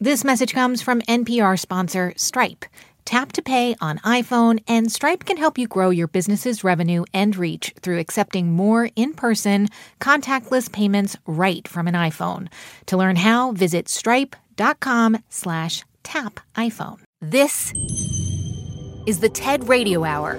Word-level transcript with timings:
This 0.00 0.22
message 0.22 0.54
comes 0.54 0.80
from 0.80 1.00
NPR 1.02 1.58
sponsor 1.58 2.12
Stripe. 2.16 2.64
Tap 3.04 3.32
to 3.32 3.42
pay 3.42 3.74
on 3.80 3.98
iPhone, 3.98 4.62
and 4.68 4.92
Stripe 4.92 5.24
can 5.24 5.36
help 5.36 5.58
you 5.58 5.66
grow 5.66 5.90
your 5.90 6.06
business's 6.06 6.62
revenue 6.62 7.02
and 7.12 7.34
reach 7.34 7.74
through 7.82 7.98
accepting 7.98 8.52
more 8.52 8.90
in 8.94 9.12
person, 9.12 9.66
contactless 9.98 10.70
payments 10.70 11.16
right 11.26 11.66
from 11.66 11.88
an 11.88 11.94
iPhone. 11.94 12.46
To 12.86 12.96
learn 12.96 13.16
how, 13.16 13.50
visit 13.50 13.88
stripe.com 13.88 15.18
slash 15.30 15.84
tap 16.04 16.38
iPhone. 16.54 17.00
This 17.20 17.72
is 19.04 19.18
the 19.18 19.28
TED 19.28 19.68
Radio 19.68 20.04
Hour. 20.04 20.38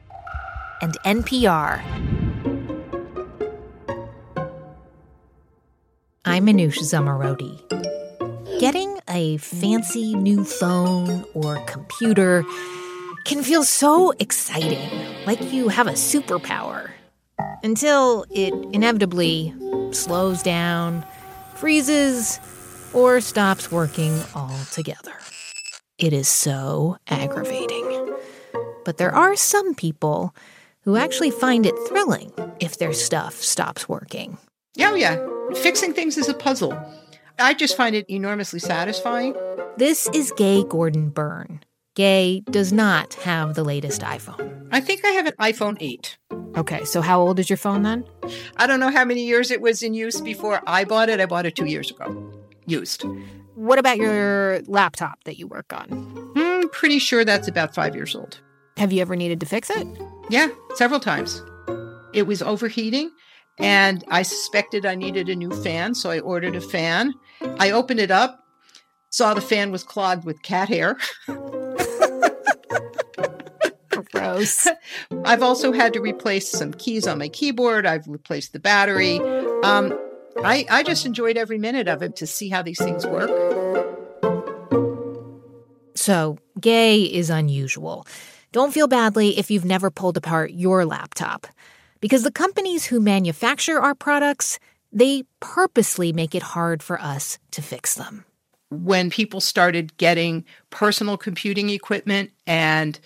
and 0.81 0.97
NPR. 1.05 1.81
I'm 6.25 6.45
Manoush 6.45 6.79
Zomorodi. 6.79 7.59
Getting 8.59 8.99
a 9.07 9.37
fancy 9.37 10.15
new 10.15 10.43
phone 10.43 11.25
or 11.33 11.57
computer 11.65 12.43
can 13.25 13.43
feel 13.43 13.63
so 13.63 14.11
exciting, 14.19 14.89
like 15.25 15.53
you 15.53 15.67
have 15.67 15.87
a 15.87 15.91
superpower, 15.91 16.89
until 17.63 18.25
it 18.31 18.53
inevitably 18.73 19.53
slows 19.91 20.41
down, 20.41 21.05
freezes, 21.55 22.39
or 22.93 23.21
stops 23.21 23.71
working 23.71 24.19
altogether. 24.35 25.13
It 25.97 26.13
is 26.13 26.27
so 26.27 26.97
aggravating. 27.07 28.15
But 28.83 28.97
there 28.97 29.13
are 29.13 29.35
some 29.35 29.75
people 29.75 30.35
who 30.83 30.95
actually 30.95 31.31
find 31.31 31.65
it 31.65 31.75
thrilling 31.87 32.31
if 32.59 32.77
their 32.77 32.93
stuff 32.93 33.35
stops 33.35 33.87
working. 33.87 34.37
Oh, 34.79 34.95
yeah. 34.95 35.25
Fixing 35.61 35.93
things 35.93 36.17
is 36.17 36.29
a 36.29 36.33
puzzle. 36.33 36.77
I 37.39 37.53
just 37.53 37.75
find 37.75 37.95
it 37.95 38.09
enormously 38.09 38.59
satisfying. 38.59 39.35
This 39.77 40.07
is 40.13 40.31
Gay 40.37 40.63
Gordon 40.63 41.09
Byrne. 41.09 41.61
Gay 41.95 42.41
does 42.49 42.71
not 42.71 43.15
have 43.15 43.55
the 43.55 43.63
latest 43.63 44.01
iPhone. 44.01 44.67
I 44.71 44.79
think 44.79 45.03
I 45.03 45.09
have 45.09 45.27
an 45.27 45.33
iPhone 45.39 45.77
8. 45.79 46.17
Okay, 46.55 46.83
so 46.85 47.01
how 47.01 47.19
old 47.19 47.39
is 47.39 47.49
your 47.49 47.57
phone 47.57 47.83
then? 47.83 48.05
I 48.57 48.67
don't 48.67 48.79
know 48.79 48.91
how 48.91 49.05
many 49.05 49.25
years 49.25 49.51
it 49.51 49.61
was 49.61 49.83
in 49.83 49.93
use 49.93 50.21
before 50.21 50.61
I 50.67 50.85
bought 50.85 51.09
it. 51.09 51.19
I 51.19 51.25
bought 51.25 51.45
it 51.45 51.55
two 51.55 51.65
years 51.65 51.91
ago, 51.91 52.31
used. 52.65 53.03
What 53.55 53.79
about 53.79 53.97
your 53.97 54.61
laptop 54.67 55.23
that 55.25 55.37
you 55.37 55.47
work 55.47 55.73
on? 55.73 56.31
I'm 56.35 56.69
pretty 56.69 56.99
sure 56.99 57.25
that's 57.25 57.47
about 57.47 57.75
five 57.75 57.95
years 57.95 58.15
old. 58.15 58.39
Have 58.77 58.93
you 58.93 59.01
ever 59.01 59.15
needed 59.15 59.39
to 59.41 59.45
fix 59.45 59.69
it? 59.69 59.87
Yeah, 60.31 60.47
several 60.75 61.01
times. 61.01 61.43
It 62.13 62.23
was 62.23 62.41
overheating 62.41 63.11
and 63.59 64.01
I 64.07 64.21
suspected 64.21 64.85
I 64.85 64.95
needed 64.95 65.27
a 65.27 65.35
new 65.35 65.51
fan, 65.61 65.93
so 65.93 66.09
I 66.09 66.21
ordered 66.21 66.55
a 66.55 66.61
fan. 66.61 67.13
I 67.59 67.71
opened 67.71 67.99
it 67.99 68.11
up, 68.11 68.39
saw 69.09 69.33
the 69.33 69.41
fan 69.41 69.71
was 69.71 69.83
clogged 69.83 70.23
with 70.23 70.41
cat 70.41 70.69
hair. 70.69 70.97
Gross. 74.13 74.69
I've 75.25 75.43
also 75.43 75.73
had 75.73 75.91
to 75.93 75.99
replace 75.99 76.49
some 76.49 76.73
keys 76.75 77.07
on 77.07 77.17
my 77.17 77.27
keyboard. 77.27 77.85
I've 77.85 78.07
replaced 78.07 78.53
the 78.53 78.59
battery. 78.59 79.19
Um, 79.63 79.93
I, 80.45 80.65
I 80.69 80.83
just 80.83 81.05
enjoyed 81.05 81.35
every 81.35 81.57
minute 81.57 81.89
of 81.89 82.01
it 82.01 82.15
to 82.15 82.25
see 82.25 82.47
how 82.47 82.61
these 82.61 82.79
things 82.79 83.05
work. 83.05 83.29
So, 85.93 86.37
gay 86.57 87.01
is 87.01 87.29
unusual. 87.29 88.07
Don't 88.53 88.73
feel 88.73 88.89
badly 88.89 89.37
if 89.37 89.49
you've 89.49 89.63
never 89.63 89.89
pulled 89.89 90.17
apart 90.17 90.51
your 90.51 90.85
laptop. 90.85 91.47
Because 92.01 92.23
the 92.23 92.31
companies 92.31 92.85
who 92.85 92.99
manufacture 92.99 93.79
our 93.79 93.95
products, 93.95 94.59
they 94.91 95.23
purposely 95.39 96.11
make 96.11 96.35
it 96.35 96.43
hard 96.43 96.83
for 96.83 96.99
us 96.99 97.39
to 97.51 97.61
fix 97.61 97.95
them. 97.95 98.25
When 98.69 99.09
people 99.09 99.39
started 99.39 99.95
getting 99.95 100.43
personal 100.69 101.15
computing 101.15 101.69
equipment 101.69 102.31
and 102.45 102.99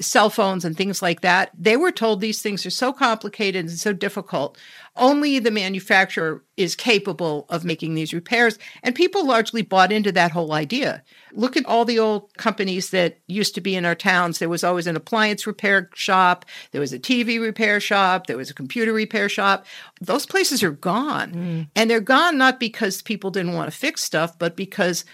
cell 0.00 0.28
phones 0.28 0.64
and 0.64 0.76
things 0.76 1.00
like 1.00 1.22
that, 1.22 1.50
they 1.58 1.76
were 1.76 1.90
told 1.90 2.20
these 2.20 2.42
things 2.42 2.66
are 2.66 2.70
so 2.70 2.92
complicated 2.92 3.64
and 3.64 3.78
so 3.78 3.92
difficult. 3.92 4.58
Only 4.94 5.38
the 5.38 5.50
manufacturer 5.50 6.44
is 6.56 6.74
capable 6.74 7.46
of 7.48 7.64
making 7.64 7.94
these 7.94 8.12
repairs. 8.12 8.58
And 8.82 8.94
people 8.94 9.26
largely 9.26 9.62
bought 9.62 9.92
into 9.92 10.12
that 10.12 10.32
whole 10.32 10.52
idea. 10.52 11.02
Look 11.32 11.56
at 11.56 11.66
all 11.66 11.84
the 11.84 11.98
old 11.98 12.34
companies 12.36 12.90
that 12.90 13.18
used 13.26 13.54
to 13.54 13.60
be 13.60 13.74
in 13.74 13.84
our 13.84 13.94
towns. 13.94 14.38
There 14.38 14.48
was 14.48 14.64
always 14.64 14.86
an 14.86 14.96
appliance 14.96 15.46
repair 15.46 15.90
shop, 15.94 16.44
there 16.72 16.80
was 16.80 16.92
a 16.92 16.98
TV 16.98 17.40
repair 17.40 17.80
shop, 17.80 18.26
there 18.26 18.36
was 18.36 18.50
a 18.50 18.54
computer 18.54 18.92
repair 18.92 19.28
shop. 19.28 19.66
Those 20.00 20.26
places 20.26 20.62
are 20.62 20.72
gone. 20.72 21.32
Mm. 21.32 21.68
And 21.74 21.90
they're 21.90 22.00
gone 22.00 22.36
not 22.36 22.60
because 22.60 23.02
people 23.02 23.30
didn't 23.30 23.54
want 23.54 23.70
to 23.70 23.76
fix 23.76 24.02
stuff, 24.02 24.38
but 24.38 24.56
because 24.56 25.04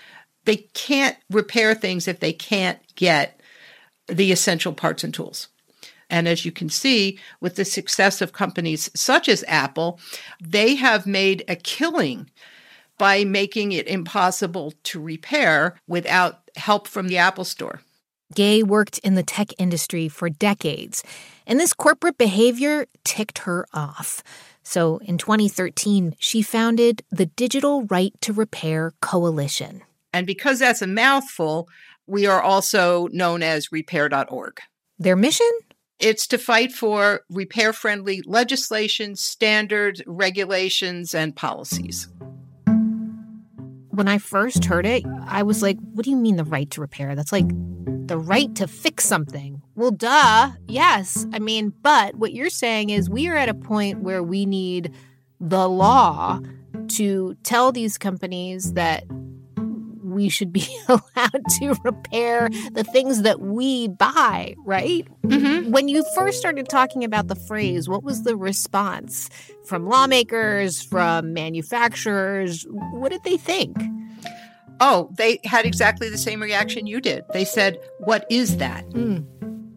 they 0.44 0.56
can't 0.74 1.16
repair 1.30 1.74
things 1.74 2.08
if 2.08 2.18
they 2.18 2.32
can't 2.32 2.80
get 2.96 3.41
the 4.08 4.32
essential 4.32 4.72
parts 4.72 5.04
and 5.04 5.12
tools. 5.12 5.48
And 6.10 6.28
as 6.28 6.44
you 6.44 6.52
can 6.52 6.68
see, 6.68 7.18
with 7.40 7.56
the 7.56 7.64
success 7.64 8.20
of 8.20 8.32
companies 8.32 8.90
such 8.94 9.28
as 9.28 9.44
Apple, 9.48 9.98
they 10.40 10.74
have 10.74 11.06
made 11.06 11.42
a 11.48 11.56
killing 11.56 12.28
by 12.98 13.24
making 13.24 13.72
it 13.72 13.88
impossible 13.88 14.74
to 14.84 15.00
repair 15.00 15.76
without 15.88 16.50
help 16.56 16.86
from 16.86 17.08
the 17.08 17.16
Apple 17.16 17.44
Store. 17.44 17.80
Gay 18.34 18.62
worked 18.62 18.98
in 18.98 19.14
the 19.14 19.22
tech 19.22 19.48
industry 19.58 20.08
for 20.08 20.28
decades, 20.28 21.02
and 21.46 21.58
this 21.58 21.72
corporate 21.72 22.18
behavior 22.18 22.86
ticked 23.04 23.38
her 23.38 23.66
off. 23.72 24.22
So 24.62 24.98
in 24.98 25.18
2013, 25.18 26.14
she 26.18 26.42
founded 26.42 27.02
the 27.10 27.26
Digital 27.26 27.84
Right 27.84 28.12
to 28.20 28.32
Repair 28.32 28.92
Coalition. 29.00 29.82
And 30.12 30.26
because 30.26 30.58
that's 30.58 30.82
a 30.82 30.86
mouthful, 30.86 31.68
we 32.06 32.26
are 32.26 32.42
also 32.42 33.08
known 33.12 33.42
as 33.42 33.72
repair.org. 33.72 34.60
Their 34.98 35.16
mission? 35.16 35.50
It's 35.98 36.26
to 36.28 36.38
fight 36.38 36.72
for 36.72 37.22
repair 37.30 37.72
friendly 37.72 38.22
legislation, 38.26 39.14
standards, 39.14 40.02
regulations, 40.06 41.14
and 41.14 41.34
policies. 41.34 42.08
When 43.90 44.08
I 44.08 44.18
first 44.18 44.64
heard 44.64 44.86
it, 44.86 45.04
I 45.26 45.42
was 45.42 45.62
like, 45.62 45.78
what 45.92 46.04
do 46.04 46.10
you 46.10 46.16
mean 46.16 46.36
the 46.36 46.44
right 46.44 46.70
to 46.70 46.80
repair? 46.80 47.14
That's 47.14 47.30
like 47.30 47.46
the 48.08 48.18
right 48.18 48.54
to 48.56 48.66
fix 48.66 49.04
something. 49.04 49.62
Well, 49.74 49.90
duh. 49.90 50.50
Yes. 50.66 51.26
I 51.32 51.38
mean, 51.38 51.72
but 51.82 52.16
what 52.16 52.32
you're 52.32 52.50
saying 52.50 52.90
is 52.90 53.08
we 53.08 53.28
are 53.28 53.36
at 53.36 53.48
a 53.48 53.54
point 53.54 54.00
where 54.00 54.22
we 54.22 54.44
need 54.44 54.92
the 55.40 55.68
law 55.68 56.40
to 56.88 57.36
tell 57.42 57.72
these 57.72 57.96
companies 57.96 58.72
that 58.72 59.04
we 60.12 60.28
should 60.28 60.52
be 60.52 60.66
allowed 60.88 61.42
to 61.58 61.74
repair 61.84 62.48
the 62.72 62.84
things 62.84 63.22
that 63.22 63.40
we 63.40 63.88
buy, 63.88 64.54
right? 64.64 65.06
Mm-hmm. 65.22 65.70
When 65.70 65.88
you 65.88 66.04
first 66.14 66.38
started 66.38 66.68
talking 66.68 67.04
about 67.04 67.28
the 67.28 67.34
phrase, 67.34 67.88
what 67.88 68.02
was 68.02 68.22
the 68.22 68.36
response 68.36 69.28
from 69.64 69.88
lawmakers, 69.88 70.82
from 70.82 71.32
manufacturers? 71.32 72.66
What 72.68 73.10
did 73.10 73.24
they 73.24 73.36
think? 73.36 73.76
Oh, 74.80 75.10
they 75.16 75.38
had 75.44 75.64
exactly 75.64 76.08
the 76.08 76.18
same 76.18 76.42
reaction 76.42 76.86
you 76.86 77.00
did. 77.00 77.24
They 77.32 77.44
said, 77.44 77.78
What 78.00 78.26
is 78.30 78.56
that? 78.56 78.88
Mm. 78.90 79.26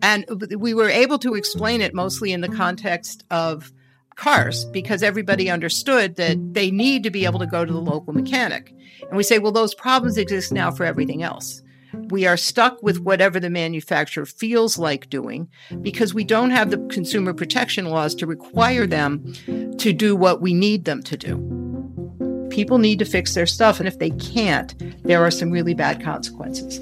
And 0.02 0.26
we 0.60 0.74
were 0.74 0.90
able 0.90 1.18
to 1.20 1.36
explain 1.36 1.82
it 1.82 1.94
mostly 1.94 2.32
in 2.32 2.42
the 2.42 2.50
context 2.50 3.24
of 3.32 3.72
cars 4.16 4.66
because 4.66 5.04
everybody 5.04 5.50
understood 5.50 6.16
that 6.16 6.54
they 6.54 6.72
need 6.72 7.04
to 7.04 7.10
be 7.10 7.26
able 7.26 7.40
to 7.40 7.46
go 7.46 7.66
to 7.66 7.74
the 7.74 7.80
local 7.80 8.14
mechanic. 8.14 8.74
And 9.02 9.18
we 9.18 9.24
say, 9.24 9.40
well, 9.40 9.52
those 9.52 9.76
problems 9.76 10.18
exist 10.18 10.52
now 10.52 10.72
for 10.72 10.86
everything 10.86 11.24
else. 11.24 11.62
We 12.10 12.26
are 12.26 12.38
stuck 12.38 12.82
with 12.84 13.00
whatever 13.00 13.40
the 13.40 13.50
manufacturer 13.50 14.26
feels 14.26 14.78
like 14.78 15.10
doing 15.10 15.50
because 15.82 16.14
we 16.14 16.24
don't 16.24 16.52
have 16.52 16.70
the 16.70 16.78
consumer 16.90 17.34
protection 17.34 17.86
laws 17.86 18.14
to 18.16 18.28
require 18.28 18.86
them 18.86 19.34
to 19.78 19.94
do 19.94 20.16
what 20.16 20.42
we 20.42 20.54
need 20.54 20.86
them 20.86 21.02
to 21.04 21.18
do. 21.18 22.48
People 22.50 22.78
need 22.78 23.00
to 23.00 23.06
fix 23.06 23.34
their 23.34 23.46
stuff, 23.46 23.80
and 23.80 23.88
if 23.88 24.00
they 24.00 24.12
can't, 24.12 24.76
there 25.04 25.24
are 25.24 25.32
some 25.32 25.52
really 25.52 25.74
bad 25.74 26.04
consequences. 26.04 26.80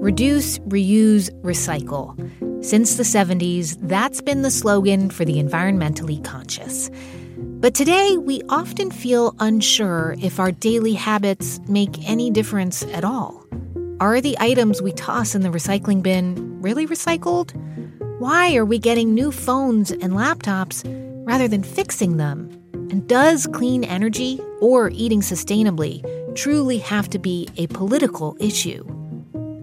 Reduce, 0.00 0.58
reuse, 0.60 1.30
recycle. 1.42 2.14
Since 2.64 2.96
the 2.96 3.02
70s, 3.02 3.76
that's 3.80 4.20
been 4.20 4.42
the 4.42 4.50
slogan 4.50 5.10
for 5.10 5.24
the 5.24 5.42
environmentally 5.42 6.22
conscious. 6.22 6.90
But 7.36 7.74
today, 7.74 8.16
we 8.16 8.42
often 8.48 8.90
feel 8.90 9.34
unsure 9.40 10.14
if 10.22 10.38
our 10.38 10.52
daily 10.52 10.94
habits 10.94 11.60
make 11.68 12.08
any 12.08 12.30
difference 12.30 12.82
at 12.84 13.04
all. 13.04 13.44
Are 13.98 14.20
the 14.20 14.36
items 14.38 14.82
we 14.82 14.92
toss 14.92 15.34
in 15.34 15.42
the 15.42 15.48
recycling 15.48 16.02
bin 16.02 16.60
really 16.60 16.86
recycled? 16.86 17.54
Why 18.18 18.54
are 18.56 18.64
we 18.64 18.78
getting 18.78 19.14
new 19.14 19.32
phones 19.32 19.90
and 19.90 20.12
laptops 20.12 20.82
rather 21.26 21.48
than 21.48 21.62
fixing 21.62 22.16
them? 22.16 22.50
And 22.90 23.08
does 23.08 23.46
clean 23.52 23.84
energy 23.84 24.40
or 24.60 24.90
eating 24.90 25.20
sustainably 25.20 26.04
truly 26.36 26.78
have 26.78 27.10
to 27.10 27.18
be 27.18 27.48
a 27.56 27.66
political 27.68 28.36
issue? 28.38 28.95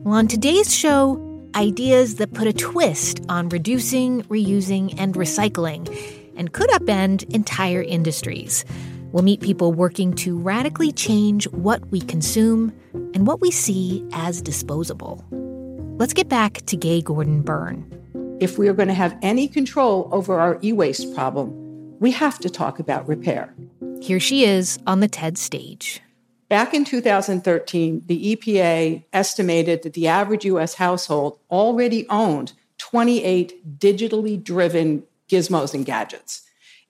Well, 0.04 0.16
on 0.16 0.28
today's 0.28 0.76
show, 0.76 1.18
ideas 1.56 2.16
that 2.16 2.34
put 2.34 2.46
a 2.46 2.52
twist 2.52 3.22
on 3.30 3.48
reducing, 3.48 4.24
reusing, 4.24 4.94
and 5.00 5.16
recycling 5.16 5.88
and 6.36 6.52
could 6.52 6.70
upend 6.72 7.34
entire 7.34 7.82
industries. 7.82 8.66
We'll 9.14 9.24
meet 9.24 9.40
people 9.40 9.72
working 9.72 10.14
to 10.16 10.38
radically 10.38 10.92
change 10.92 11.48
what 11.52 11.90
we 11.90 12.02
consume 12.02 12.74
and 13.14 13.26
what 13.26 13.40
we 13.40 13.50
see 13.50 14.06
as 14.12 14.42
disposable. 14.42 15.24
Let's 15.98 16.14
get 16.14 16.28
back 16.28 16.66
to 16.66 16.76
Gay 16.76 17.02
Gordon 17.02 17.42
Byrne. 17.42 18.38
If 18.42 18.58
we 18.58 18.68
are 18.68 18.74
going 18.74 18.90
to 18.90 18.94
have 18.94 19.18
any 19.22 19.48
control 19.48 20.10
over 20.12 20.38
our 20.38 20.60
e 20.62 20.74
waste 20.74 21.16
problem, 21.16 21.98
we 22.02 22.12
have 22.12 22.40
to 22.40 22.50
talk 22.50 22.80
about 22.80 23.08
repair. 23.08 23.56
Here 24.02 24.20
she 24.20 24.44
is 24.44 24.80
on 24.86 25.00
the 25.00 25.08
TED 25.08 25.38
stage. 25.38 26.02
Back 26.50 26.74
in 26.74 26.86
2013, 26.86 28.04
the 28.06 28.36
EPA 28.36 29.06
estimated 29.14 29.84
that 29.84 29.94
the 29.94 30.08
average 30.08 30.46
US 30.46 30.76
household 30.76 31.40
already 31.50 32.08
owned 32.10 32.54
28 32.78 33.80
digitally 33.80 34.44
driven 34.44 35.04
gizmos 35.30 35.74
and 35.74 35.86
gadgets. 35.86 36.42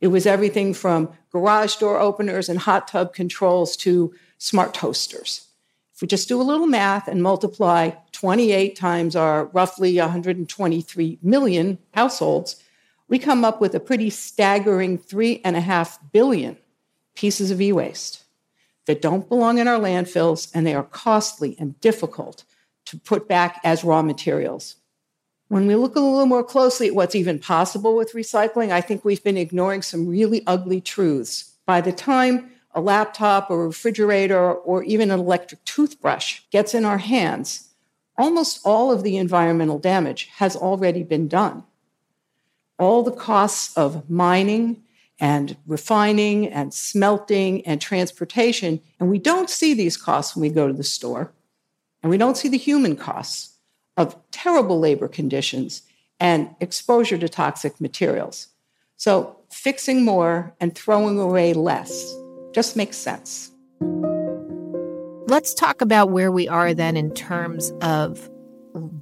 It 0.01 0.07
was 0.07 0.25
everything 0.25 0.73
from 0.73 1.13
garage 1.31 1.75
door 1.75 2.00
openers 2.00 2.50
and 2.50 2.59
hot 2.59 2.88
tub 2.88 3.13
controls 3.13 3.77
to 3.77 4.13
smart 4.38 4.73
toasters. 4.73 5.47
If 5.95 6.01
we 6.01 6.07
just 6.07 6.27
do 6.27 6.41
a 6.41 6.44
little 6.44 6.67
math 6.67 7.07
and 7.07 7.21
multiply 7.21 7.91
28 8.11 8.75
times 8.75 9.15
our 9.15 9.45
roughly 9.45 9.97
123 9.97 11.19
million 11.21 11.77
households, 11.94 12.61
we 13.07 13.19
come 13.19 13.45
up 13.45 13.61
with 13.61 13.75
a 13.75 13.79
pretty 13.79 14.09
staggering 14.09 14.97
three 14.97 15.39
and 15.45 15.55
a 15.55 15.61
half 15.61 16.00
billion 16.11 16.57
pieces 17.15 17.51
of 17.51 17.61
e 17.61 17.71
waste 17.71 18.22
that 18.85 19.01
don't 19.01 19.30
belong 19.30 19.57
in 19.57 19.68
our 19.68 19.80
landfills 19.80 20.51
and 20.53 20.65
they 20.65 20.75
are 20.75 20.83
costly 20.83 21.56
and 21.59 21.80
difficult 21.80 22.44
to 22.85 22.97
put 22.97 23.27
back 23.27 23.59
as 23.63 23.83
raw 23.83 24.01
materials. 24.01 24.75
When 25.47 25.68
we 25.68 25.75
look 25.75 25.95
a 25.95 26.00
little 26.00 26.25
more 26.25 26.44
closely 26.44 26.88
at 26.88 26.95
what's 26.95 27.15
even 27.15 27.39
possible 27.39 27.95
with 27.95 28.13
recycling, 28.13 28.71
I 28.71 28.81
think 28.81 29.06
we've 29.06 29.24
been 29.24 29.38
ignoring 29.38 29.81
some 29.81 30.07
really 30.07 30.44
ugly 30.47 30.81
truths. 30.81 31.53
By 31.65 31.81
the 31.81 31.91
time 31.91 32.51
a 32.75 32.81
laptop 32.81 33.50
or 33.50 33.63
a 33.63 33.68
refrigerator 33.68 34.51
or 34.53 34.83
even 34.83 35.12
an 35.12 35.19
electric 35.19 35.63
toothbrush 35.63 36.41
gets 36.51 36.74
in 36.74 36.86
our 36.86 36.97
hands, 36.97 37.69
almost 38.18 38.62
all 38.65 38.91
of 38.91 39.03
the 39.03 39.18
environmental 39.18 39.79
damage 39.79 40.29
has 40.38 40.56
already 40.56 41.03
been 41.03 41.27
done. 41.27 41.63
All 42.79 43.03
the 43.03 43.12
costs 43.12 43.75
of 43.77 44.09
mining 44.09 44.82
and 45.23 45.55
refining 45.65 46.49
and 46.49 46.73
smelting 46.73 47.65
and 47.65 47.79
transportation, 47.79 48.81
and 48.99 49.09
we 49.09 49.17
don't 49.17 49.49
see 49.49 49.73
these 49.73 49.95
costs 49.95 50.35
when 50.35 50.41
we 50.41 50.49
go 50.49 50.67
to 50.67 50.73
the 50.73 50.83
store, 50.83 51.31
and 52.01 52.09
we 52.09 52.17
don't 52.17 52.35
see 52.35 52.49
the 52.49 52.57
human 52.57 52.97
costs 52.97 53.57
of 53.95 54.17
terrible 54.31 54.81
labor 54.81 55.07
conditions 55.07 55.83
and 56.19 56.49
exposure 56.59 57.17
to 57.17 57.29
toxic 57.29 57.79
materials. 57.79 58.49
So, 58.97 59.37
fixing 59.49 60.03
more 60.03 60.53
and 60.59 60.75
throwing 60.75 61.17
away 61.17 61.53
less 61.53 62.13
just 62.51 62.75
makes 62.75 62.97
sense. 62.97 63.49
Let's 65.29 65.53
talk 65.53 65.79
about 65.79 66.11
where 66.11 66.33
we 66.33 66.49
are 66.49 66.73
then 66.73 66.97
in 66.97 67.13
terms 67.13 67.71
of 67.81 68.29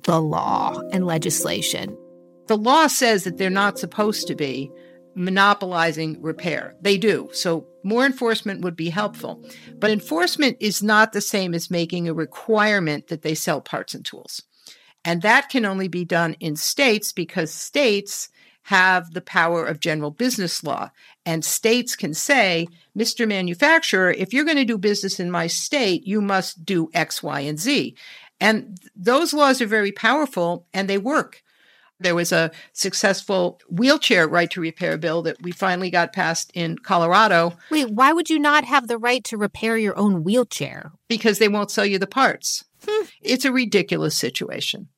the 0.03 0.21
law 0.21 0.81
and 0.91 1.07
legislation. 1.07 1.97
The 2.45 2.57
law 2.57 2.85
says 2.85 3.23
that 3.23 3.39
they're 3.39 3.49
not 3.49 3.79
supposed 3.79 4.27
to 4.27 4.35
be 4.35 4.71
monopolizing 5.15 6.21
repair. 6.21 6.75
They 6.81 6.97
do. 6.97 7.29
So 7.33 7.67
more 7.83 8.05
enforcement 8.05 8.61
would 8.61 8.75
be 8.75 8.89
helpful. 8.89 9.43
But 9.77 9.91
enforcement 9.91 10.57
is 10.59 10.81
not 10.83 11.13
the 11.13 11.21
same 11.21 11.53
as 11.53 11.71
making 11.71 12.07
a 12.07 12.13
requirement 12.13 13.07
that 13.07 13.21
they 13.21 13.35
sell 13.35 13.61
parts 13.61 13.93
and 13.93 14.05
tools. 14.05 14.43
And 15.03 15.21
that 15.21 15.49
can 15.49 15.65
only 15.65 15.87
be 15.87 16.05
done 16.05 16.35
in 16.39 16.55
states 16.55 17.11
because 17.11 17.51
states 17.51 18.29
have 18.63 19.13
the 19.13 19.21
power 19.21 19.65
of 19.65 19.79
general 19.79 20.11
business 20.11 20.63
law. 20.63 20.91
And 21.25 21.43
states 21.43 21.95
can 21.95 22.13
say, 22.13 22.67
Mr. 22.97 23.27
Manufacturer, 23.27 24.11
if 24.11 24.33
you're 24.33 24.45
going 24.45 24.57
to 24.57 24.65
do 24.65 24.77
business 24.77 25.19
in 25.19 25.31
my 25.31 25.47
state, 25.47 26.05
you 26.05 26.21
must 26.21 26.65
do 26.65 26.89
X, 26.93 27.23
Y, 27.23 27.39
and 27.41 27.59
Z. 27.59 27.95
And 28.39 28.79
those 28.95 29.33
laws 29.33 29.61
are 29.61 29.67
very 29.67 29.91
powerful 29.91 30.67
and 30.73 30.89
they 30.89 30.97
work. 30.97 31.43
There 32.01 32.15
was 32.15 32.31
a 32.31 32.51
successful 32.73 33.59
wheelchair 33.69 34.27
right 34.27 34.49
to 34.51 34.61
repair 34.61 34.97
bill 34.97 35.21
that 35.23 35.41
we 35.41 35.51
finally 35.51 35.89
got 35.89 36.13
passed 36.13 36.51
in 36.53 36.77
Colorado. 36.79 37.53
Wait, 37.69 37.91
why 37.91 38.11
would 38.11 38.29
you 38.29 38.39
not 38.39 38.65
have 38.65 38.87
the 38.87 38.97
right 38.97 39.23
to 39.25 39.37
repair 39.37 39.77
your 39.77 39.97
own 39.97 40.23
wheelchair? 40.23 40.91
Because 41.07 41.39
they 41.39 41.47
won't 41.47 41.71
sell 41.71 41.85
you 41.85 41.99
the 41.99 42.07
parts. 42.07 42.63
Hmm. 42.87 43.05
It's 43.21 43.45
a 43.45 43.51
ridiculous 43.51 44.17
situation 44.17 44.89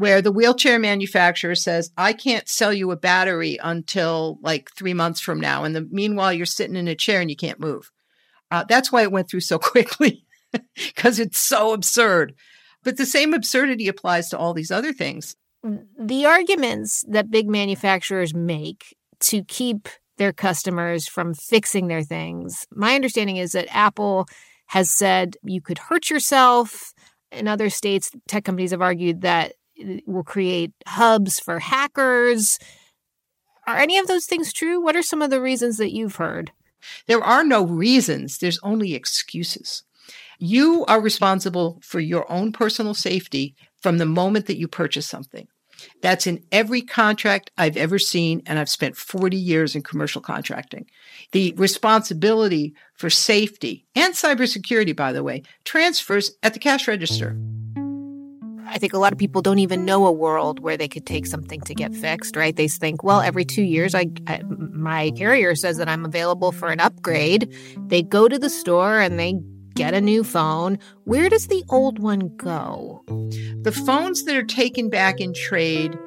where 0.00 0.22
the 0.22 0.32
wheelchair 0.32 0.78
manufacturer 0.78 1.54
says, 1.54 1.90
I 1.94 2.14
can't 2.14 2.48
sell 2.48 2.72
you 2.72 2.90
a 2.90 2.96
battery 2.96 3.58
until 3.62 4.38
like 4.40 4.70
three 4.74 4.94
months 4.94 5.20
from 5.20 5.38
now. 5.38 5.64
And 5.64 5.76
the, 5.76 5.86
meanwhile, 5.90 6.32
you're 6.32 6.46
sitting 6.46 6.76
in 6.76 6.88
a 6.88 6.94
chair 6.94 7.20
and 7.20 7.28
you 7.28 7.36
can't 7.36 7.60
move. 7.60 7.90
Uh, 8.50 8.64
that's 8.66 8.90
why 8.90 9.02
it 9.02 9.12
went 9.12 9.28
through 9.28 9.40
so 9.40 9.58
quickly, 9.58 10.24
because 10.74 11.18
it's 11.18 11.38
so 11.38 11.74
absurd. 11.74 12.34
But 12.82 12.96
the 12.96 13.04
same 13.04 13.34
absurdity 13.34 13.88
applies 13.88 14.30
to 14.30 14.38
all 14.38 14.54
these 14.54 14.70
other 14.70 14.94
things. 14.94 15.36
The 15.62 16.26
arguments 16.26 17.04
that 17.08 17.30
big 17.30 17.48
manufacturers 17.48 18.34
make 18.34 18.96
to 19.24 19.44
keep 19.44 19.88
their 20.16 20.32
customers 20.32 21.06
from 21.06 21.34
fixing 21.34 21.88
their 21.88 22.02
things, 22.02 22.66
my 22.70 22.94
understanding 22.94 23.36
is 23.36 23.52
that 23.52 23.74
Apple 23.74 24.26
has 24.68 24.90
said 24.90 25.36
you 25.42 25.60
could 25.60 25.78
hurt 25.78 26.10
yourself. 26.10 26.92
In 27.32 27.46
other 27.46 27.70
states, 27.70 28.10
tech 28.28 28.44
companies 28.44 28.70
have 28.70 28.82
argued 28.82 29.20
that 29.22 29.54
it 29.74 30.04
will 30.06 30.24
create 30.24 30.72
hubs 30.86 31.38
for 31.38 31.58
hackers. 31.58 32.58
Are 33.66 33.76
any 33.76 33.98
of 33.98 34.06
those 34.06 34.26
things 34.26 34.52
true? 34.52 34.80
What 34.80 34.96
are 34.96 35.02
some 35.02 35.22
of 35.22 35.30
the 35.30 35.40
reasons 35.40 35.76
that 35.76 35.92
you've 35.92 36.16
heard? 36.16 36.52
There 37.06 37.22
are 37.22 37.44
no 37.44 37.64
reasons, 37.64 38.38
there's 38.38 38.58
only 38.62 38.94
excuses. 38.94 39.82
You 40.38 40.84
are 40.86 41.00
responsible 41.00 41.80
for 41.82 42.00
your 42.00 42.30
own 42.32 42.52
personal 42.52 42.94
safety 42.94 43.54
from 43.82 43.98
the 43.98 44.06
moment 44.06 44.46
that 44.46 44.58
you 44.58 44.68
purchase 44.68 45.06
something. 45.06 45.48
That's 46.02 46.26
in 46.26 46.42
every 46.52 46.82
contract 46.82 47.50
I've 47.58 47.76
ever 47.76 47.98
seen, 47.98 48.42
and 48.46 48.58
I've 48.58 48.68
spent 48.68 48.96
40 48.96 49.36
years 49.36 49.74
in 49.74 49.82
commercial 49.82 50.20
contracting. 50.20 50.86
The 51.32 51.54
responsibility 51.56 52.74
for 52.94 53.10
safety 53.10 53.86
and 53.94 54.14
cybersecurity, 54.14 54.94
by 54.94 55.12
the 55.12 55.22
way, 55.22 55.42
transfers 55.64 56.32
at 56.42 56.54
the 56.54 56.60
cash 56.60 56.88
register. 56.88 57.36
I 58.70 58.78
think 58.78 58.92
a 58.92 58.98
lot 58.98 59.12
of 59.12 59.18
people 59.18 59.42
don't 59.42 59.58
even 59.58 59.84
know 59.84 60.06
a 60.06 60.12
world 60.12 60.60
where 60.60 60.76
they 60.76 60.86
could 60.86 61.04
take 61.04 61.26
something 61.26 61.60
to 61.62 61.74
get 61.74 61.92
fixed, 61.92 62.36
right? 62.36 62.54
They 62.54 62.68
think, 62.68 63.02
well, 63.02 63.20
every 63.20 63.44
two 63.44 63.62
years, 63.62 63.96
I, 63.96 64.06
I, 64.28 64.42
my 64.44 65.10
carrier 65.10 65.56
says 65.56 65.76
that 65.78 65.88
I'm 65.88 66.04
available 66.04 66.52
for 66.52 66.68
an 66.68 66.78
upgrade. 66.78 67.52
They 67.88 68.02
go 68.02 68.28
to 68.28 68.38
the 68.38 68.48
store 68.48 69.00
and 69.00 69.18
they 69.18 69.40
get 69.80 69.94
a 69.94 70.00
new 70.00 70.22
phone. 70.22 70.78
Where 71.04 71.30
does 71.30 71.46
the 71.46 71.64
old 71.70 71.98
one 72.00 72.36
go? 72.36 73.02
The 73.62 73.72
phones 73.72 74.24
that 74.24 74.36
are 74.36 74.44
taken 74.44 74.90
back 74.90 75.22
in 75.22 75.32
trade 75.32 75.98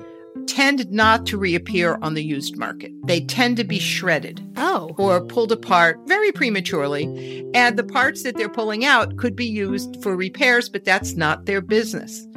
tend 0.45 0.91
not 0.91 1.25
to 1.25 1.39
reappear 1.39 1.97
on 2.03 2.13
the 2.13 2.23
used 2.23 2.55
market. 2.55 2.91
They 3.07 3.21
tend 3.21 3.57
to 3.57 3.63
be 3.63 3.79
shredded. 3.79 4.47
Oh. 4.57 4.93
Or 4.99 5.25
pulled 5.25 5.51
apart 5.51 5.97
very 6.05 6.31
prematurely. 6.31 7.49
And 7.55 7.75
the 7.75 7.83
parts 7.83 8.21
that 8.21 8.37
they're 8.37 8.47
pulling 8.47 8.85
out 8.85 9.17
could 9.17 9.35
be 9.35 9.47
used 9.47 10.03
for 10.03 10.15
repairs, 10.15 10.69
but 10.69 10.85
that's 10.85 11.15
not 11.15 11.47
their 11.47 11.61
business. 11.61 12.27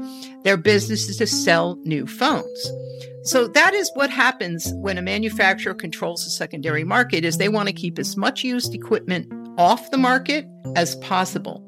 Their 0.42 0.56
business 0.56 1.06
is 1.06 1.18
to 1.18 1.26
sell 1.26 1.78
new 1.82 2.06
phones. 2.06 2.70
So 3.24 3.46
that 3.48 3.74
is 3.74 3.90
what 3.92 4.08
happens 4.08 4.72
when 4.76 4.96
a 4.96 5.02
manufacturer 5.02 5.74
controls 5.74 6.24
the 6.24 6.30
secondary 6.30 6.84
market 6.84 7.26
is 7.26 7.36
they 7.36 7.50
want 7.50 7.68
to 7.68 7.74
keep 7.74 7.98
as 7.98 8.16
much 8.16 8.42
used 8.42 8.72
equipment 8.74 9.30
off 9.58 9.90
the 9.90 9.98
market 9.98 10.46
as 10.74 10.96
possible. 10.96 11.62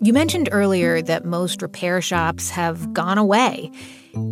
You 0.00 0.12
mentioned 0.12 0.50
earlier 0.52 1.00
that 1.02 1.24
most 1.24 1.62
repair 1.62 2.02
shops 2.02 2.50
have 2.50 2.92
gone 2.92 3.16
away. 3.16 3.70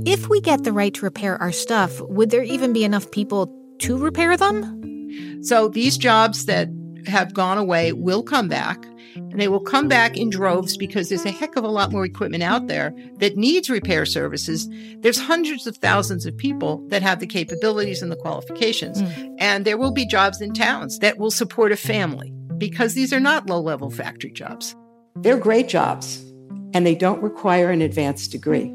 If 0.05 0.29
we 0.29 0.41
get 0.41 0.65
the 0.65 0.73
right 0.73 0.93
to 0.93 1.05
repair 1.05 1.41
our 1.41 1.53
stuff, 1.53 2.01
would 2.03 2.31
there 2.31 2.43
even 2.43 2.73
be 2.75 2.85
enough 2.85 3.11
people 3.11 3.51
to 3.79 3.97
repair 3.97 4.37
them? 4.37 5.43
So 5.43 5.69
these 5.69 5.97
jobs 5.97 6.47
that 6.47 6.69
have 7.07 7.33
gone 7.33 7.59
away 7.59 7.93
will 7.93 8.23
come 8.23 8.49
back. 8.49 8.85
and 9.15 9.41
they 9.41 9.47
will 9.47 9.61
come 9.61 9.87
back 9.87 10.17
in 10.17 10.29
droves 10.29 10.77
because 10.77 11.09
there's 11.09 11.25
a 11.25 11.31
heck 11.31 11.55
of 11.55 11.63
a 11.63 11.69
lot 11.69 11.93
more 11.93 12.05
equipment 12.05 12.43
out 12.43 12.67
there 12.67 12.93
that 13.19 13.37
needs 13.37 13.71
repair 13.71 14.05
services. 14.05 14.69
There's 14.99 15.19
hundreds 15.19 15.69
of 15.69 15.77
thousands 15.77 16.27
of 16.27 16.37
people 16.37 16.85
that 16.89 17.03
have 17.03 17.21
the 17.21 17.27
capabilities 17.27 18.03
and 18.03 18.11
the 18.11 18.17
qualifications. 18.17 19.01
Mm. 19.01 19.37
And 19.39 19.65
there 19.65 19.79
will 19.79 19.93
be 19.93 20.05
jobs 20.05 20.41
in 20.41 20.53
towns 20.53 20.99
that 20.99 21.17
will 21.17 21.31
support 21.31 21.71
a 21.71 21.77
family 21.77 22.35
because 22.59 22.95
these 22.95 23.13
are 23.13 23.21
not 23.21 23.49
low 23.49 23.61
level 23.61 23.91
factory 23.91 24.31
jobs. 24.31 24.75
They're 25.17 25.39
great 25.39 25.69
jobs 25.69 26.25
and 26.73 26.85
they 26.85 26.95
don't 26.95 27.23
require 27.23 27.71
an 27.71 27.83
advanced 27.83 28.33
degree. 28.33 28.75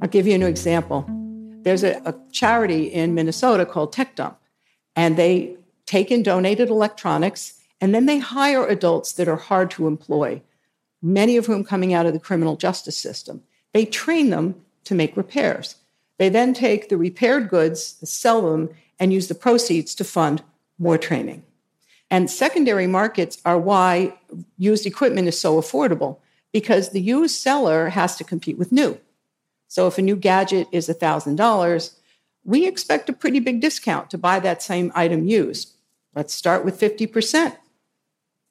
I'll 0.00 0.08
give 0.08 0.26
you 0.26 0.34
an 0.34 0.42
example. 0.42 1.06
There's 1.62 1.84
a, 1.84 2.00
a 2.04 2.14
charity 2.32 2.86
in 2.86 3.14
Minnesota 3.14 3.64
called 3.64 3.92
Tech 3.92 4.16
Dump, 4.16 4.38
and 4.96 5.16
they 5.16 5.56
take 5.86 6.10
in 6.10 6.22
donated 6.22 6.68
electronics 6.68 7.58
and 7.80 7.94
then 7.94 8.06
they 8.06 8.18
hire 8.18 8.66
adults 8.66 9.12
that 9.14 9.28
are 9.28 9.36
hard 9.36 9.70
to 9.72 9.88
employ, 9.88 10.40
many 11.02 11.36
of 11.36 11.46
whom 11.46 11.64
coming 11.64 11.92
out 11.92 12.06
of 12.06 12.12
the 12.12 12.20
criminal 12.20 12.56
justice 12.56 12.96
system. 12.96 13.42
They 13.72 13.84
train 13.84 14.30
them 14.30 14.54
to 14.84 14.94
make 14.94 15.16
repairs. 15.16 15.76
They 16.18 16.28
then 16.28 16.54
take 16.54 16.88
the 16.88 16.96
repaired 16.96 17.48
goods, 17.48 17.96
sell 18.04 18.52
them, 18.52 18.70
and 19.00 19.12
use 19.12 19.26
the 19.26 19.34
proceeds 19.34 19.96
to 19.96 20.04
fund 20.04 20.44
more 20.78 20.96
training. 20.96 21.42
And 22.12 22.30
secondary 22.30 22.86
markets 22.86 23.38
are 23.46 23.58
why 23.58 24.12
used 24.58 24.84
equipment 24.84 25.28
is 25.28 25.40
so 25.40 25.58
affordable 25.58 26.18
because 26.52 26.90
the 26.90 27.00
used 27.00 27.40
seller 27.40 27.88
has 27.88 28.16
to 28.16 28.22
compete 28.22 28.58
with 28.58 28.70
new. 28.70 28.98
So 29.66 29.86
if 29.86 29.96
a 29.96 30.02
new 30.02 30.14
gadget 30.14 30.68
is 30.72 30.88
$1,000, 30.88 31.94
we 32.44 32.66
expect 32.66 33.08
a 33.08 33.14
pretty 33.14 33.40
big 33.40 33.62
discount 33.62 34.10
to 34.10 34.18
buy 34.18 34.40
that 34.40 34.62
same 34.62 34.92
item 34.94 35.26
used. 35.26 35.72
Let's 36.14 36.34
start 36.34 36.66
with 36.66 36.78
50%. 36.78 37.56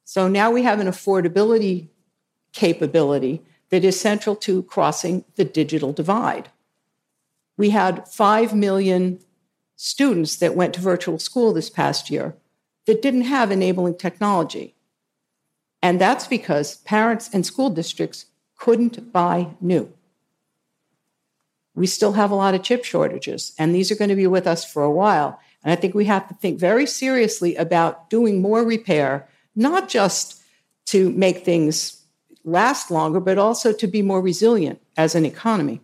So 0.06 0.28
now 0.28 0.50
we 0.50 0.64
have 0.64 0.80
an 0.80 0.88
affordability 0.88 1.90
capability 2.54 3.44
that 3.70 3.84
is 3.84 4.00
central 4.00 4.36
to 4.38 4.64
crossing 4.64 5.24
the 5.36 5.46
digital 5.46 5.94
divide. 5.94 6.50
We 7.58 7.70
had 7.70 8.08
5 8.08 8.56
million 8.56 9.20
students 9.76 10.38
that 10.38 10.56
went 10.56 10.74
to 10.74 10.82
virtual 10.82 11.20
school 11.20 11.54
this 11.54 11.70
past 11.70 12.10
year 12.10 12.36
that 12.86 13.02
didn't 13.02 13.22
have 13.22 13.52
enabling 13.52 13.98
technology. 13.98 14.76
And 15.82 16.00
that's 16.00 16.28
because 16.28 16.78
parents 16.78 17.30
and 17.34 17.46
school 17.46 17.70
districts 17.70 18.28
couldn't 18.58 19.12
buy 19.12 19.50
new. 19.60 19.92
We 21.74 21.88
still 21.88 22.14
have 22.14 22.32
a 22.32 22.36
lot 22.36 22.54
of 22.54 22.64
chip 22.64 22.84
shortages, 22.84 23.54
and 23.58 23.74
these 23.74 23.92
are 23.92 23.96
going 23.96 24.10
to 24.10 24.16
be 24.16 24.28
with 24.28 24.46
us 24.46 24.70
for 24.70 24.84
a 24.84 24.92
while. 24.92 25.40
And 25.64 25.72
I 25.72 25.76
think 25.76 25.96
we 25.96 26.06
have 26.06 26.28
to 26.28 26.34
think 26.36 26.60
very 26.60 26.86
seriously 26.86 27.56
about 27.56 28.10
doing 28.10 28.42
more 28.42 28.64
repair, 28.64 29.28
not 29.56 29.88
just 29.88 30.42
to 30.88 31.12
make 31.12 31.46
things 31.46 32.04
last 32.44 32.92
longer, 32.92 33.20
but 33.20 33.38
also 33.38 33.72
to 33.72 33.88
be 33.88 34.02
more 34.02 34.22
resilient 34.22 34.82
as 34.98 35.16
an 35.16 35.26
economy. 35.26 35.80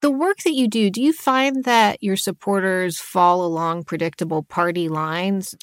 The 0.00 0.10
work 0.10 0.38
that 0.44 0.54
you 0.54 0.66
do, 0.66 0.90
do 0.90 1.02
you 1.02 1.12
find 1.12 1.64
that 1.64 2.02
your 2.02 2.16
supporters 2.16 2.98
fall 2.98 3.44
along 3.44 3.84
predictable 3.84 4.42
party 4.42 4.88
lines? 4.88 5.54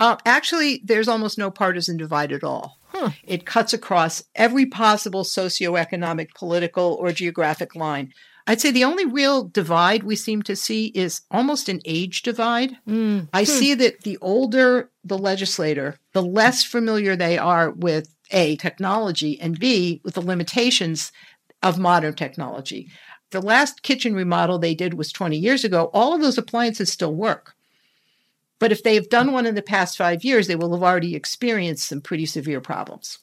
Uh, 0.00 0.16
actually, 0.24 0.80
there's 0.84 1.08
almost 1.08 1.36
no 1.36 1.50
partisan 1.50 1.96
divide 1.96 2.32
at 2.32 2.42
all. 2.42 2.78
Huh. 2.86 3.10
It 3.24 3.46
cuts 3.46 3.72
across 3.72 4.24
every 4.34 4.66
possible 4.66 5.24
socioeconomic, 5.24 6.34
political, 6.34 6.96
or 7.00 7.12
geographic 7.12 7.74
line. 7.74 8.12
I'd 8.46 8.60
say 8.60 8.70
the 8.70 8.84
only 8.84 9.04
real 9.04 9.44
divide 9.44 10.02
we 10.02 10.16
seem 10.16 10.42
to 10.42 10.56
see 10.56 10.86
is 10.86 11.20
almost 11.30 11.68
an 11.68 11.80
age 11.84 12.22
divide. 12.22 12.76
Mm. 12.88 13.28
I 13.32 13.44
hmm. 13.44 13.50
see 13.50 13.74
that 13.74 14.00
the 14.02 14.18
older 14.20 14.90
the 15.04 15.18
legislator, 15.18 15.98
the 16.12 16.22
less 16.22 16.64
familiar 16.64 17.14
they 17.14 17.38
are 17.38 17.70
with 17.70 18.14
A, 18.30 18.56
technology, 18.56 19.40
and 19.40 19.58
B, 19.58 20.00
with 20.04 20.14
the 20.14 20.20
limitations 20.20 21.12
of 21.62 21.78
modern 21.78 22.14
technology. 22.14 22.90
The 23.32 23.42
last 23.42 23.82
kitchen 23.82 24.14
remodel 24.14 24.58
they 24.58 24.74
did 24.74 24.94
was 24.94 25.10
20 25.10 25.36
years 25.36 25.64
ago. 25.64 25.90
All 25.92 26.14
of 26.14 26.20
those 26.20 26.38
appliances 26.38 26.92
still 26.92 27.14
work. 27.14 27.54
But 28.58 28.70
if 28.70 28.82
they've 28.82 29.08
done 29.08 29.32
one 29.32 29.46
in 29.46 29.56
the 29.56 29.62
past 29.62 29.98
five 29.98 30.22
years, 30.22 30.46
they 30.46 30.54
will 30.54 30.72
have 30.72 30.82
already 30.82 31.16
experienced 31.16 31.88
some 31.88 32.00
pretty 32.00 32.26
severe 32.26 32.60
problems. 32.60 33.18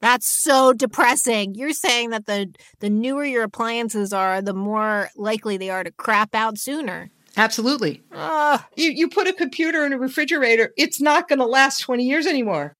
That's 0.00 0.30
so 0.30 0.72
depressing. 0.72 1.54
You're 1.54 1.72
saying 1.72 2.10
that 2.10 2.26
the 2.26 2.52
the 2.80 2.90
newer 2.90 3.24
your 3.24 3.44
appliances 3.44 4.12
are, 4.12 4.42
the 4.42 4.54
more 4.54 5.10
likely 5.14 5.56
they 5.56 5.70
are 5.70 5.84
to 5.84 5.92
crap 5.92 6.34
out 6.34 6.58
sooner. 6.58 7.10
Absolutely. 7.36 8.02
Uh, 8.10 8.58
you 8.74 8.90
you 8.90 9.08
put 9.08 9.28
a 9.28 9.32
computer 9.32 9.84
in 9.84 9.92
a 9.92 9.98
refrigerator, 9.98 10.72
it's 10.76 11.00
not 11.00 11.28
going 11.28 11.38
to 11.38 11.46
last 11.46 11.80
20 11.80 12.04
years 12.04 12.26
anymore. 12.26 12.74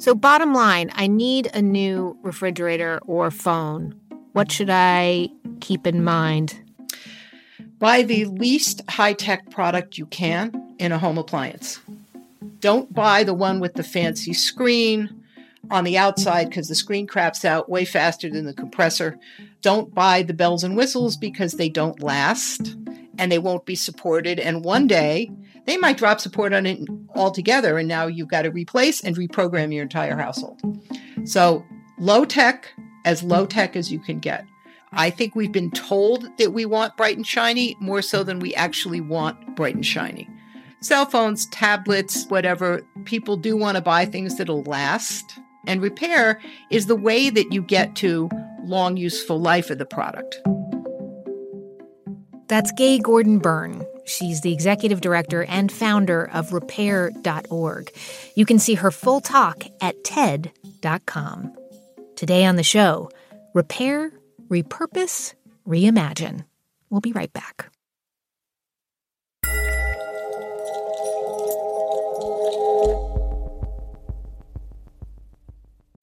So 0.00 0.14
bottom 0.14 0.54
line, 0.54 0.90
I 0.94 1.08
need 1.08 1.50
a 1.52 1.60
new 1.60 2.16
refrigerator 2.22 3.00
or 3.06 3.30
phone. 3.30 4.00
What 4.32 4.50
should 4.50 4.70
I 4.70 5.28
keep 5.60 5.86
in 5.86 6.02
mind? 6.02 6.58
Buy 7.78 8.00
the 8.00 8.24
least 8.24 8.80
high 8.88 9.12
tech 9.12 9.50
product 9.50 9.98
you 9.98 10.06
can 10.06 10.74
in 10.78 10.90
a 10.90 10.98
home 10.98 11.18
appliance. 11.18 11.80
Don't 12.60 12.90
buy 12.94 13.24
the 13.24 13.34
one 13.34 13.60
with 13.60 13.74
the 13.74 13.82
fancy 13.82 14.32
screen 14.32 15.22
on 15.70 15.84
the 15.84 15.98
outside 15.98 16.48
because 16.48 16.68
the 16.68 16.74
screen 16.74 17.06
craps 17.06 17.44
out 17.44 17.68
way 17.68 17.84
faster 17.84 18.30
than 18.30 18.46
the 18.46 18.54
compressor. 18.54 19.18
Don't 19.60 19.94
buy 19.94 20.22
the 20.22 20.32
bells 20.32 20.64
and 20.64 20.78
whistles 20.78 21.14
because 21.14 21.52
they 21.52 21.68
don't 21.68 22.02
last 22.02 22.74
and 23.18 23.30
they 23.30 23.38
won't 23.38 23.66
be 23.66 23.74
supported. 23.74 24.40
And 24.40 24.64
one 24.64 24.86
day 24.86 25.30
they 25.66 25.76
might 25.76 25.96
drop 25.96 26.20
support 26.20 26.52
on 26.52 26.66
it 26.66 26.80
altogether. 27.14 27.78
And 27.78 27.88
now 27.88 28.06
you've 28.06 28.28
got 28.28 28.42
to 28.42 28.50
replace 28.50 29.02
and 29.02 29.16
reprogram 29.16 29.72
your 29.72 29.82
entire 29.82 30.16
household. 30.16 30.60
So 31.24 31.64
low 31.98 32.24
tech, 32.24 32.68
as 33.04 33.22
low 33.22 33.46
tech 33.46 33.76
as 33.76 33.92
you 33.92 33.98
can 33.98 34.18
get. 34.18 34.44
I 34.92 35.10
think 35.10 35.34
we've 35.34 35.52
been 35.52 35.70
told 35.70 36.26
that 36.38 36.52
we 36.52 36.66
want 36.66 36.96
bright 36.96 37.16
and 37.16 37.26
shiny 37.26 37.76
more 37.80 38.02
so 38.02 38.24
than 38.24 38.40
we 38.40 38.54
actually 38.54 39.00
want 39.00 39.54
bright 39.54 39.76
and 39.76 39.86
shiny. 39.86 40.28
Cell 40.80 41.04
phones, 41.04 41.46
tablets, 41.46 42.26
whatever, 42.28 42.82
people 43.04 43.36
do 43.36 43.56
want 43.56 43.76
to 43.76 43.82
buy 43.82 44.06
things 44.06 44.36
that'll 44.36 44.64
last. 44.64 45.38
And 45.66 45.82
repair 45.82 46.40
is 46.70 46.86
the 46.86 46.96
way 46.96 47.30
that 47.30 47.52
you 47.52 47.62
get 47.62 47.94
to 47.96 48.30
long 48.64 48.96
useful 48.96 49.38
life 49.40 49.70
of 49.70 49.78
the 49.78 49.86
product. 49.86 50.40
That's 52.48 52.72
Gay 52.72 52.98
Gordon 52.98 53.38
Byrne. 53.38 53.86
She's 54.04 54.40
the 54.40 54.52
executive 54.52 55.00
director 55.00 55.44
and 55.44 55.70
founder 55.70 56.28
of 56.32 56.52
repair.org. 56.52 57.92
You 58.34 58.46
can 58.46 58.58
see 58.58 58.74
her 58.74 58.90
full 58.90 59.20
talk 59.20 59.64
at 59.80 60.02
TED.com. 60.04 61.56
Today 62.16 62.44
on 62.44 62.56
the 62.56 62.62
show, 62.62 63.10
repair 63.54 64.12
repurpose, 64.48 65.34
reimagine. 65.66 66.44
We'll 66.90 67.00
be 67.00 67.12
right 67.12 67.32
back. 67.32 67.70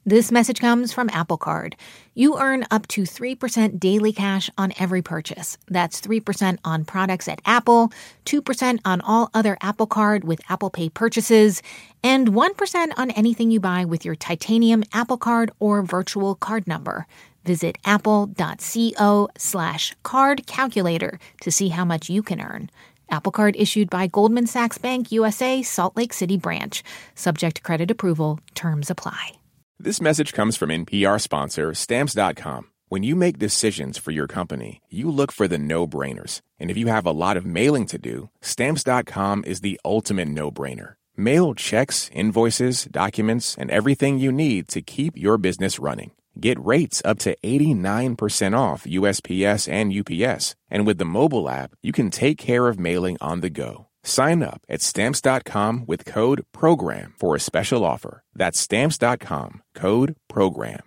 This 0.07 0.31
message 0.31 0.61
comes 0.61 0.93
from 0.93 1.09
Apple 1.09 1.35
Card. 1.35 1.75
You 2.13 2.39
earn 2.39 2.65
up 2.71 2.87
to 2.87 3.01
3% 3.01 3.77
daily 3.77 4.13
cash 4.13 4.49
on 4.57 4.71
every 4.79 5.01
purchase. 5.01 5.57
That's 5.67 5.99
3% 5.99 6.59
on 6.63 6.85
products 6.85 7.27
at 7.27 7.41
Apple, 7.45 7.91
2% 8.25 8.79
on 8.85 9.01
all 9.01 9.29
other 9.33 9.57
Apple 9.59 9.85
Card 9.85 10.23
with 10.23 10.39
Apple 10.49 10.69
Pay 10.69 10.87
purchases, 10.87 11.61
and 12.01 12.29
1% 12.29 12.91
on 12.95 13.11
anything 13.11 13.51
you 13.51 13.59
buy 13.59 13.83
with 13.83 14.05
your 14.05 14.15
titanium 14.15 14.85
Apple 14.93 15.17
Card 15.17 15.51
or 15.59 15.81
virtual 15.81 16.35
card 16.35 16.67
number. 16.67 17.05
Visit 17.43 17.77
apple.co 17.83 19.27
slash 19.37 19.93
card 20.03 20.47
calculator 20.47 21.19
to 21.41 21.51
see 21.51 21.67
how 21.67 21.83
much 21.83 22.09
you 22.09 22.23
can 22.23 22.39
earn. 22.39 22.69
Apple 23.11 23.33
Card 23.33 23.57
issued 23.57 23.89
by 23.89 24.07
Goldman 24.07 24.47
Sachs 24.47 24.77
Bank 24.77 25.11
USA, 25.11 25.61
Salt 25.61 25.97
Lake 25.97 26.13
City 26.13 26.37
branch. 26.37 26.81
Subject 27.13 27.57
to 27.57 27.61
credit 27.61 27.91
approval. 27.91 28.39
Terms 28.55 28.89
apply. 28.89 29.33
This 29.79 30.01
message 30.01 30.33
comes 30.33 30.57
from 30.57 30.71
NPR 30.71 31.21
sponsor 31.21 31.71
Stamps.com. 31.75 32.71
When 32.89 33.03
you 33.03 33.15
make 33.15 33.37
decisions 33.37 33.95
for 33.95 34.09
your 34.09 34.25
company, 34.25 34.81
you 34.89 35.11
look 35.11 35.31
for 35.31 35.47
the 35.47 35.59
no 35.59 35.85
brainers. 35.85 36.41
And 36.57 36.71
if 36.71 36.77
you 36.77 36.87
have 36.87 37.05
a 37.05 37.11
lot 37.11 37.37
of 37.37 37.45
mailing 37.45 37.85
to 37.87 37.99
do, 37.99 38.31
Stamps.com 38.41 39.43
is 39.45 39.61
the 39.61 39.79
ultimate 39.85 40.29
no 40.29 40.49
brainer. 40.49 40.95
Mail 41.15 41.53
checks, 41.53 42.09
invoices, 42.11 42.85
documents, 42.85 43.55
and 43.59 43.69
everything 43.69 44.17
you 44.17 44.31
need 44.31 44.67
to 44.69 44.81
keep 44.81 45.15
your 45.15 45.37
business 45.37 45.77
running. 45.77 46.11
Get 46.39 46.59
rates 46.65 47.03
up 47.05 47.19
to 47.19 47.35
89% 47.43 48.57
off 48.57 48.83
USPS 48.85 49.71
and 49.71 49.93
UPS. 49.93 50.55
And 50.71 50.87
with 50.87 50.97
the 50.97 51.05
mobile 51.05 51.47
app, 51.47 51.75
you 51.83 51.91
can 51.91 52.09
take 52.09 52.39
care 52.39 52.67
of 52.67 52.79
mailing 52.79 53.17
on 53.21 53.41
the 53.41 53.51
go. 53.51 53.86
Sign 54.03 54.41
up 54.41 54.61
at 54.69 54.81
stamps.com 54.81 55.85
with 55.87 56.05
code 56.05 56.45
PROGRAM 56.53 57.13
for 57.17 57.35
a 57.35 57.39
special 57.39 57.83
offer. 57.83 58.23
That's 58.33 58.59
stamps.com, 58.59 59.61
code 59.73 60.15
PROGRAM. 60.27 60.81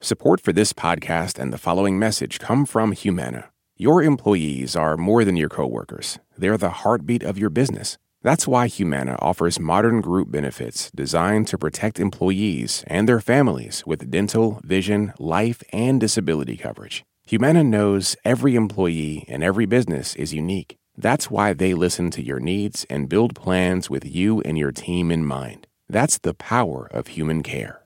Support 0.00 0.40
for 0.40 0.52
this 0.52 0.72
podcast 0.72 1.38
and 1.38 1.52
the 1.52 1.58
following 1.58 1.98
message 1.98 2.38
come 2.38 2.66
from 2.66 2.92
Humana. 2.92 3.50
Your 3.76 4.02
employees 4.02 4.76
are 4.76 4.96
more 4.96 5.24
than 5.24 5.36
your 5.36 5.48
coworkers, 5.48 6.18
they're 6.36 6.58
the 6.58 6.70
heartbeat 6.84 7.22
of 7.22 7.38
your 7.38 7.50
business. 7.50 7.96
That's 8.22 8.48
why 8.48 8.68
Humana 8.68 9.16
offers 9.20 9.60
modern 9.60 10.00
group 10.00 10.30
benefits 10.30 10.90
designed 10.94 11.46
to 11.48 11.58
protect 11.58 12.00
employees 12.00 12.82
and 12.86 13.06
their 13.08 13.20
families 13.20 13.84
with 13.86 14.10
dental, 14.10 14.60
vision, 14.64 15.12
life, 15.18 15.62
and 15.72 16.00
disability 16.00 16.56
coverage. 16.56 17.04
Humana 17.26 17.64
knows 17.64 18.16
every 18.24 18.54
employee 18.54 19.24
and 19.28 19.42
every 19.42 19.66
business 19.66 20.14
is 20.16 20.32
unique. 20.32 20.76
That's 20.96 21.30
why 21.30 21.52
they 21.52 21.74
listen 21.74 22.10
to 22.12 22.22
your 22.22 22.38
needs 22.38 22.86
and 22.88 23.08
build 23.08 23.34
plans 23.34 23.90
with 23.90 24.04
you 24.04 24.40
and 24.42 24.56
your 24.56 24.72
team 24.72 25.10
in 25.10 25.24
mind. 25.24 25.66
That's 25.88 26.18
the 26.18 26.34
power 26.34 26.88
of 26.90 27.08
human 27.08 27.42
care. 27.42 27.80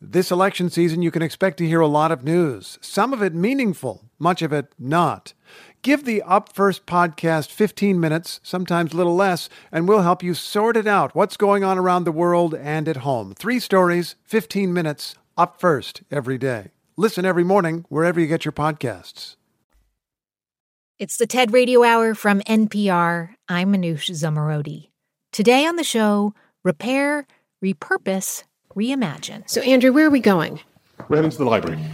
This 0.00 0.30
election 0.30 0.70
season, 0.70 1.02
you 1.02 1.10
can 1.10 1.22
expect 1.22 1.56
to 1.58 1.66
hear 1.66 1.80
a 1.80 1.88
lot 1.88 2.12
of 2.12 2.22
news, 2.22 2.78
some 2.80 3.12
of 3.12 3.22
it 3.22 3.34
meaningful, 3.34 4.04
much 4.20 4.40
of 4.40 4.52
it 4.52 4.72
not. 4.78 5.32
Give 5.82 6.04
the 6.04 6.22
Up 6.22 6.52
First 6.52 6.86
podcast 6.86 7.50
15 7.50 7.98
minutes, 7.98 8.38
sometimes 8.44 8.92
a 8.92 8.96
little 8.96 9.16
less, 9.16 9.48
and 9.72 9.88
we'll 9.88 10.02
help 10.02 10.22
you 10.22 10.32
sort 10.34 10.76
it 10.76 10.86
out 10.86 11.16
what's 11.16 11.36
going 11.36 11.64
on 11.64 11.76
around 11.76 12.04
the 12.04 12.12
world 12.12 12.54
and 12.54 12.88
at 12.88 12.98
home. 12.98 13.34
Three 13.34 13.58
stories, 13.58 14.14
15 14.24 14.72
minutes, 14.72 15.16
Up 15.38 15.60
First 15.60 16.02
every 16.10 16.38
day. 16.38 16.70
Listen 16.96 17.26
every 17.26 17.44
morning 17.44 17.84
wherever 17.90 18.18
you 18.18 18.26
get 18.26 18.46
your 18.46 18.52
podcasts. 18.52 19.36
It's 20.98 21.18
the 21.18 21.26
TED 21.26 21.52
Radio 21.52 21.84
Hour 21.84 22.14
from 22.14 22.40
NPR. 22.40 23.34
I'm 23.46 23.74
Manoush 23.74 24.08
Zomorodi. 24.12 24.88
Today 25.32 25.66
on 25.66 25.76
the 25.76 25.84
show, 25.84 26.32
repair, 26.64 27.26
repurpose, 27.62 28.44
reimagine. 28.74 29.46
So, 29.46 29.60
Andrew, 29.60 29.92
where 29.92 30.06
are 30.06 30.10
we 30.10 30.20
going? 30.20 30.60
We're 31.10 31.16
heading 31.16 31.30
to 31.32 31.36
the 31.36 31.44
library. 31.44 31.84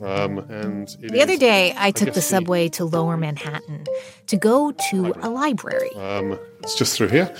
Um, 0.00 0.38
and 0.48 0.96
the 1.00 1.20
other 1.20 1.36
day, 1.36 1.74
I 1.76 1.90
took 1.90 2.14
the 2.14 2.22
subway 2.22 2.68
to 2.70 2.84
Lower 2.84 3.16
Manhattan 3.16 3.86
to 4.28 4.36
go 4.36 4.70
to 4.70 5.02
library. 5.02 5.20
a 5.24 5.30
library. 5.30 5.90
Um, 5.96 6.38
it's 6.60 6.76
just 6.76 6.96
through 6.96 7.08
here, 7.08 7.34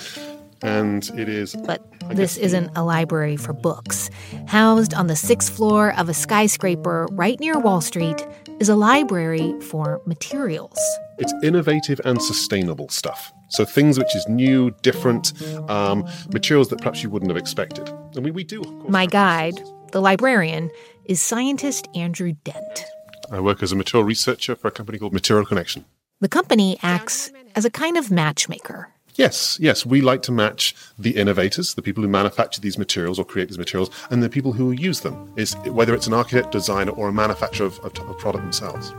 and 0.65 1.09
it 1.17 1.29
is. 1.29 1.55
But 1.67 1.83
this 2.11 2.37
isn't 2.37 2.71
a 2.75 2.83
library 2.85 3.37
for 3.37 3.53
books. 3.53 4.11
Housed 4.47 4.95
on 4.95 5.07
the 5.07 5.17
sixth 5.17 5.55
floor 5.55 5.95
of 5.99 6.09
a 6.09 6.15
skyscraper 6.15 7.07
right 7.13 7.39
near 7.39 7.59
Wall 7.59 7.81
Street 7.81 8.27
is 8.61 8.69
a 8.69 8.75
library 8.75 9.55
for 9.61 10.01
materials. 10.07 10.79
It's 11.19 11.33
innovative 11.43 12.01
and 12.05 12.21
sustainable 12.21 12.89
stuff. 12.89 13.33
So 13.51 13.65
things 13.65 13.99
which 13.99 14.17
is 14.17 14.27
new, 14.29 14.73
different, 14.83 15.33
um, 15.71 16.09
materials 16.33 16.69
that 16.71 16.79
perhaps 16.79 17.03
you 17.03 17.11
wouldn't 17.11 17.31
have 17.31 17.37
expected. 17.37 17.89
I 18.17 18.21
mean, 18.21 18.35
we 18.35 18.43
do. 18.43 18.63
My 18.89 19.07
guide, 19.07 19.61
the 19.93 20.01
librarian, 20.01 20.71
is 21.05 21.21
scientist 21.21 21.89
Andrew 21.95 22.33
Dent. 22.45 22.85
I 23.31 23.41
work 23.41 23.63
as 23.63 23.71
a 23.71 23.77
material 23.77 24.05
researcher 24.05 24.57
for 24.57 24.69
a 24.69 24.71
company 24.71 24.99
called 24.99 25.13
Material 25.13 25.47
ConneXion. 25.47 25.85
The 26.21 26.29
company 26.29 26.79
acts 26.83 27.31
as 27.55 27.65
a 27.65 27.71
kind 27.71 27.97
of 27.97 28.11
matchmaker. 28.11 28.94
Yes, 29.17 29.59
yes. 29.61 29.87
We 29.87 30.01
like 30.01 30.23
to 30.23 30.33
match 30.33 30.75
the 30.99 31.17
innovators, 31.17 31.75
the 31.75 31.83
people 31.83 32.03
who 32.03 32.09
manufacture 32.09 32.61
these 32.61 32.79
materials 32.79 33.19
or 33.19 33.25
create 33.25 33.49
these 33.49 33.59
materials, 33.59 33.91
and 34.11 34.23
the 34.23 34.29
people 34.29 34.53
who 34.53 34.73
use 34.73 35.01
them, 35.01 35.33
is 35.37 35.55
whether 35.67 35.95
it's 35.95 36.09
an 36.09 36.15
architect, 36.15 36.51
designer, 36.51 36.93
or 36.93 37.09
a 37.09 37.13
manufacturer 37.13 37.67
of, 37.67 37.79
of 37.81 38.19
product 38.19 38.43
themselves. 38.45 38.93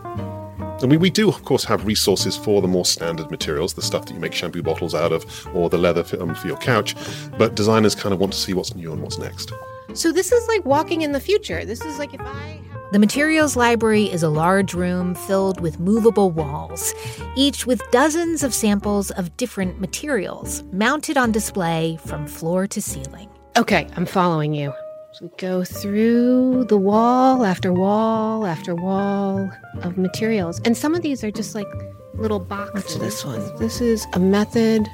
I 0.82 0.88
mean, 0.88 1.00
we 1.00 1.10
do, 1.10 1.30
of 1.30 1.44
course, 1.44 1.64
have 1.66 1.86
resources 1.86 2.36
for 2.38 2.62
the 2.62 2.68
more 2.68 2.86
standard 2.86 3.32
materials, 3.32 3.74
the 3.74 3.82
stuff 3.82 4.06
that 4.06 4.14
you 4.14 4.20
make 4.20 4.34
shampoo 4.34 4.62
bottles 4.62 4.94
out 4.94 5.12
of, 5.12 5.48
or 5.54 5.70
the 5.70 5.78
leather 5.78 6.04
for, 6.04 6.22
um, 6.22 6.36
for 6.36 6.48
your 6.48 6.58
couch, 6.58 6.96
but 7.38 7.56
designers 7.56 7.96
kind 7.96 8.14
of 8.14 8.20
want 8.20 8.34
to 8.34 8.40
see 8.40 8.54
what's 8.54 8.76
new 8.76 8.92
and 8.92 9.02
what's 9.02 9.18
next. 9.18 9.52
So 9.94 10.12
this 10.12 10.32
is 10.32 10.48
like 10.48 10.66
walking 10.66 11.02
in 11.02 11.12
the 11.12 11.20
future. 11.20 11.66
This 11.66 11.82
is 11.82 12.00
like 12.00 12.14
if 12.14 12.22
I. 12.22 12.60
The 12.92 13.00
materials 13.00 13.56
library 13.56 14.04
is 14.06 14.24
a 14.24 14.30
large 14.30 14.74
room 14.74 15.16
filled 15.16 15.60
with 15.60 15.80
movable 15.80 16.32
walls, 16.32 16.94
each 17.36 17.66
with 17.66 17.82
dozens 17.92 18.44
of 18.44 18.54
samples 18.54 19.12
of 19.12 19.36
different 19.38 19.82
materials 19.82 20.64
mounted 20.72 21.18
on 21.18 21.32
display 21.32 21.98
from 22.06 22.28
floor 22.28 22.68
to 22.68 22.82
ceiling. 22.82 23.30
Okay, 23.58 23.88
I'm 23.96 24.06
following 24.06 24.54
you. 24.54 24.74
So 25.14 25.26
we 25.26 25.32
go 25.38 25.64
through 25.64 26.66
the 26.66 26.78
wall 26.78 27.44
after 27.44 27.74
wall 27.74 28.46
after 28.46 28.76
wall 28.76 29.50
of 29.82 29.98
materials. 29.98 30.60
And 30.66 30.76
some 30.78 30.94
of 30.94 31.02
these 31.02 31.24
are 31.24 31.32
just 31.32 31.56
like 31.56 31.68
little 32.14 32.40
boxes. 32.40 32.74
What's 32.74 32.96
this 32.96 33.26
one? 33.26 33.56
This 33.58 33.82
is 33.82 34.06
a 34.14 34.20
method 34.20 34.88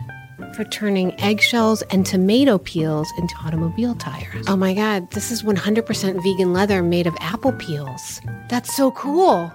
for 0.53 0.63
turning 0.65 1.19
eggshells 1.19 1.81
and 1.83 2.05
tomato 2.05 2.57
peels 2.57 3.11
into 3.17 3.35
automobile 3.43 3.95
tires. 3.95 4.45
Oh 4.47 4.55
my 4.55 4.73
God, 4.73 5.09
this 5.11 5.31
is 5.31 5.43
100% 5.43 6.23
vegan 6.23 6.53
leather 6.53 6.81
made 6.83 7.07
of 7.07 7.15
apple 7.19 7.53
peels. 7.53 8.21
That's 8.49 8.75
so 8.75 8.91
cool. 8.91 9.51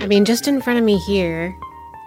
I 0.00 0.06
mean, 0.06 0.24
just 0.24 0.46
in 0.48 0.60
front 0.60 0.78
of 0.78 0.84
me 0.84 0.98
here 0.98 1.54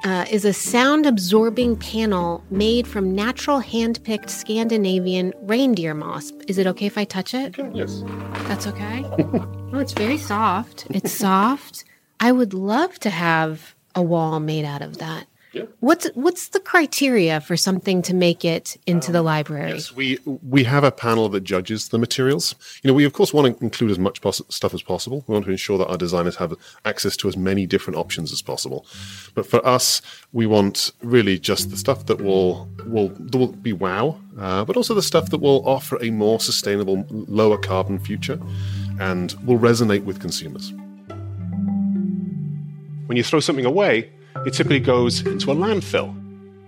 uh, 0.04 0.26
is 0.30 0.46
a 0.46 0.54
sound 0.54 1.06
absorbing 1.06 1.76
panel 1.76 2.44
made 2.52 2.88
from 2.88 3.16
natural 3.16 3.60
hand 3.60 4.04
picked 4.04 4.30
Scandinavian 4.30 5.34
reindeer 5.42 5.94
moss. 5.94 6.32
Is 6.48 6.58
it 6.58 6.68
okay 6.68 6.86
if 6.86 6.98
I 6.98 7.06
touch 7.06 7.34
it? 7.34 7.58
Okay, 7.58 7.72
yes. 7.74 8.04
That's 8.48 8.68
okay? 8.68 9.04
oh, 9.18 9.80
it's 9.80 9.94
very 9.94 10.18
soft. 10.18 10.86
It's 10.92 11.12
soft. 11.12 11.86
I 12.20 12.32
would 12.32 12.54
love 12.54 13.00
to 13.00 13.10
have 13.10 13.76
a 13.96 14.02
wall 14.02 14.40
made 14.40 14.66
out 14.66 14.82
of 14.82 15.00
that. 15.00 15.26
Yeah. 15.56 15.68
What's 15.80 16.08
what's 16.16 16.50
the 16.50 16.60
criteria 16.60 17.40
for 17.40 17.56
something 17.56 18.02
to 18.02 18.14
make 18.14 18.44
it 18.44 18.76
into 18.86 19.08
um, 19.08 19.14
the 19.14 19.22
library? 19.22 19.72
Yes, 19.72 19.96
we 19.96 20.20
we 20.26 20.66
have 20.66 20.84
a 20.84 20.92
panel 20.92 21.30
that 21.30 21.46
judges 21.46 21.88
the 21.88 21.98
materials. 21.98 22.56
You 22.84 22.90
know, 22.90 22.94
we 22.94 23.06
of 23.06 23.14
course 23.14 23.34
want 23.34 23.58
to 23.58 23.64
include 23.64 23.92
as 23.92 23.98
much 23.98 24.20
pos- 24.20 24.42
stuff 24.50 24.74
as 24.74 24.82
possible. 24.82 25.24
We 25.28 25.32
want 25.32 25.46
to 25.46 25.52
ensure 25.52 25.78
that 25.78 25.88
our 25.88 25.96
designers 25.96 26.36
have 26.36 26.54
access 26.84 27.16
to 27.18 27.30
as 27.30 27.38
many 27.38 27.66
different 27.66 27.96
options 27.96 28.34
as 28.34 28.42
possible. 28.42 28.86
But 29.34 29.46
for 29.46 29.66
us, 29.66 30.02
we 30.34 30.46
want 30.46 30.92
really 31.02 31.40
just 31.40 31.70
the 31.70 31.78
stuff 31.78 32.06
that 32.08 32.20
will 32.22 32.68
will 32.86 33.08
that 33.08 33.38
will 33.38 33.54
be 33.54 33.72
wow, 33.72 34.20
uh, 34.38 34.66
but 34.66 34.76
also 34.76 34.94
the 34.94 35.02
stuff 35.02 35.30
that 35.30 35.40
will 35.40 35.66
offer 35.66 35.98
a 36.04 36.10
more 36.10 36.42
sustainable, 36.42 37.06
lower 37.10 37.58
carbon 37.58 37.98
future, 37.98 38.42
and 39.00 39.34
will 39.46 39.58
resonate 39.58 40.04
with 40.04 40.20
consumers. 40.20 40.74
When 43.06 43.16
you 43.16 43.24
throw 43.24 43.40
something 43.40 43.66
away, 43.66 44.12
it 44.46 44.54
typically 44.54 44.80
goes 44.80 45.26
into 45.26 45.52
a 45.52 45.56
landfill. 45.56 46.14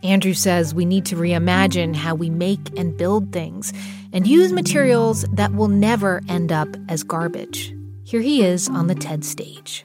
Andrew 0.03 0.33
says 0.33 0.73
we 0.73 0.85
need 0.85 1.05
to 1.05 1.15
reimagine 1.15 1.95
how 1.95 2.15
we 2.15 2.29
make 2.29 2.77
and 2.77 2.95
build 2.95 3.31
things 3.31 3.73
and 4.13 4.27
use 4.27 4.53
materials 4.53 5.23
that 5.33 5.53
will 5.53 5.67
never 5.67 6.21
end 6.29 6.51
up 6.51 6.69
as 6.87 7.03
garbage. 7.03 7.73
Here 8.03 8.21
he 8.21 8.43
is 8.43 8.69
on 8.69 8.87
the 8.87 8.95
TED 8.95 9.25
stage. 9.25 9.83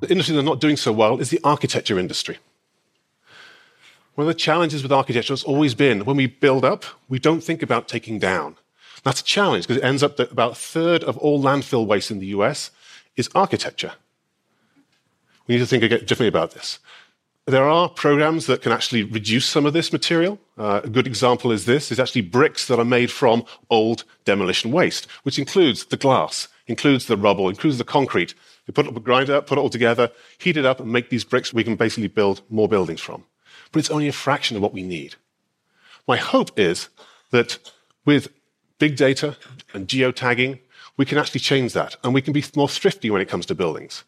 The 0.00 0.10
industry 0.10 0.34
that's 0.34 0.46
not 0.46 0.60
doing 0.60 0.76
so 0.76 0.92
well 0.92 1.18
is 1.20 1.30
the 1.30 1.40
architecture 1.42 1.98
industry. 1.98 2.38
One 4.14 4.26
of 4.26 4.34
the 4.34 4.40
challenges 4.40 4.82
with 4.82 4.92
architecture 4.92 5.32
has 5.32 5.44
always 5.44 5.74
been 5.74 6.04
when 6.04 6.16
we 6.16 6.26
build 6.26 6.64
up, 6.64 6.84
we 7.08 7.18
don't 7.18 7.42
think 7.42 7.62
about 7.62 7.86
taking 7.86 8.18
down. 8.18 8.56
That's 9.02 9.20
a 9.20 9.24
challenge 9.24 9.66
because 9.66 9.82
it 9.82 9.86
ends 9.86 10.02
up 10.02 10.16
that 10.16 10.32
about 10.32 10.52
a 10.52 10.56
third 10.56 11.04
of 11.04 11.16
all 11.18 11.42
landfill 11.42 11.86
waste 11.86 12.10
in 12.10 12.18
the 12.18 12.26
US 12.28 12.70
is 13.16 13.28
architecture. 13.34 13.92
We 15.48 15.54
need 15.54 15.60
to 15.60 15.66
think 15.66 15.82
differently 15.82 16.28
about 16.28 16.52
this. 16.52 16.78
There 17.46 17.66
are 17.66 17.88
programs 17.88 18.44
that 18.44 18.60
can 18.60 18.72
actually 18.72 19.04
reduce 19.04 19.46
some 19.46 19.64
of 19.64 19.72
this 19.72 19.90
material. 19.90 20.38
Uh, 20.58 20.82
a 20.84 20.88
good 20.88 21.06
example 21.06 21.50
is 21.50 21.64
this, 21.64 21.90
is 21.90 21.98
actually 21.98 22.20
bricks 22.20 22.66
that 22.66 22.78
are 22.78 22.84
made 22.84 23.10
from 23.10 23.44
old 23.70 24.04
demolition 24.26 24.70
waste, 24.70 25.06
which 25.22 25.38
includes 25.38 25.86
the 25.86 25.96
glass, 25.96 26.48
includes 26.66 27.06
the 27.06 27.16
rubble, 27.16 27.48
includes 27.48 27.78
the 27.78 27.84
concrete. 27.84 28.34
We 28.66 28.72
put 28.72 28.86
it, 28.86 29.02
grind 29.02 29.30
it 29.30 29.34
up, 29.34 29.46
put 29.46 29.56
it 29.56 29.62
all 29.62 29.70
together, 29.70 30.10
heat 30.36 30.58
it 30.58 30.66
up, 30.66 30.78
and 30.78 30.92
make 30.92 31.08
these 31.08 31.24
bricks 31.24 31.54
we 31.54 31.64
can 31.64 31.76
basically 31.76 32.08
build 32.08 32.42
more 32.50 32.68
buildings 32.68 33.00
from. 33.00 33.24
But 33.72 33.78
it's 33.78 33.90
only 33.90 34.08
a 34.08 34.12
fraction 34.12 34.58
of 34.58 34.62
what 34.62 34.74
we 34.74 34.82
need. 34.82 35.14
My 36.06 36.18
hope 36.18 36.58
is 36.58 36.90
that 37.30 37.58
with 38.04 38.28
big 38.78 38.96
data 38.96 39.38
and 39.72 39.88
geotagging, 39.88 40.60
we 40.98 41.06
can 41.06 41.16
actually 41.16 41.40
change 41.40 41.72
that, 41.72 41.96
and 42.04 42.12
we 42.12 42.20
can 42.20 42.34
be 42.34 42.44
more 42.54 42.68
thrifty 42.68 43.10
when 43.10 43.22
it 43.22 43.28
comes 43.28 43.46
to 43.46 43.54
buildings. 43.54 44.04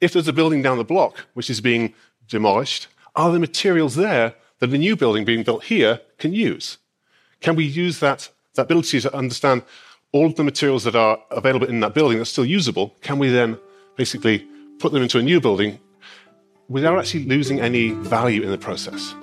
If 0.00 0.12
there's 0.12 0.28
a 0.28 0.32
building 0.32 0.62
down 0.62 0.78
the 0.78 0.84
block 0.84 1.26
which 1.34 1.50
is 1.50 1.60
being 1.60 1.94
demolished, 2.28 2.88
are 3.14 3.30
there 3.30 3.40
materials 3.40 3.94
there 3.94 4.34
that 4.58 4.72
a 4.72 4.78
new 4.78 4.96
building 4.96 5.24
being 5.24 5.42
built 5.42 5.64
here 5.64 6.00
can 6.18 6.32
use? 6.32 6.78
Can 7.40 7.56
we 7.56 7.64
use 7.64 8.00
that, 8.00 8.30
that 8.54 8.62
ability 8.62 9.00
to 9.00 9.14
understand 9.14 9.62
all 10.12 10.26
of 10.26 10.36
the 10.36 10.44
materials 10.44 10.84
that 10.84 10.96
are 10.96 11.18
available 11.30 11.66
in 11.66 11.80
that 11.80 11.94
building 11.94 12.18
that's 12.18 12.30
still 12.30 12.44
usable? 12.44 12.94
Can 13.02 13.18
we 13.18 13.28
then 13.28 13.58
basically 13.96 14.46
put 14.78 14.92
them 14.92 15.02
into 15.02 15.18
a 15.18 15.22
new 15.22 15.40
building 15.40 15.78
without 16.68 16.98
actually 16.98 17.24
losing 17.24 17.60
any 17.60 17.90
value 17.90 18.42
in 18.42 18.50
the 18.50 18.58
process? 18.58 19.14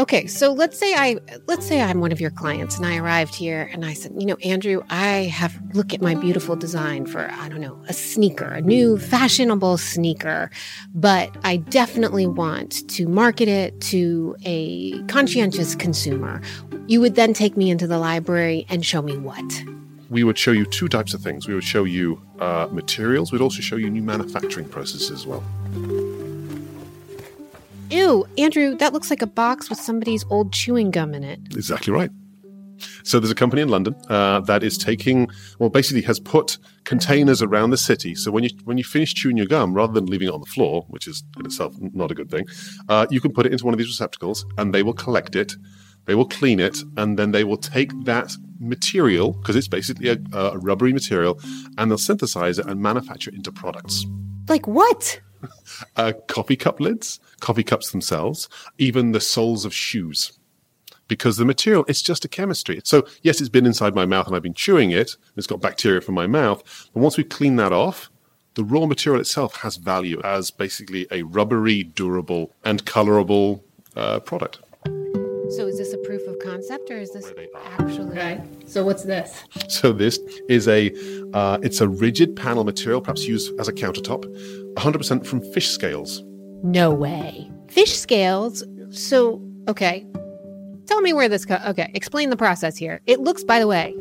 Okay, 0.00 0.26
so 0.26 0.52
let's 0.52 0.78
say 0.78 0.94
I 0.94 1.18
let's 1.46 1.66
say 1.66 1.82
I'm 1.82 2.00
one 2.00 2.12
of 2.12 2.20
your 2.20 2.30
clients 2.30 2.76
and 2.78 2.86
I 2.86 2.96
arrived 2.96 3.34
here 3.34 3.68
and 3.72 3.84
I 3.84 3.92
said, 3.92 4.12
you 4.18 4.26
know, 4.26 4.36
Andrew, 4.36 4.82
I 4.88 5.24
have 5.24 5.54
look 5.74 5.92
at 5.92 6.00
my 6.00 6.14
beautiful 6.14 6.56
design 6.56 7.06
for 7.06 7.30
I 7.30 7.48
don't 7.48 7.60
know, 7.60 7.78
a 7.88 7.92
sneaker, 7.92 8.46
a 8.46 8.62
new 8.62 8.98
fashionable 8.98 9.76
sneaker, 9.76 10.50
but 10.94 11.36
I 11.44 11.58
definitely 11.58 12.26
want 12.26 12.88
to 12.90 13.06
market 13.06 13.48
it 13.48 13.80
to 13.82 14.34
a 14.44 15.02
conscientious 15.04 15.74
consumer. 15.74 16.40
You 16.86 17.00
would 17.02 17.14
then 17.14 17.34
take 17.34 17.56
me 17.56 17.70
into 17.70 17.86
the 17.86 17.98
library 17.98 18.66
and 18.70 18.84
show 18.84 19.02
me 19.02 19.18
what? 19.18 19.44
we 20.12 20.24
would 20.24 20.36
show 20.36 20.52
you 20.52 20.66
two 20.66 20.88
types 20.88 21.14
of 21.14 21.22
things. 21.22 21.48
We 21.48 21.54
would 21.54 21.64
show 21.64 21.84
you 21.84 22.20
uh, 22.38 22.68
materials. 22.70 23.32
We'd 23.32 23.40
also 23.40 23.62
show 23.62 23.76
you 23.76 23.88
new 23.88 24.02
manufacturing 24.02 24.68
processes 24.68 25.10
as 25.10 25.26
well. 25.26 25.42
Ew, 27.92 28.26
Andrew, 28.38 28.74
that 28.76 28.92
looks 28.92 29.10
like 29.10 29.20
a 29.20 29.26
box 29.26 29.68
with 29.68 29.78
somebody's 29.78 30.24
old 30.30 30.52
chewing 30.52 30.90
gum 30.90 31.12
in 31.12 31.22
it. 31.22 31.40
Exactly 31.50 31.92
right. 31.92 32.10
So 33.04 33.20
there's 33.20 33.30
a 33.30 33.34
company 33.34 33.62
in 33.62 33.68
London 33.68 33.94
uh, 34.08 34.40
that 34.40 34.62
is 34.62 34.78
taking, 34.78 35.28
well, 35.58 35.68
basically 35.68 36.02
has 36.02 36.18
put 36.18 36.58
containers 36.84 37.42
around 37.42 37.70
the 37.70 37.76
city. 37.76 38.14
So 38.14 38.30
when 38.30 38.44
you 38.44 38.50
when 38.64 38.78
you 38.78 38.84
finish 38.84 39.14
chewing 39.14 39.36
your 39.36 39.46
gum, 39.46 39.74
rather 39.74 39.92
than 39.92 40.06
leaving 40.06 40.28
it 40.28 40.34
on 40.34 40.40
the 40.40 40.46
floor, 40.46 40.84
which 40.88 41.06
is 41.06 41.22
in 41.38 41.46
itself 41.46 41.76
not 41.80 42.10
a 42.10 42.14
good 42.14 42.30
thing, 42.30 42.46
uh, 42.88 43.06
you 43.10 43.20
can 43.20 43.32
put 43.32 43.46
it 43.46 43.52
into 43.52 43.64
one 43.64 43.74
of 43.74 43.78
these 43.78 43.88
receptacles, 43.88 44.46
and 44.58 44.74
they 44.74 44.82
will 44.82 44.94
collect 44.94 45.36
it, 45.36 45.54
they 46.06 46.14
will 46.14 46.26
clean 46.26 46.60
it, 46.60 46.82
and 46.96 47.18
then 47.18 47.32
they 47.32 47.44
will 47.44 47.56
take 47.56 47.90
that 48.04 48.32
material 48.58 49.32
because 49.32 49.54
it's 49.54 49.68
basically 49.68 50.08
a, 50.08 50.18
a 50.32 50.58
rubbery 50.58 50.92
material, 50.92 51.38
and 51.78 51.90
they'll 51.90 51.98
synthesize 51.98 52.58
it 52.58 52.66
and 52.66 52.80
manufacture 52.80 53.30
it 53.30 53.36
into 53.36 53.52
products. 53.52 54.06
Like 54.48 54.66
what? 54.66 55.20
uh, 55.96 56.12
coffee 56.28 56.56
cup 56.56 56.80
lids, 56.80 57.20
coffee 57.42 57.62
cups 57.62 57.90
themselves, 57.90 58.48
even 58.78 59.12
the 59.12 59.20
soles 59.20 59.66
of 59.66 59.74
shoes. 59.74 60.38
Because 61.08 61.36
the 61.36 61.44
material, 61.44 61.84
it's 61.88 62.00
just 62.00 62.24
a 62.24 62.28
chemistry. 62.28 62.80
So, 62.84 63.06
yes, 63.20 63.40
it's 63.40 63.50
been 63.50 63.66
inside 63.66 63.94
my 63.94 64.06
mouth 64.06 64.26
and 64.26 64.34
I've 64.34 64.42
been 64.42 64.54
chewing 64.54 64.92
it. 64.92 65.16
It's 65.36 65.46
got 65.46 65.60
bacteria 65.60 66.00
from 66.00 66.14
my 66.14 66.26
mouth. 66.26 66.62
But 66.94 67.00
once 67.00 67.18
we 67.18 67.24
clean 67.24 67.56
that 67.56 67.72
off, 67.72 68.10
the 68.54 68.64
raw 68.64 68.86
material 68.86 69.20
itself 69.20 69.56
has 69.56 69.76
value 69.76 70.20
as 70.24 70.50
basically 70.50 71.06
a 71.10 71.22
rubbery, 71.22 71.82
durable, 71.82 72.54
and 72.64 72.86
colorable 72.86 73.62
uh, 73.96 74.20
product. 74.20 74.60
So, 75.56 75.66
is 75.66 75.76
this 75.76 75.92
a 75.92 75.98
proof 75.98 76.26
of 76.26 76.38
concept 76.38 76.90
or 76.90 76.98
is 76.98 77.12
this 77.12 77.30
actually. 77.66 78.16
Right. 78.16 78.40
So 78.66 78.84
what's 78.84 79.02
this? 79.02 79.44
So 79.68 79.92
this 79.92 80.18
is 80.48 80.68
a 80.68 80.92
uh, 81.34 81.58
it's 81.62 81.80
a 81.80 81.88
rigid 81.88 82.36
panel 82.36 82.64
material, 82.64 83.00
perhaps 83.00 83.26
used 83.26 83.58
as 83.60 83.68
a 83.68 83.72
countertop, 83.72 84.24
100% 84.74 85.26
from 85.26 85.40
fish 85.52 85.68
scales. 85.68 86.22
No 86.62 86.92
way. 86.92 87.50
Fish 87.68 87.96
scales? 87.98 88.64
So, 88.90 89.42
okay. 89.68 90.06
Tell 90.86 91.00
me 91.00 91.12
where 91.12 91.28
this 91.28 91.44
co- 91.44 91.60
Okay, 91.68 91.90
explain 91.94 92.30
the 92.30 92.36
process 92.36 92.76
here. 92.76 93.00
It 93.06 93.20
looks, 93.20 93.44
by 93.44 93.58
the 93.58 93.66
way, 93.66 93.94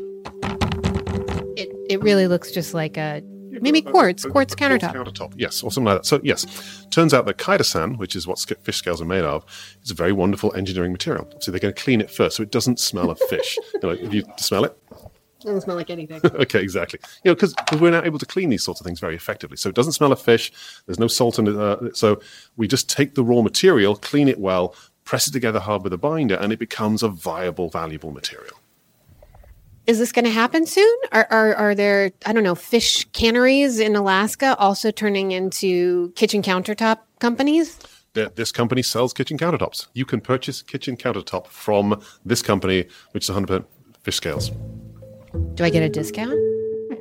it, 1.56 1.70
it 1.90 2.02
really 2.02 2.28
looks 2.28 2.52
just 2.52 2.74
like 2.74 2.98
a 2.98 3.22
maybe 3.62 3.86
uh, 3.86 3.92
quartz, 3.92 4.26
quartz 4.26 4.56
countertop. 4.56 4.94
Countertop, 4.94 5.34
yes, 5.38 5.64
or 5.64 5.72
something 5.72 5.86
like 5.86 6.00
that. 6.02 6.06
So 6.06 6.20
yes, 6.24 6.86
turns 6.90 7.14
out 7.14 7.26
that 7.26 7.38
chitosan, 7.38 7.98
which 7.98 8.16
is 8.16 8.28
what 8.28 8.40
fish 8.40 8.78
scales 8.78 9.02
are 9.02 9.06
made 9.06 9.24
of, 9.24 9.46
is 9.84 9.92
a 9.92 9.94
very 9.94 10.12
wonderful 10.12 10.54
engineering 10.56 10.92
material. 10.92 11.28
So 11.40 11.52
they're 11.52 11.60
going 11.60 11.74
to 11.74 11.82
clean 11.82 12.02
it 12.02 12.10
first, 12.10 12.38
so 12.38 12.44
it 12.44 12.52
doesn't 12.52 12.80
smell 12.80 13.10
of 13.10 13.20
fish. 13.20 13.58
you 13.74 13.80
know, 13.82 13.90
if 13.90 14.14
you 14.14 14.24
smell 14.38 14.66
it, 14.66 14.78
Doesn't 15.42 15.62
smell 15.62 15.76
like 15.76 15.90
anything. 15.90 16.22
okay, 16.26 16.62
exactly. 16.62 17.00
You 17.24 17.32
know, 17.32 17.36
because 17.36 17.54
we're 17.80 17.92
now 17.92 18.04
able 18.04 18.20
to 18.20 18.26
clean 18.26 18.50
these 18.50 18.64
sorts 18.64 18.80
of 18.80 18.86
things 18.86 19.00
very 19.00 19.16
effectively. 19.16 19.58
So 19.58 19.70
it 19.70 19.76
doesn't 19.76 19.94
smell 19.94 20.12
of 20.12 20.22
fish. 20.22 20.52
There's 20.86 21.00
no 21.00 21.08
salt 21.08 21.40
in 21.40 21.48
it. 21.48 21.56
Uh, 21.56 21.94
so 21.94 22.22
we 22.58 22.68
just 22.68 22.90
take 22.90 23.16
the 23.16 23.24
raw 23.24 23.42
material, 23.42 23.96
clean 23.96 24.28
it 24.28 24.40
well, 24.40 24.76
press 25.04 25.28
it 25.28 25.32
together 25.32 25.60
hard 25.60 25.84
with 25.84 25.94
a 25.94 25.98
binder, 25.98 26.36
and 26.36 26.54
it 26.54 26.60
becomes 26.60 27.04
a 27.04 27.10
viable, 27.10 27.70
valuable 27.70 28.12
material. 28.12 28.56
Is 29.88 29.98
this 29.98 30.12
going 30.12 30.26
to 30.26 30.32
happen 30.32 30.66
soon? 30.66 30.96
Are, 31.12 31.28
are 31.32 31.56
are 31.56 31.76
there 31.76 32.12
I 32.26 32.34
don't 32.34 32.44
know 32.44 32.56
fish 32.56 33.04
canneries 33.14 33.80
in 33.80 33.96
Alaska 33.96 34.56
also 34.58 34.92
turning 34.92 35.32
into 35.32 36.12
kitchen 36.12 36.44
countertop 36.44 37.00
companies? 37.20 37.80
This 38.14 38.52
company 38.52 38.84
sells 38.84 39.14
kitchen 39.14 39.38
countertops. 39.38 39.88
You 39.94 40.06
can 40.06 40.22
purchase 40.22 40.62
kitchen 40.62 40.98
countertop 40.98 41.48
from 41.48 42.02
this 42.26 42.42
company, 42.42 42.88
which 43.12 43.30
is 43.30 43.36
100% 43.36 43.66
fish 44.04 44.18
scales. 44.18 44.52
Do 45.56 45.64
I 45.64 45.70
get 45.70 45.84
a 45.84 45.90
discount? 45.90 46.32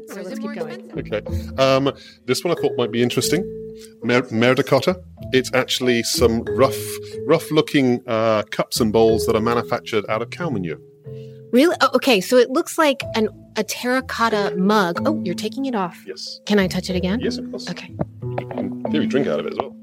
So 0.09 0.23
let's 0.23 0.39
keep 0.39 0.55
going. 0.55 0.91
Okay. 0.99 1.23
Um, 1.63 1.93
this 2.27 2.43
one 2.45 2.57
I 2.57 2.61
thought 2.61 2.77
might 2.77 2.91
be 2.91 3.03
interesting. 3.03 3.43
Mer- 4.03 4.23
Merdacotta. 4.23 5.01
It's 5.33 5.53
actually 5.55 6.03
some 6.03 6.43
rough, 6.45 6.77
rough-looking 7.27 8.03
uh, 8.07 8.43
cups 8.51 8.81
and 8.81 8.93
bowls 8.93 9.27
that 9.27 9.37
are 9.37 9.41
manufactured 9.41 10.05
out 10.09 10.21
of 10.23 10.31
cow 10.31 10.51
manure. 10.51 10.79
Really? 11.53 11.77
Oh, 11.81 11.91
okay, 11.95 12.21
so 12.21 12.37
it 12.37 12.51
looks 12.51 12.77
like 12.79 13.03
an 13.15 13.29
a 13.57 13.65
terracotta 13.65 14.55
mug. 14.57 15.03
Oh, 15.07 15.21
you're 15.25 15.35
taking 15.35 15.67
it 15.67 15.75
off. 15.75 16.01
Yes. 16.07 16.41
Can 16.47 16.59
I 16.59 16.67
touch 16.69 16.89
it 16.91 16.97
again? 16.97 17.21
Yes, 17.21 17.39
of 17.39 17.51
course. 17.51 17.69
Okay. 17.71 17.95
In 18.57 18.83
theory, 18.91 19.07
drink 19.07 19.27
out 19.27 19.41
of 19.41 19.47
it 19.47 19.53
as 19.53 19.59
well. 19.59 19.77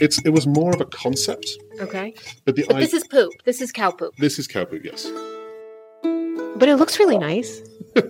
It's 0.00 0.20
it 0.24 0.30
was 0.30 0.46
more 0.46 0.72
of 0.74 0.80
a 0.80 0.84
concept, 0.86 1.48
Okay. 1.80 2.14
but 2.44 2.56
the 2.56 2.64
But 2.66 2.76
i- 2.76 2.80
this 2.80 2.92
is 2.94 3.04
poop. 3.06 3.32
This 3.44 3.60
is 3.60 3.70
cow 3.70 3.90
poop. 3.92 4.14
this 4.18 4.38
is 4.38 4.46
cow 4.48 4.64
poop. 4.64 4.84
Yes. 4.84 5.06
But 6.62 6.68
it 6.68 6.76
looks 6.76 7.00
really 7.00 7.18
nice. 7.18 7.60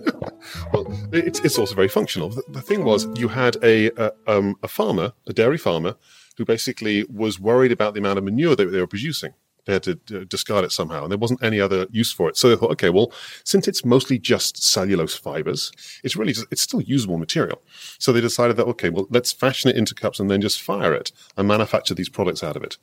Well, 0.71 0.85
it's 1.11 1.39
it's 1.39 1.57
also 1.57 1.73
very 1.73 1.87
functional. 1.87 2.29
The, 2.29 2.43
the 2.49 2.61
thing 2.61 2.83
was, 2.83 3.07
you 3.17 3.29
had 3.29 3.55
a 3.63 3.89
a, 3.97 4.11
um, 4.27 4.55
a 4.61 4.67
farmer, 4.67 5.13
a 5.25 5.33
dairy 5.33 5.57
farmer, 5.57 5.95
who 6.37 6.45
basically 6.45 7.03
was 7.05 7.39
worried 7.39 7.71
about 7.71 7.95
the 7.95 7.99
amount 7.99 8.19
of 8.19 8.23
manure 8.25 8.55
that 8.55 8.65
they 8.65 8.79
were 8.79 8.85
producing. 8.85 9.33
They 9.65 9.73
had 9.73 9.83
to 9.83 9.93
uh, 10.13 10.25
discard 10.27 10.65
it 10.65 10.71
somehow, 10.71 11.01
and 11.01 11.11
there 11.11 11.17
wasn't 11.17 11.41
any 11.41 11.59
other 11.59 11.87
use 11.89 12.11
for 12.11 12.29
it. 12.29 12.37
So 12.37 12.49
they 12.49 12.55
thought, 12.55 12.69
okay, 12.73 12.91
well, 12.91 13.11
since 13.43 13.67
it's 13.67 13.83
mostly 13.83 14.19
just 14.19 14.61
cellulose 14.61 15.15
fibers, 15.15 15.71
it's 16.03 16.15
really 16.15 16.33
just, 16.33 16.45
it's 16.51 16.61
still 16.61 16.81
usable 16.81 17.17
material. 17.17 17.59
So 17.97 18.11
they 18.11 18.21
decided 18.21 18.57
that 18.57 18.65
okay, 18.65 18.89
well, 18.91 19.07
let's 19.09 19.31
fashion 19.31 19.71
it 19.71 19.77
into 19.77 19.95
cups 19.95 20.19
and 20.19 20.29
then 20.29 20.41
just 20.41 20.61
fire 20.61 20.93
it 20.93 21.11
and 21.35 21.47
manufacture 21.47 21.95
these 21.95 22.09
products 22.09 22.43
out 22.43 22.55
of 22.55 22.63
it. 22.63 22.77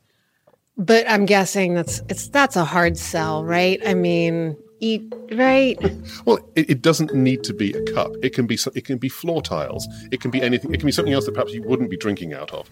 But 0.77 1.09
I'm 1.09 1.27
guessing 1.27 1.75
that's 1.75 2.01
it's 2.09 2.27
that's 2.27 2.57
a 2.57 2.65
hard 2.65 2.99
sell, 2.99 3.45
right? 3.45 3.81
I 3.87 3.95
mean, 3.95 4.57
eat 4.81 5.13
right. 5.33 5.79
Well, 6.25 6.39
it, 6.57 6.71
it 6.71 6.83
doesn't 6.83 7.15
need 7.15 7.45
to 7.45 7.55
be 7.55 7.73
a 7.73 7.83
cup. 7.93 8.13
It 8.23 8.35
can 8.35 8.47
be 8.47 8.59
it 8.75 8.85
can 8.85 8.99
be 8.99 9.09
floor 9.09 9.43
tiles. 9.43 9.87
It 10.11 10.21
can 10.21 10.31
be 10.31 10.43
anything. 10.43 10.75
It 10.75 10.79
can 10.79 10.87
be 10.87 10.93
something 10.93 11.15
else 11.15 11.27
that 11.27 11.33
perhaps 11.33 11.53
you 11.53 11.63
wouldn't 11.63 11.91
be 11.91 11.97
drinking 11.97 12.35
out 12.35 12.53
of. 12.53 12.69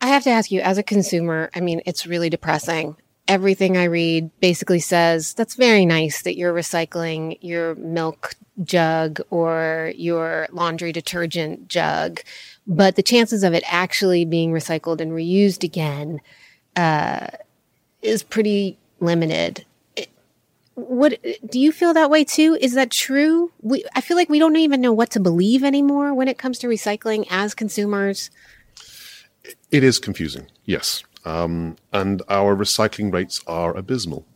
I 0.00 0.06
have 0.06 0.24
to 0.24 0.30
ask 0.30 0.50
you, 0.50 0.60
as 0.60 0.78
a 0.78 0.82
consumer, 0.82 1.50
I 1.54 1.60
mean, 1.60 1.82
it's 1.86 2.06
really 2.06 2.30
depressing. 2.30 2.96
Everything 3.28 3.76
I 3.76 3.84
read 3.84 4.30
basically 4.40 4.80
says 4.80 5.34
that's 5.34 5.54
very 5.54 5.86
nice 5.86 6.22
that 6.22 6.36
you're 6.36 6.54
recycling 6.54 7.38
your 7.40 7.76
milk 7.76 8.34
jug 8.64 9.20
or 9.30 9.92
your 9.94 10.48
laundry 10.50 10.90
detergent 10.92 11.68
jug, 11.68 12.22
but 12.66 12.96
the 12.96 13.02
chances 13.02 13.44
of 13.44 13.54
it 13.54 13.62
actually 13.66 14.24
being 14.24 14.52
recycled 14.52 15.00
and 15.00 15.12
reused 15.12 15.62
again 15.62 16.20
uh, 16.76 17.28
is 18.02 18.22
pretty 18.22 18.78
limited. 19.00 19.64
It- 19.96 20.08
What 20.74 21.18
do 21.48 21.58
you 21.60 21.72
feel 21.72 21.92
that 21.94 22.10
way 22.10 22.24
too? 22.24 22.56
Is 22.60 22.74
that 22.74 22.90
true? 22.90 23.52
We, 23.60 23.84
I 23.94 24.00
feel 24.00 24.16
like 24.16 24.28
we 24.30 24.38
don't 24.38 24.56
even 24.56 24.80
know 24.80 24.92
what 24.92 25.10
to 25.10 25.20
believe 25.20 25.62
anymore 25.64 26.14
when 26.14 26.28
it 26.28 26.38
comes 26.38 26.58
to 26.60 26.66
recycling 26.68 27.26
as 27.30 27.54
consumers. 27.54 28.30
It 29.70 29.82
is 29.84 29.98
confusing, 29.98 30.46
yes. 30.64 31.02
Um, 31.24 31.76
and 31.92 32.22
our 32.28 32.56
recycling 32.56 33.12
rates 33.12 33.42
are 33.46 33.76
abysmal. 33.76 34.26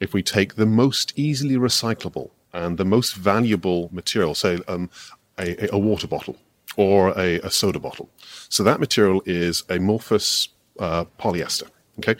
If 0.00 0.12
we 0.14 0.22
take 0.22 0.54
the 0.56 0.66
most 0.66 1.12
easily 1.16 1.56
recyclable 1.56 2.30
and 2.52 2.78
the 2.78 2.84
most 2.84 3.14
valuable 3.14 3.88
material, 3.92 4.34
say 4.34 4.58
um, 4.68 4.90
a, 5.38 5.68
a 5.74 5.78
water 5.78 6.06
bottle 6.06 6.36
or 6.76 7.10
a, 7.18 7.38
a 7.40 7.50
soda 7.50 7.78
bottle, 7.78 8.08
so 8.48 8.62
that 8.64 8.80
material 8.80 9.22
is 9.26 9.62
amorphous 9.68 10.48
uh, 10.78 11.04
polyester. 11.18 11.68
Okay, 11.98 12.16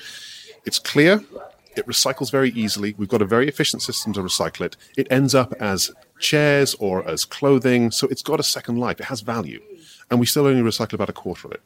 it's 0.64 0.79
clear. 0.79 1.25
It 1.77 1.87
recycles 1.87 2.31
very 2.31 2.51
easily. 2.51 2.95
We've 2.97 3.09
got 3.09 3.23
a 3.23 3.27
very 3.27 3.49
efficient 3.49 3.83
system 3.83 4.12
to 4.12 4.21
recycle 4.21 4.61
it. 4.61 4.77
It 4.97 5.09
ends 5.11 5.35
up 5.35 5.53
as 5.59 5.90
chairs 6.21 6.75
or 6.79 7.07
as 7.09 7.25
clothing, 7.25 7.90
so 7.90 8.07
it's 8.09 8.23
got 8.23 8.38
a 8.38 8.45
second 8.45 8.79
life. 8.79 9.01
It 9.01 9.07
has 9.07 9.23
value, 9.23 9.61
and 10.11 10.21
we 10.21 10.27
still 10.27 10.47
only 10.47 10.62
recycle 10.62 10.95
about 10.95 11.09
a 11.09 11.12
quarter 11.12 11.49
of 11.49 11.53
it. 11.53 11.62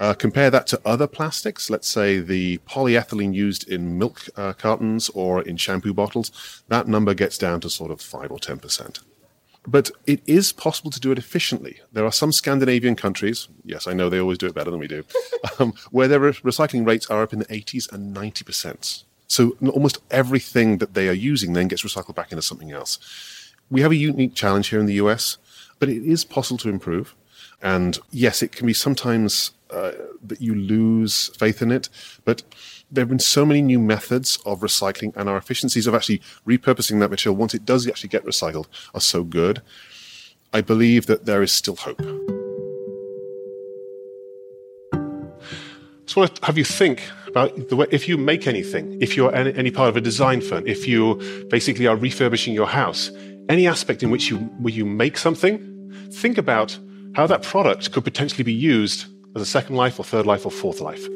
Uh, 0.00 0.14
compare 0.14 0.48
that 0.50 0.66
to 0.68 0.80
other 0.84 1.08
plastics, 1.08 1.68
let's 1.70 1.88
say 1.88 2.20
the 2.20 2.58
polyethylene 2.58 3.34
used 3.34 3.68
in 3.68 3.98
milk 3.98 4.28
uh, 4.36 4.52
cartons 4.52 5.08
or 5.10 5.42
in 5.42 5.56
shampoo 5.56 5.92
bottles, 5.92 6.62
that 6.68 6.86
number 6.86 7.14
gets 7.14 7.36
down 7.36 7.60
to 7.60 7.68
sort 7.68 7.90
of 7.90 8.00
5 8.00 8.30
or 8.30 8.38
10%. 8.38 9.00
But 9.68 9.90
it 10.06 10.22
is 10.26 10.50
possible 10.50 10.90
to 10.90 10.98
do 10.98 11.12
it 11.12 11.18
efficiently. 11.18 11.80
There 11.92 12.06
are 12.06 12.12
some 12.12 12.32
Scandinavian 12.32 12.96
countries, 12.96 13.48
yes, 13.66 13.86
I 13.86 13.92
know 13.92 14.08
they 14.08 14.18
always 14.18 14.38
do 14.38 14.46
it 14.46 14.54
better 14.54 14.70
than 14.70 14.80
we 14.80 14.88
do, 14.88 15.04
um, 15.58 15.74
where 15.90 16.08
their 16.08 16.20
re- 16.20 16.32
recycling 16.32 16.86
rates 16.86 17.06
are 17.10 17.22
up 17.22 17.34
in 17.34 17.38
the 17.38 17.44
80s 17.44 17.92
and 17.92 18.16
90%. 18.16 19.04
So 19.26 19.58
almost 19.60 19.98
everything 20.10 20.78
that 20.78 20.94
they 20.94 21.06
are 21.10 21.12
using 21.12 21.52
then 21.52 21.68
gets 21.68 21.84
recycled 21.84 22.14
back 22.14 22.32
into 22.32 22.40
something 22.40 22.72
else. 22.72 22.98
We 23.68 23.82
have 23.82 23.90
a 23.90 23.96
unique 23.96 24.34
challenge 24.34 24.68
here 24.68 24.80
in 24.80 24.86
the 24.86 24.94
US, 24.94 25.36
but 25.78 25.90
it 25.90 26.02
is 26.02 26.24
possible 26.24 26.58
to 26.60 26.70
improve. 26.70 27.14
And 27.60 27.98
yes, 28.10 28.42
it 28.42 28.52
can 28.52 28.66
be 28.66 28.72
sometimes 28.72 29.50
uh, 29.70 29.92
that 30.24 30.40
you 30.40 30.54
lose 30.54 31.28
faith 31.36 31.60
in 31.60 31.70
it, 31.70 31.90
but 32.24 32.42
there 32.90 33.02
have 33.02 33.08
been 33.08 33.18
so 33.18 33.44
many 33.44 33.60
new 33.60 33.78
methods 33.78 34.38
of 34.46 34.60
recycling, 34.60 35.14
and 35.16 35.28
our 35.28 35.36
efficiencies 35.36 35.86
of 35.86 35.94
actually 35.94 36.22
repurposing 36.46 37.00
that 37.00 37.10
material 37.10 37.36
once 37.36 37.54
it 37.54 37.64
does 37.64 37.86
actually 37.86 38.08
get 38.08 38.24
recycled 38.24 38.66
are 38.94 39.00
so 39.00 39.22
good. 39.24 39.62
I 40.52 40.62
believe 40.62 41.06
that 41.06 41.26
there 41.26 41.42
is 41.42 41.52
still 41.52 41.76
hope. 41.76 42.00
I 44.92 46.04
just 46.06 46.16
want 46.16 46.34
to 46.36 46.46
have 46.46 46.56
you 46.56 46.64
think 46.64 47.02
about 47.26 47.68
the 47.68 47.76
way, 47.76 47.86
if 47.90 48.08
you 48.08 48.16
make 48.16 48.46
anything, 48.46 48.96
if 49.02 49.14
you're 49.14 49.34
any, 49.34 49.70
part 49.70 49.90
of 49.90 49.96
a 49.96 50.00
design 50.00 50.40
firm, 50.40 50.66
if 50.66 50.88
you 50.88 51.16
basically 51.50 51.86
are 51.86 51.96
refurbishing 51.96 52.54
your 52.54 52.66
house, 52.66 53.10
any 53.50 53.66
aspect 53.66 54.02
in 54.02 54.10
which 54.10 54.30
you, 54.30 54.38
where 54.38 54.72
you 54.72 54.86
make 54.86 55.18
something, 55.18 55.92
think 56.10 56.38
about 56.38 56.78
how 57.14 57.26
that 57.26 57.42
product 57.42 57.92
could 57.92 58.04
potentially 58.04 58.44
be 58.44 58.54
used 58.54 59.04
as 59.36 59.42
a 59.42 59.46
second 59.46 59.76
life 59.76 60.00
or 60.00 60.04
third 60.04 60.24
life 60.24 60.46
or 60.46 60.50
fourth 60.50 60.80
life. 60.80 61.06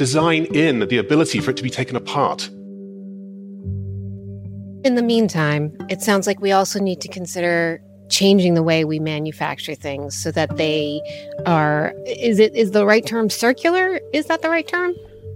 Design 0.00 0.46
in 0.54 0.88
the 0.88 0.96
ability 0.96 1.40
for 1.40 1.50
it 1.50 1.58
to 1.58 1.62
be 1.62 1.68
taken 1.68 1.94
apart. 1.94 2.48
In 4.82 4.94
the 4.94 5.02
meantime, 5.02 5.76
it 5.90 6.00
sounds 6.00 6.26
like 6.26 6.40
we 6.40 6.52
also 6.52 6.80
need 6.80 7.02
to 7.02 7.08
consider 7.08 7.82
changing 8.08 8.54
the 8.54 8.62
way 8.62 8.86
we 8.86 8.98
manufacture 8.98 9.74
things 9.74 10.16
so 10.16 10.30
that 10.30 10.56
they 10.56 11.02
are 11.44 11.92
is 12.06 12.38
it 12.38 12.54
is 12.54 12.70
the 12.70 12.86
right 12.86 13.04
term 13.04 13.28
circular? 13.28 14.00
Is 14.14 14.24
that 14.28 14.40
the 14.40 14.48
right 14.48 14.66
term? 14.66 14.94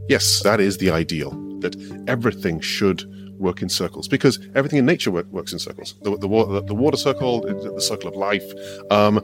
Yes, 0.08 0.42
that 0.44 0.60
is 0.60 0.78
the 0.78 0.90
ideal. 0.90 1.32
That 1.58 1.76
everything 2.08 2.60
should 2.60 3.04
work 3.38 3.62
in 3.62 3.68
circles 3.68 4.08
because 4.08 4.38
everything 4.54 4.78
in 4.78 4.86
nature 4.86 5.10
work, 5.10 5.26
works 5.30 5.52
in 5.52 5.58
circles. 5.58 5.94
The, 6.02 6.16
the, 6.16 6.28
water, 6.28 6.60
the 6.60 6.74
water 6.74 6.96
circle, 6.96 7.40
the 7.42 7.80
circle 7.80 8.08
of 8.08 8.16
life. 8.16 8.44
Um, 8.90 9.22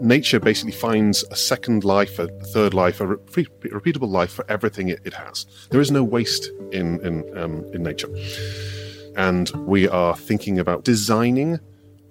nature 0.00 0.40
basically 0.40 0.72
finds 0.72 1.24
a 1.30 1.36
second 1.36 1.84
life, 1.84 2.18
a 2.18 2.28
third 2.28 2.74
life, 2.74 3.00
a 3.00 3.06
re- 3.06 3.16
repeatable 3.64 4.08
life 4.08 4.32
for 4.32 4.44
everything 4.48 4.88
it, 4.88 5.00
it, 5.04 5.14
has. 5.14 5.46
There 5.70 5.80
is 5.80 5.90
no 5.90 6.02
waste 6.02 6.50
in 6.72 7.00
in 7.04 7.38
um, 7.38 7.64
in 7.72 7.82
nature, 7.82 8.08
and 9.16 9.50
we 9.66 9.88
are 9.88 10.16
thinking 10.16 10.58
about 10.58 10.84
designing 10.84 11.60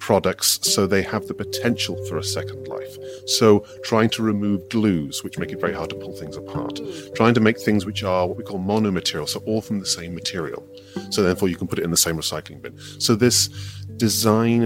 products 0.02 0.60
so 0.64 0.86
they 0.86 1.04
have 1.04 1.28
the 1.28 1.34
potential 1.34 1.96
for 2.08 2.18
a 2.18 2.24
second 2.24 2.68
life. 2.68 2.98
So, 3.28 3.60
trying 3.84 4.10
to 4.10 4.24
remove 4.24 4.68
glues, 4.68 5.24
which 5.24 5.38
make 5.38 5.52
it 5.52 5.62
very 5.62 5.74
hard 5.74 5.92
to 5.92 5.96
pull 5.96 6.14
things 6.14 6.36
apart, 6.36 6.80
trying 7.16 7.36
to 7.36 7.40
make 7.40 7.60
things 7.60 7.86
which 7.86 8.04
are 8.04 8.28
what 8.28 8.36
we 8.36 8.44
call 8.44 8.60
monomaterial, 8.60 9.30
so 9.30 9.42
all 9.46 9.62
from 9.62 9.80
the 9.80 9.86
same 9.86 10.14
material. 10.14 10.68
So, 11.12 11.22
therefore, 11.24 11.48
you 11.48 11.56
can 11.56 11.68
put 11.68 11.80
it 11.80 11.86
in 11.86 11.92
the 11.92 12.04
same 12.06 12.18
recycling 12.18 12.62
bin. 12.62 12.78
So, 13.00 13.16
this 13.16 13.48
design 13.96 14.62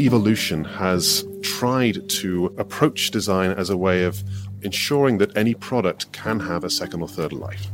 evolution 0.00 0.64
has 0.64 1.24
tried 1.42 2.08
to 2.08 2.54
approach 2.58 3.10
design 3.10 3.52
as 3.52 3.70
a 3.70 3.76
way 3.76 4.02
of 4.04 4.22
ensuring 4.62 5.18
that 5.18 5.36
any 5.36 5.54
product 5.54 6.12
can 6.12 6.40
have 6.40 6.64
a 6.64 6.70
second 6.70 7.00
or 7.02 7.08
third 7.08 7.32
life. 7.32 7.68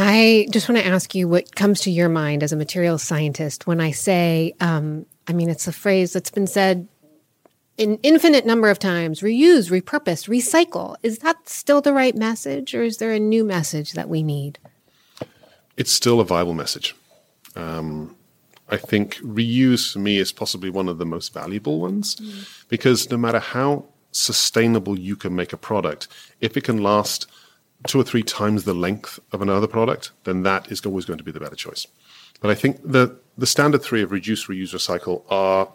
I 0.00 0.46
just 0.52 0.68
want 0.68 0.80
to 0.80 0.86
ask 0.86 1.12
you 1.16 1.26
what 1.26 1.56
comes 1.56 1.80
to 1.80 1.90
your 1.90 2.08
mind 2.08 2.44
as 2.44 2.52
a 2.52 2.56
materials 2.56 3.02
scientist 3.02 3.66
when 3.66 3.80
I 3.80 3.90
say, 3.90 4.54
um, 4.60 5.06
I 5.26 5.32
mean, 5.32 5.50
it's 5.50 5.66
a 5.66 5.72
phrase 5.72 6.12
that's 6.12 6.30
been 6.30 6.46
said 6.46 6.86
an 7.80 7.98
infinite 8.04 8.46
number 8.46 8.70
of 8.70 8.78
times 8.78 9.22
reuse, 9.22 9.72
repurpose, 9.72 10.28
recycle. 10.28 10.94
Is 11.02 11.18
that 11.18 11.48
still 11.48 11.80
the 11.80 11.92
right 11.92 12.14
message, 12.14 12.76
or 12.76 12.84
is 12.84 12.98
there 12.98 13.12
a 13.12 13.18
new 13.18 13.42
message 13.42 13.94
that 13.94 14.08
we 14.08 14.22
need? 14.22 14.60
It's 15.76 15.90
still 15.90 16.20
a 16.20 16.24
viable 16.24 16.54
message. 16.54 16.94
Um, 17.56 18.14
I 18.68 18.76
think 18.76 19.16
reuse 19.16 19.92
for 19.92 19.98
me 19.98 20.18
is 20.18 20.30
possibly 20.30 20.70
one 20.70 20.88
of 20.88 20.98
the 20.98 21.06
most 21.06 21.34
valuable 21.34 21.80
ones 21.80 22.14
mm. 22.14 22.68
because 22.68 23.10
no 23.10 23.16
matter 23.16 23.40
how 23.40 23.86
sustainable 24.12 24.96
you 24.96 25.16
can 25.16 25.34
make 25.34 25.52
a 25.52 25.56
product, 25.56 26.06
if 26.40 26.56
it 26.56 26.62
can 26.62 26.84
last 26.84 27.26
two 27.86 28.00
or 28.00 28.04
three 28.04 28.22
times 28.22 28.64
the 28.64 28.74
length 28.74 29.20
of 29.32 29.40
another 29.40 29.66
product, 29.66 30.12
then 30.24 30.42
that 30.42 30.70
is 30.70 30.84
always 30.84 31.04
going 31.04 31.18
to 31.18 31.24
be 31.24 31.32
the 31.32 31.40
better 31.40 31.56
choice. 31.56 31.86
But 32.40 32.50
I 32.50 32.54
think 32.54 32.80
the 32.84 33.16
the 33.36 33.46
standard 33.46 33.82
three 33.82 34.02
of 34.02 34.12
reduce, 34.12 34.46
reuse, 34.46 34.74
recycle 34.74 35.22
are 35.30 35.68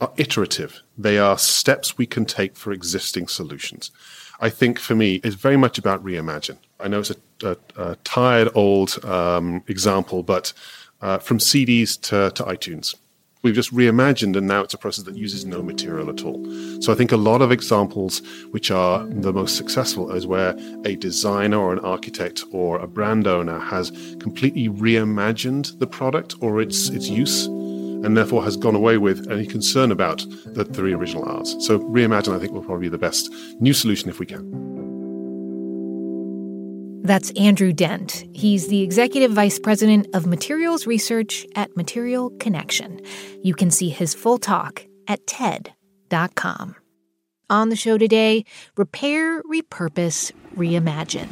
are 0.00 0.12
iterative. 0.16 0.82
They 0.98 1.18
are 1.18 1.38
steps 1.38 1.98
we 1.98 2.06
can 2.06 2.24
take 2.24 2.56
for 2.56 2.72
existing 2.72 3.28
solutions. 3.28 3.90
I 4.40 4.50
think 4.50 4.78
for 4.78 4.94
me, 4.94 5.16
it's 5.24 5.36
very 5.36 5.56
much 5.56 5.78
about 5.78 6.04
reimagine. 6.04 6.58
I 6.80 6.88
know 6.88 7.00
it's 7.00 7.10
a, 7.10 7.16
a, 7.42 7.56
a 7.76 7.96
tired 7.96 8.48
old 8.54 9.02
um, 9.04 9.62
example, 9.68 10.22
but 10.22 10.52
uh, 11.00 11.18
from 11.18 11.38
CDs 11.38 12.00
to, 12.02 12.32
to 12.34 12.42
iTunes. 12.44 12.94
We've 13.44 13.54
just 13.54 13.74
reimagined, 13.74 14.36
and 14.36 14.46
now 14.46 14.62
it's 14.62 14.72
a 14.72 14.78
process 14.78 15.04
that 15.04 15.18
uses 15.18 15.44
no 15.44 15.62
material 15.62 16.08
at 16.08 16.24
all. 16.24 16.42
So 16.80 16.90
I 16.90 16.96
think 16.96 17.12
a 17.12 17.18
lot 17.18 17.42
of 17.42 17.52
examples 17.52 18.22
which 18.52 18.70
are 18.70 19.04
the 19.06 19.34
most 19.34 19.58
successful 19.58 20.10
is 20.12 20.26
where 20.26 20.56
a 20.86 20.96
designer 20.96 21.58
or 21.58 21.74
an 21.74 21.78
architect 21.80 22.42
or 22.52 22.78
a 22.78 22.86
brand 22.86 23.26
owner 23.26 23.58
has 23.58 23.90
completely 24.18 24.70
reimagined 24.70 25.78
the 25.78 25.86
product 25.86 26.36
or 26.40 26.62
its 26.62 26.88
its 26.88 27.10
use 27.10 27.44
and 27.46 28.16
therefore 28.16 28.42
has 28.42 28.56
gone 28.56 28.74
away 28.74 28.96
with 28.96 29.30
any 29.30 29.46
concern 29.46 29.92
about 29.92 30.24
the 30.46 30.64
three 30.64 30.94
original 30.94 31.24
R's. 31.24 31.54
So 31.66 31.80
reimagine, 31.80 32.34
I 32.34 32.38
think, 32.38 32.52
will 32.52 32.64
probably 32.64 32.86
be 32.86 32.88
the 32.88 32.98
best 32.98 33.30
new 33.60 33.74
solution 33.74 34.08
if 34.08 34.18
we 34.18 34.24
can. 34.26 34.73
That's 37.04 37.30
Andrew 37.32 37.74
Dent. 37.74 38.24
He's 38.32 38.68
the 38.68 38.80
Executive 38.80 39.30
Vice 39.30 39.58
President 39.58 40.06
of 40.14 40.24
Materials 40.24 40.86
Research 40.86 41.44
at 41.54 41.76
Material 41.76 42.30
ConneXion. 42.30 43.06
You 43.42 43.54
can 43.54 43.70
see 43.70 43.90
his 43.90 44.14
full 44.14 44.38
talk 44.38 44.86
at 45.06 45.26
TED.com. 45.26 46.76
On 47.50 47.68
the 47.68 47.76
show 47.76 47.98
today, 47.98 48.46
repair, 48.78 49.42
repurpose, 49.42 50.32
reimagine. 50.56 51.28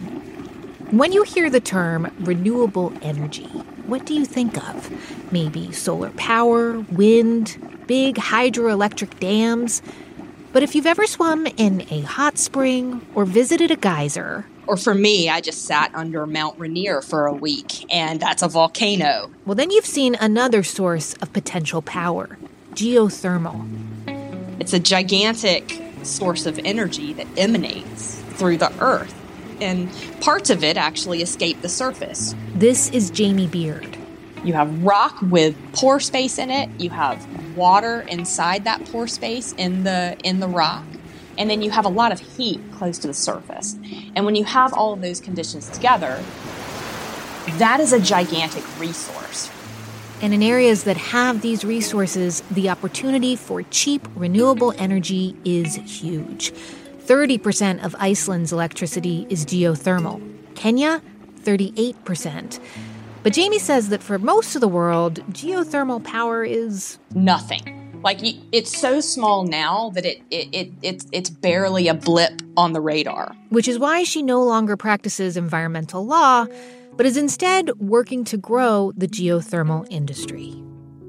When 0.92 1.10
you 1.10 1.22
hear 1.22 1.48
the 1.48 1.58
term 1.58 2.12
renewable 2.20 2.92
energy, 3.00 3.48
what 3.86 4.04
do 4.04 4.12
you 4.12 4.26
think 4.26 4.58
of? 4.68 4.90
Maybe 5.32 5.72
solar 5.72 6.10
power, 6.10 6.80
wind, 6.80 7.86
big 7.86 8.16
hydroelectric 8.16 9.18
dams. 9.20 9.80
But 10.52 10.62
if 10.62 10.74
you've 10.74 10.84
ever 10.84 11.06
swum 11.06 11.46
in 11.56 11.86
a 11.88 12.02
hot 12.02 12.36
spring 12.36 13.06
or 13.14 13.24
visited 13.24 13.70
a 13.70 13.76
geyser, 13.76 14.44
or 14.66 14.76
for 14.76 14.94
me, 14.94 15.28
I 15.28 15.40
just 15.40 15.64
sat 15.64 15.94
under 15.94 16.26
Mount 16.26 16.58
Rainier 16.58 17.02
for 17.02 17.26
a 17.26 17.32
week, 17.32 17.92
and 17.92 18.20
that's 18.20 18.42
a 18.42 18.48
volcano. 18.48 19.30
Well, 19.44 19.54
then 19.54 19.70
you've 19.70 19.86
seen 19.86 20.14
another 20.20 20.62
source 20.62 21.14
of 21.14 21.32
potential 21.32 21.82
power 21.82 22.38
geothermal. 22.74 23.68
It's 24.60 24.72
a 24.72 24.78
gigantic 24.80 25.78
source 26.02 26.46
of 26.46 26.58
energy 26.64 27.12
that 27.12 27.26
emanates 27.36 28.20
through 28.34 28.56
the 28.58 28.72
earth, 28.80 29.14
and 29.60 29.90
parts 30.20 30.50
of 30.50 30.64
it 30.64 30.76
actually 30.76 31.22
escape 31.22 31.60
the 31.60 31.68
surface. 31.68 32.34
This 32.54 32.88
is 32.90 33.10
Jamie 33.10 33.46
Beard. 33.46 33.96
You 34.44 34.54
have 34.54 34.82
rock 34.82 35.18
with 35.22 35.56
pore 35.72 36.00
space 36.00 36.38
in 36.38 36.50
it, 36.50 36.68
you 36.80 36.90
have 36.90 37.24
water 37.56 38.00
inside 38.02 38.64
that 38.64 38.84
pore 38.86 39.06
space 39.06 39.52
in 39.52 39.84
the 39.84 40.16
in 40.24 40.40
the 40.40 40.48
rock 40.48 40.84
and 41.38 41.48
then 41.48 41.62
you 41.62 41.70
have 41.70 41.84
a 41.84 41.88
lot 41.88 42.12
of 42.12 42.20
heat 42.20 42.60
close 42.72 42.98
to 42.98 43.06
the 43.06 43.14
surface. 43.14 43.76
And 44.14 44.24
when 44.24 44.34
you 44.34 44.44
have 44.44 44.72
all 44.72 44.92
of 44.92 45.00
those 45.00 45.20
conditions 45.20 45.68
together, 45.70 46.22
that 47.58 47.80
is 47.80 47.92
a 47.92 48.00
gigantic 48.00 48.64
resource. 48.78 49.50
And 50.20 50.32
in 50.32 50.42
areas 50.42 50.84
that 50.84 50.96
have 50.96 51.42
these 51.42 51.64
resources, 51.64 52.42
the 52.50 52.70
opportunity 52.70 53.34
for 53.34 53.62
cheap 53.64 54.06
renewable 54.14 54.72
energy 54.78 55.34
is 55.44 55.74
huge. 55.76 56.52
30% 56.52 57.84
of 57.84 57.96
Iceland's 57.98 58.52
electricity 58.52 59.26
is 59.28 59.44
geothermal. 59.44 60.22
Kenya, 60.54 61.02
38%. 61.40 62.60
But 63.24 63.32
Jamie 63.32 63.58
says 63.58 63.88
that 63.88 64.02
for 64.02 64.18
most 64.18 64.54
of 64.54 64.60
the 64.60 64.68
world, 64.68 65.16
geothermal 65.32 66.02
power 66.04 66.44
is 66.44 66.98
nothing. 67.14 67.81
Like 68.02 68.18
it's 68.50 68.76
so 68.76 69.00
small 69.00 69.44
now 69.44 69.90
that 69.94 70.04
it, 70.04 70.22
it, 70.30 70.48
it 70.52 70.72
it's 70.82 71.06
it's 71.12 71.30
barely 71.30 71.88
a 71.88 71.94
blip 71.94 72.42
on 72.56 72.72
the 72.72 72.80
radar. 72.80 73.34
Which 73.50 73.68
is 73.68 73.78
why 73.78 74.02
she 74.02 74.22
no 74.22 74.42
longer 74.42 74.76
practices 74.76 75.36
environmental 75.36 76.04
law, 76.04 76.46
but 76.96 77.06
is 77.06 77.16
instead 77.16 77.70
working 77.78 78.24
to 78.24 78.36
grow 78.36 78.92
the 78.96 79.06
geothermal 79.06 79.86
industry. 79.90 80.54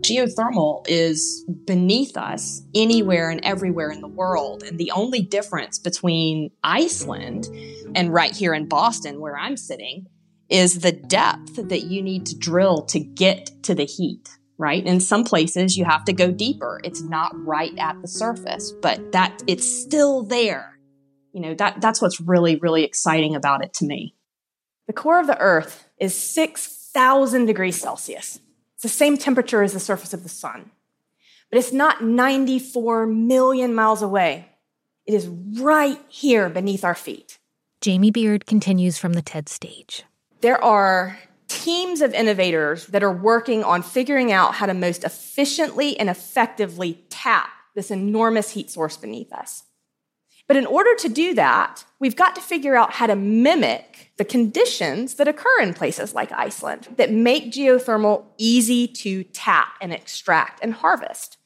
Geothermal 0.02 0.86
is 0.88 1.46
beneath 1.66 2.18
us 2.18 2.62
anywhere 2.76 3.30
and 3.30 3.40
everywhere 3.44 3.90
in 3.90 4.02
the 4.02 4.08
world. 4.08 4.62
And 4.62 4.78
the 4.78 4.92
only 4.92 5.22
difference 5.22 5.80
between 5.80 6.52
Iceland 6.62 7.48
and 7.96 8.14
right 8.14 8.36
here 8.36 8.54
in 8.54 8.68
Boston, 8.68 9.22
where 9.22 9.38
I'm 9.38 9.56
sitting, 9.56 10.08
is 10.50 10.80
the 10.80 10.92
depth 10.92 11.70
that 11.70 11.84
you 11.84 12.02
need 12.02 12.26
to 12.28 12.38
drill 12.38 12.82
to 12.88 13.00
get 13.00 13.50
to 13.64 13.74
the 13.74 13.86
heat 13.86 14.30
right? 14.64 14.86
In 14.86 15.02
some 15.02 15.26
places 15.26 15.78
you 15.78 15.84
have 15.84 16.06
to 16.06 16.14
go 16.14 16.32
deeper. 16.32 16.80
It's 16.86 17.02
not 17.02 17.32
right 17.46 17.78
at 17.78 18.02
the 18.02 18.08
surface, 18.08 18.72
but 18.72 19.12
that 19.12 19.44
it's 19.46 19.68
still 19.68 20.24
there. 20.24 20.80
You 21.34 21.42
know, 21.42 21.54
that 21.56 21.82
that's 21.82 22.02
what's 22.02 22.22
really 22.22 22.56
really 22.56 22.86
exciting 22.86 23.36
about 23.36 23.62
it 23.62 23.74
to 23.76 23.86
me. 23.86 24.16
The 24.88 24.94
core 24.94 25.20
of 25.20 25.28
the 25.28 25.40
earth 25.40 25.90
is 25.98 26.18
6,000 26.18 27.46
degrees 27.46 27.80
Celsius. 27.80 28.40
It's 28.76 28.84
the 28.84 28.90
same 28.90 29.18
temperature 29.18 29.64
as 29.64 29.74
the 29.74 29.82
surface 29.82 30.14
of 30.14 30.24
the 30.24 30.30
sun. 30.30 30.72
But 31.50 31.60
it's 31.60 31.74
not 31.74 32.04
94 32.04 33.06
million 33.06 33.76
miles 33.76 34.02
away. 34.02 34.48
It 35.06 35.14
is 35.14 35.28
right 35.28 36.00
here 36.08 36.50
beneath 36.50 36.86
our 36.86 36.96
feet. 36.96 37.38
Jamie 37.82 38.12
Beard 38.12 38.46
continues 38.46 38.98
from 38.98 39.12
the 39.12 39.22
TED 39.22 39.50
stage. 39.50 40.04
There 40.40 40.62
are 40.64 41.20
teams 41.54 42.02
of 42.02 42.14
innovators 42.14 42.88
that 42.88 43.04
are 43.04 43.12
working 43.12 43.64
on 43.64 43.84
figuring 43.84 44.32
out 44.32 44.56
how 44.56 44.66
to 44.66 44.74
most 44.74 45.04
efficiently 45.04 45.98
and 46.00 46.10
effectively 46.10 47.04
tap 47.10 47.50
this 47.76 47.92
enormous 47.92 48.52
heat 48.52 48.72
source 48.72 48.98
beneath 48.98 49.32
us. 49.32 49.64
But 50.48 50.58
in 50.58 50.66
order 50.66 50.94
to 50.96 51.10
do 51.10 51.34
that, 51.36 51.86
we've 52.00 52.16
got 52.16 52.36
to 52.36 52.42
figure 52.42 52.76
out 52.76 52.94
how 52.94 53.08
to 53.08 53.16
mimic 53.16 54.12
the 54.18 54.26
conditions 54.26 55.16
that 55.16 55.28
occur 55.28 55.62
in 55.62 55.74
places 55.74 56.14
like 56.14 56.32
Iceland 56.32 56.90
that 56.98 57.12
make 57.12 57.52
geothermal 57.52 58.26
easy 58.38 58.88
to 58.88 59.24
tap 59.24 59.76
and 59.80 59.94
extract 59.94 60.60
and 60.64 60.74
harvest. 60.74 61.38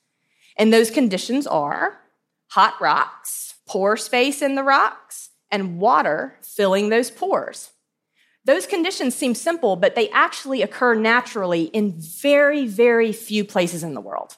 And 0.57 0.73
those 0.73 0.89
conditions 0.89 1.45
are 1.45 1.99
hot 2.47 2.73
rocks, 2.81 3.55
pore 3.67 3.97
space 3.97 4.41
in 4.41 4.55
the 4.55 4.63
rocks, 4.63 5.29
and 5.51 5.79
water 5.79 6.35
filling 6.41 6.89
those 6.89 7.11
pores. 7.11 7.71
Those 8.47 8.65
conditions 8.65 9.13
seem 9.13 9.35
simple, 9.35 9.75
but 9.75 9.95
they 9.95 10.09
actually 10.11 10.61
occur 10.61 10.95
naturally 10.95 11.63
in 11.63 11.91
very, 11.99 12.65
very 12.65 13.11
few 13.11 13.43
places 13.43 13.83
in 13.83 13.93
the 13.93 13.99
world. 13.99 14.37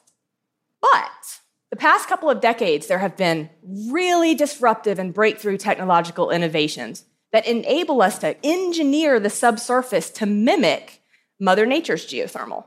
But 0.81 1.39
the 1.69 1.75
past 1.75 2.09
couple 2.09 2.27
of 2.27 2.41
decades, 2.41 2.87
there 2.87 2.97
have 2.97 3.15
been 3.15 3.51
really 3.61 4.33
disruptive 4.33 4.97
and 4.97 5.13
breakthrough 5.13 5.57
technological 5.57 6.31
innovations 6.31 7.05
that 7.31 7.45
enable 7.45 8.01
us 8.01 8.17
to 8.19 8.35
engineer 8.43 9.19
the 9.19 9.29
subsurface 9.29 10.09
to 10.09 10.25
mimic 10.25 11.03
Mother 11.39 11.67
Nature's 11.67 12.07
geothermal. 12.07 12.65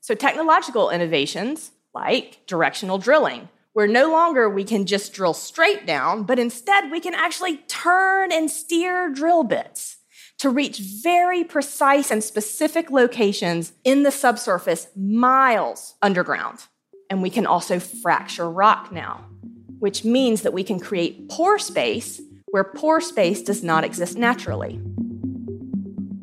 So, 0.00 0.14
technological 0.14 0.90
innovations 0.90 1.72
like 1.92 2.46
directional 2.46 2.98
drilling, 2.98 3.48
where 3.72 3.88
no 3.88 4.12
longer 4.12 4.48
we 4.48 4.62
can 4.62 4.86
just 4.86 5.12
drill 5.14 5.34
straight 5.34 5.84
down, 5.84 6.22
but 6.22 6.38
instead 6.38 6.92
we 6.92 7.00
can 7.00 7.14
actually 7.14 7.56
turn 7.56 8.30
and 8.30 8.48
steer 8.48 9.08
drill 9.08 9.42
bits 9.42 9.96
to 10.40 10.48
reach 10.48 10.78
very 10.78 11.44
precise 11.44 12.10
and 12.10 12.24
specific 12.24 12.90
locations 12.90 13.74
in 13.84 14.04
the 14.04 14.10
subsurface 14.10 14.86
miles 14.96 15.96
underground. 16.00 16.60
And 17.10 17.20
we 17.20 17.28
can 17.28 17.44
also 17.44 17.78
fracture 17.78 18.50
rock 18.50 18.90
now, 18.90 19.26
which 19.80 20.02
means 20.02 20.40
that 20.40 20.54
we 20.54 20.64
can 20.64 20.80
create 20.80 21.28
pore 21.28 21.58
space 21.58 22.22
where 22.46 22.64
pore 22.64 23.02
space 23.02 23.42
does 23.42 23.62
not 23.62 23.84
exist 23.84 24.16
naturally. 24.16 24.80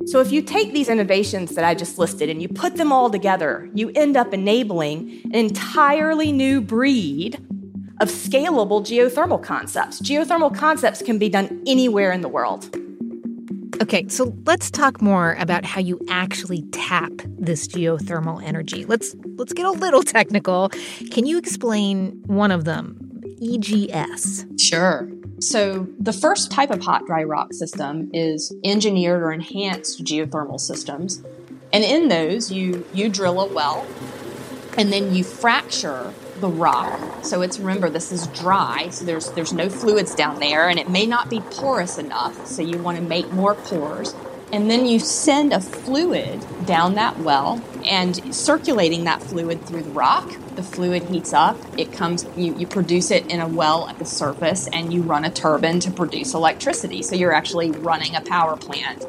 So, 0.08 0.19
if 0.19 0.32
you 0.32 0.41
take 0.41 0.73
these 0.73 0.89
innovations 0.89 1.53
that 1.53 1.63
I 1.63 1.75
just 1.75 1.99
listed 1.99 2.27
and 2.27 2.41
you 2.41 2.47
put 2.47 2.75
them 2.75 2.91
all 2.91 3.12
together, 3.12 3.69
you 3.75 3.91
end 3.93 4.17
up 4.17 4.34
enabling 4.34 5.21
an 5.25 5.36
entirely 5.36 6.32
new 6.32 6.60
breed 6.60 7.36
of 7.99 8.10
scalable 8.10 8.82
geothermal 8.82 9.43
concepts. 9.43 10.01
Geothermal 10.01 10.56
concepts 10.56 11.03
can 11.03 11.19
be 11.19 11.30
done 11.30 11.62
anywhere 11.67 12.12
in 12.12 12.21
the 12.21 12.30
world. 12.30 12.75
Okay, 13.80 14.08
so 14.08 14.36
let's 14.46 14.72
talk 14.72 15.02
more 15.02 15.36
about 15.40 15.63
how 15.63 15.80
you 15.80 16.00
actually 16.10 16.63
tap 16.72 17.12
this 17.26 17.68
geothermal 17.68 18.44
energy. 18.44 18.86
Let's 18.86 19.16
let's 19.36 19.54
get 19.54 19.66
a 19.66 19.72
little 19.72 20.02
technical. 20.18 20.70
Can 21.12 21.26
you 21.26 21.38
explain 21.38 22.24
one 22.26 22.52
of 22.52 22.66
them? 22.66 23.22
EGS. 23.42 24.46
Sure. 24.60 25.08
So, 25.40 25.88
the 26.00 26.13
first 26.13 26.50
type 26.50 26.72
of 26.72 26.82
hot 26.82 27.06
dry 27.06 27.24
rock 27.24 27.54
system 27.54 28.10
is 28.12 28.52
engineered 28.63 29.22
or 29.22 29.32
enhanced 29.32 30.04
geothermal 30.04 30.60
systems. 30.60 31.22
And 31.72 31.84
in 31.84 32.08
those, 32.08 32.52
you 32.52 32.84
you 32.94 33.10
drill 33.10 33.40
a 33.40 33.54
well 33.54 33.86
and 34.78 34.92
then 34.92 35.13
you 35.13 35.24
fracture 35.24 36.13
the 36.41 36.50
rock. 36.50 37.23
So 37.23 37.41
it's 37.41 37.60
remember 37.60 37.89
this 37.89 38.12
is 38.12 38.28
dry, 38.28 38.89
so 38.89 39.06
there's 39.06 39.32
there's 39.32 39.54
no 39.54 39.69
fluids 39.69 40.15
down 40.15 40.39
there 40.39 40.69
and 40.69 40.80
it 40.80 40.89
may 40.89 41.06
not 41.06 41.30
be 41.30 41.39
porous 41.39 41.97
enough, 41.97 42.45
so 42.45 42.62
you 42.62 42.78
want 42.78 42.97
to 42.97 43.04
make 43.04 43.32
more 43.32 43.56
pores. 43.56 44.15
And 44.52 44.71
then 44.71 44.86
you 44.86 45.00
send 45.00 45.52
a 45.52 45.60
fluid 45.60 46.45
down 46.65 46.95
that 46.95 47.19
well 47.19 47.62
and 47.84 48.34
circulating 48.34 49.04
that 49.04 49.21
fluid 49.21 49.65
through 49.65 49.84
the 49.84 49.89
rock. 49.89 50.32
The 50.56 50.63
fluid 50.63 51.04
heats 51.04 51.34
up, 51.34 51.58
it 51.78 51.91
comes 51.91 52.26
you, 52.38 52.56
you 52.58 52.65
produce 52.65 53.12
it 53.12 53.30
in 53.30 53.41
a 53.41 53.47
well 53.47 53.89
at 53.89 54.00
the 54.00 54.06
surface 54.06 54.67
and 54.67 54.93
you 54.93 55.02
run 55.02 55.26
a 55.26 55.30
turbine 55.30 55.82
to 55.82 55.91
produce 55.91 56.34
electricity. 56.34 57.04
So 57.04 57.15
you're 57.15 57.34
actually 57.34 57.71
running 57.71 58.15
a 58.15 58.21
power 58.21 58.56
plant. 58.56 59.06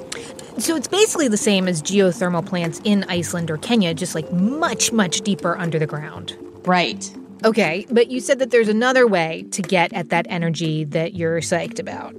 So 0.59 0.75
it's 0.75 0.89
basically 0.89 1.29
the 1.29 1.37
same 1.37 1.69
as 1.69 1.83
geothermal 1.83 2.45
plants 2.45 2.81
in 2.83 3.05
Iceland 3.05 3.49
or 3.49 3.59
Kenya, 3.59 3.95
just 3.95 4.17
like 4.17 4.33
much, 4.33 4.91
much 4.91 5.21
deeper 5.21 5.57
under 5.57 5.79
the 5.79 5.87
ground. 5.87 6.37
Right. 6.69 7.11
Okay, 7.45 7.87
but 7.91 8.11
you 8.11 8.21
said 8.21 8.41
that 8.41 8.51
there's 8.51 8.69
another 8.69 9.07
way 9.07 9.47
to 9.53 9.63
get 9.63 9.93
at 9.95 10.11
that 10.11 10.27
energy 10.29 10.85
that 10.85 11.15
you're 11.15 11.41
psyched 11.41 11.79
about. 11.79 12.15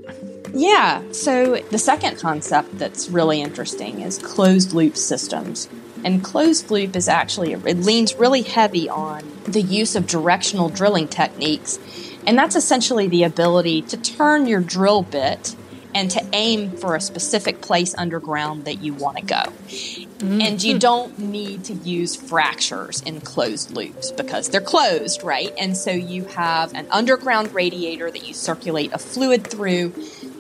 Yeah, 0.54 1.04
so 1.12 1.58
the 1.70 1.78
second 1.78 2.18
concept 2.18 2.80
that's 2.80 3.10
really 3.10 3.42
interesting 3.42 4.02
is 4.02 4.18
closed 4.18 4.74
loop 4.74 4.98
systems. 4.98 5.70
And 6.04 6.24
closed 6.24 6.72
loop 6.72 6.96
is 6.96 7.08
actually, 7.08 7.54
it 7.54 7.78
leans 7.78 8.16
really 8.16 8.42
heavy 8.42 8.90
on 8.90 9.24
the 9.44 9.62
use 9.62 9.96
of 9.96 10.08
directional 10.08 10.70
drilling 10.70 11.08
techniques. 11.08 11.78
And 12.26 12.38
that's 12.38 12.56
essentially 12.56 13.08
the 13.08 13.24
ability 13.24 13.84
to 13.84 13.98
turn 13.98 14.48
your 14.48 14.62
drill 14.62 15.04
bit 15.04 15.56
and 15.94 16.12
to 16.12 16.26
aim 16.34 16.72
for 16.78 16.96
a 16.96 17.02
specific 17.02 17.62
place 17.62 17.96
underground 17.98 18.66
that 18.66 18.82
you 18.82 18.94
want 18.94 19.18
to 19.18 19.26
go. 19.26 19.36
Mm-hmm. 19.36 20.42
And 20.42 20.62
you 20.62 20.78
don't 20.78 21.18
need 21.18 21.64
to 21.66 21.74
use 21.74 22.16
fractures 22.16 23.02
in 23.02 23.22
closed 23.22 23.72
loops 23.72 24.12
because 24.12 24.50
they're 24.50 24.60
closed, 24.60 25.24
right? 25.24 25.54
And 25.58 25.76
so 25.78 25.92
you 25.92 26.26
have 26.26 26.74
an 26.74 26.88
underground 26.92 27.54
radiator 27.54 28.12
that 28.12 28.28
you 28.28 28.34
circulate 28.34 28.92
a 28.94 28.98
fluid 28.98 29.48
through, 29.48 29.94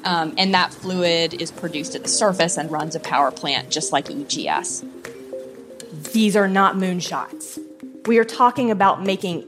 um, 0.03 0.33
and 0.37 0.53
that 0.53 0.73
fluid 0.73 1.41
is 1.41 1.51
produced 1.51 1.95
at 1.95 2.03
the 2.03 2.09
surface 2.09 2.57
and 2.57 2.69
runs 2.69 2.95
a 2.95 2.99
power 2.99 3.31
plant 3.31 3.69
just 3.69 3.93
like 3.93 4.09
EGS. 4.11 4.83
These 6.11 6.35
are 6.35 6.47
not 6.47 6.75
moonshots. 6.75 7.59
We 8.05 8.17
are 8.17 8.25
talking 8.25 8.71
about 8.71 9.03
making 9.03 9.45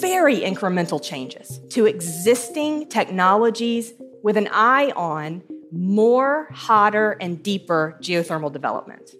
very 0.00 0.40
incremental 0.40 1.02
changes 1.02 1.60
to 1.70 1.86
existing 1.86 2.88
technologies 2.88 3.92
with 4.22 4.36
an 4.36 4.48
eye 4.52 4.92
on 4.94 5.42
more, 5.72 6.48
hotter, 6.52 7.16
and 7.20 7.42
deeper 7.42 7.98
geothermal 8.00 8.52
development. 8.52 9.10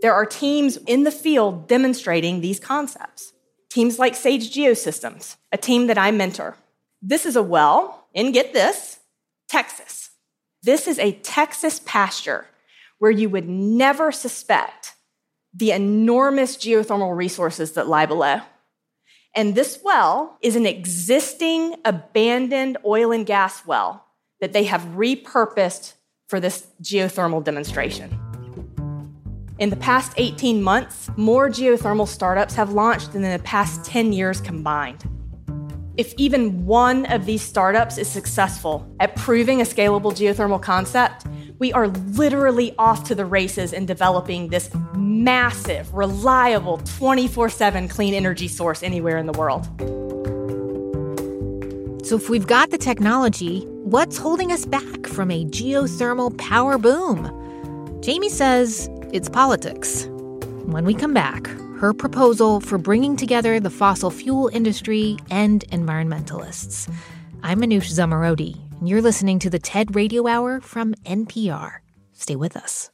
There 0.00 0.14
are 0.14 0.26
teams 0.26 0.78
in 0.78 1.04
the 1.04 1.10
field 1.10 1.68
demonstrating 1.68 2.40
these 2.40 2.58
concepts. 2.58 3.32
Teams 3.70 3.98
like 3.98 4.14
Sage 4.14 4.52
Geosystems, 4.52 5.36
a 5.52 5.56
team 5.56 5.86
that 5.86 5.98
I 5.98 6.10
mentor. 6.10 6.56
This 7.00 7.24
is 7.24 7.36
a 7.36 7.42
well 7.42 8.06
in, 8.14 8.32
get 8.32 8.52
this, 8.52 8.98
Texas. 9.48 10.10
This 10.62 10.86
is 10.86 10.98
a 10.98 11.12
Texas 11.12 11.80
pasture 11.84 12.46
where 12.98 13.10
you 13.10 13.28
would 13.28 13.48
never 13.48 14.12
suspect 14.12 14.94
the 15.54 15.72
enormous 15.72 16.56
geothermal 16.56 17.16
resources 17.16 17.72
that 17.72 17.88
lie 17.88 18.06
below. 18.06 18.40
And 19.34 19.54
this 19.54 19.80
well 19.82 20.36
is 20.42 20.56
an 20.56 20.66
existing 20.66 21.76
abandoned 21.86 22.76
oil 22.84 23.12
and 23.12 23.24
gas 23.24 23.64
well 23.64 24.04
that 24.40 24.52
they 24.52 24.64
have 24.64 24.82
repurposed 24.94 25.94
for 26.28 26.38
this 26.38 26.66
geothermal 26.82 27.42
demonstration. 27.42 28.18
In 29.58 29.70
the 29.70 29.76
past 29.76 30.12
18 30.18 30.62
months, 30.62 31.08
more 31.16 31.48
geothermal 31.48 32.06
startups 32.06 32.54
have 32.54 32.72
launched 32.72 33.12
than 33.12 33.24
in 33.24 33.32
the 33.32 33.42
past 33.42 33.84
10 33.86 34.12
years 34.12 34.40
combined. 34.40 35.08
If 35.96 36.12
even 36.18 36.66
one 36.66 37.06
of 37.06 37.24
these 37.24 37.42
startups 37.42 37.96
is 37.96 38.08
successful 38.08 38.86
at 39.00 39.16
proving 39.16 39.62
a 39.62 39.64
scalable 39.64 40.12
geothermal 40.12 40.60
concept, 40.60 41.24
we 41.62 41.72
are 41.72 41.86
literally 41.86 42.74
off 42.76 43.04
to 43.04 43.14
the 43.14 43.24
races 43.24 43.72
in 43.72 43.86
developing 43.86 44.48
this 44.48 44.68
massive, 44.96 45.94
reliable, 45.94 46.78
24 46.98 47.48
7 47.48 47.86
clean 47.86 48.14
energy 48.14 48.48
source 48.48 48.82
anywhere 48.82 49.16
in 49.16 49.26
the 49.26 49.32
world. 49.38 49.64
So, 52.04 52.16
if 52.16 52.28
we've 52.28 52.48
got 52.48 52.70
the 52.70 52.78
technology, 52.78 53.60
what's 53.84 54.18
holding 54.18 54.50
us 54.50 54.66
back 54.66 55.06
from 55.06 55.30
a 55.30 55.44
geothermal 55.44 56.36
power 56.36 56.78
boom? 56.78 57.30
Jamie 58.02 58.28
says 58.28 58.90
it's 59.12 59.28
politics. 59.28 60.06
When 60.64 60.84
we 60.84 60.94
come 60.94 61.14
back, 61.14 61.46
her 61.78 61.92
proposal 61.92 62.58
for 62.58 62.76
bringing 62.76 63.14
together 63.14 63.60
the 63.60 63.70
fossil 63.70 64.10
fuel 64.10 64.48
industry 64.52 65.16
and 65.30 65.64
environmentalists. 65.70 66.92
I'm 67.44 67.60
Manoush 67.60 67.92
Zomorodi, 67.92 68.56
and 68.56 68.71
you're 68.88 69.02
listening 69.02 69.38
to 69.40 69.50
the 69.50 69.58
TED 69.58 69.94
Radio 69.94 70.26
Hour 70.26 70.60
from 70.60 70.94
NPR. 71.04 71.78
Stay 72.12 72.36
with 72.36 72.56
us. 72.56 72.90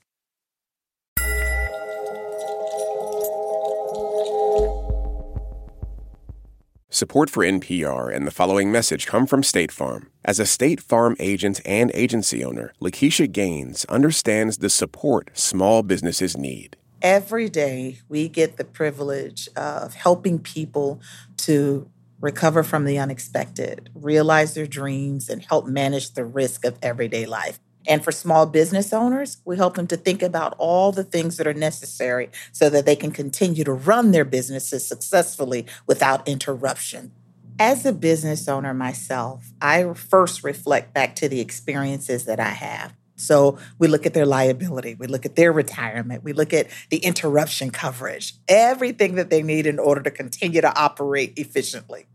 Support 6.90 7.30
for 7.30 7.44
NPR 7.44 8.12
and 8.12 8.26
the 8.26 8.32
following 8.32 8.72
message 8.72 9.06
come 9.06 9.26
from 9.26 9.42
State 9.42 9.70
Farm. 9.70 10.10
As 10.24 10.40
a 10.40 10.46
State 10.46 10.80
Farm 10.80 11.14
agent 11.20 11.60
and 11.64 11.92
agency 11.94 12.44
owner, 12.44 12.72
Lakeisha 12.80 13.30
Gaines 13.30 13.84
understands 13.84 14.58
the 14.58 14.68
support 14.68 15.30
small 15.34 15.82
businesses 15.82 16.36
need. 16.36 16.76
Every 17.00 17.48
day, 17.48 18.00
we 18.08 18.28
get 18.28 18.56
the 18.56 18.64
privilege 18.64 19.48
of 19.54 19.94
helping 19.94 20.40
people 20.40 21.00
to 21.36 21.88
recover 22.20 22.62
from 22.62 22.84
the 22.84 22.98
unexpected, 22.98 23.90
realize 23.94 24.54
their 24.54 24.66
dreams, 24.66 25.28
and 25.28 25.42
help 25.42 25.66
manage 25.66 26.12
the 26.12 26.24
risk 26.24 26.64
of 26.64 26.78
everyday 26.82 27.26
life. 27.26 27.60
And 27.86 28.04
for 28.04 28.12
small 28.12 28.44
business 28.44 28.92
owners, 28.92 29.38
we 29.44 29.56
help 29.56 29.76
them 29.76 29.86
to 29.86 29.96
think 29.96 30.22
about 30.22 30.54
all 30.58 30.92
the 30.92 31.04
things 31.04 31.38
that 31.38 31.46
are 31.46 31.54
necessary 31.54 32.28
so 32.52 32.68
that 32.68 32.84
they 32.84 32.96
can 32.96 33.12
continue 33.12 33.64
to 33.64 33.72
run 33.72 34.10
their 34.10 34.26
businesses 34.26 34.86
successfully 34.86 35.64
without 35.86 36.28
interruption. 36.28 37.12
As 37.58 37.86
a 37.86 37.92
business 37.92 38.46
owner 38.46 38.74
myself, 38.74 39.52
I 39.60 39.92
first 39.94 40.44
reflect 40.44 40.92
back 40.92 41.16
to 41.16 41.28
the 41.28 41.40
experiences 41.40 42.26
that 42.26 42.38
I 42.38 42.50
have. 42.50 42.94
So 43.16 43.58
we 43.78 43.88
look 43.88 44.06
at 44.06 44.14
their 44.14 44.26
liability, 44.26 44.94
we 44.94 45.08
look 45.08 45.26
at 45.26 45.34
their 45.34 45.52
retirement, 45.52 46.22
we 46.22 46.32
look 46.32 46.52
at 46.52 46.68
the 46.90 46.98
interruption 46.98 47.70
coverage, 47.70 48.34
everything 48.46 49.16
that 49.16 49.28
they 49.28 49.42
need 49.42 49.66
in 49.66 49.78
order 49.78 50.02
to 50.02 50.10
continue 50.10 50.60
to 50.60 50.78
operate 50.78 51.32
efficiently. 51.36 52.06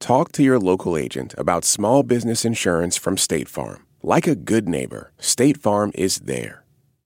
Talk 0.00 0.32
to 0.32 0.42
your 0.42 0.58
local 0.58 0.96
agent 0.96 1.34
about 1.36 1.64
small 1.64 2.02
business 2.02 2.44
insurance 2.46 2.96
from 2.96 3.18
State 3.18 3.48
Farm. 3.48 3.86
Like 4.02 4.26
a 4.26 4.34
good 4.34 4.66
neighbor, 4.66 5.12
State 5.18 5.58
Farm 5.58 5.92
is 5.94 6.20
there. 6.20 6.64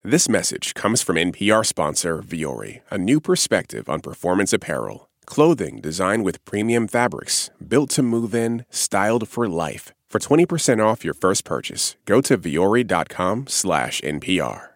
This 0.03 0.26
message 0.26 0.72
comes 0.72 1.03
from 1.03 1.16
NPR 1.16 1.66
sponsor 1.66 2.22
Vuori, 2.22 2.80
a 2.91 2.97
new 2.97 3.20
perspective 3.20 3.91
on 3.91 4.01
performance 4.01 4.55
apparel. 4.55 5.11
Clothing 5.26 5.82
designed 5.82 6.24
with 6.24 6.43
premium 6.47 6.89
fabrics, 6.89 7.51
built 7.66 7.91
to 7.91 8.03
move 8.03 8.34
in, 8.34 8.64
styled 8.70 9.28
for 9.28 9.47
life. 9.47 9.93
For 10.09 10.18
20% 10.18 10.82
off 10.82 11.05
your 11.05 11.12
first 11.14 11.45
purchase, 11.45 11.95
go 12.07 12.22
to 12.22 12.39
vuori.com 12.39 13.49
slash 13.49 14.01
NPR. 14.01 14.68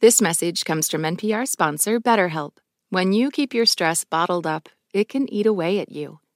This 0.00 0.22
message 0.22 0.64
comes 0.64 0.90
from 0.90 1.02
NPR 1.02 1.46
sponsor 1.46 2.00
BetterHelp. 2.00 2.52
When 2.88 3.12
you 3.12 3.30
keep 3.30 3.52
your 3.52 3.66
stress 3.66 4.04
bottled 4.04 4.46
up, 4.46 4.70
it 4.94 5.10
can 5.10 5.30
eat 5.30 5.46
away 5.46 5.78
at 5.80 5.92
you. 5.92 6.20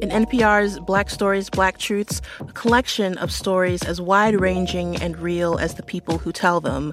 In 0.00 0.10
NPR's 0.10 0.78
Black 0.80 1.10
Stories, 1.10 1.50
Black 1.50 1.78
Truths, 1.78 2.20
a 2.40 2.52
collection 2.52 3.18
of 3.18 3.30
stories 3.30 3.82
as 3.84 4.00
wide 4.00 4.40
ranging 4.40 4.96
and 4.96 5.16
real 5.18 5.56
as 5.58 5.74
the 5.74 5.82
people 5.82 6.18
who 6.18 6.32
tell 6.32 6.60
them, 6.60 6.92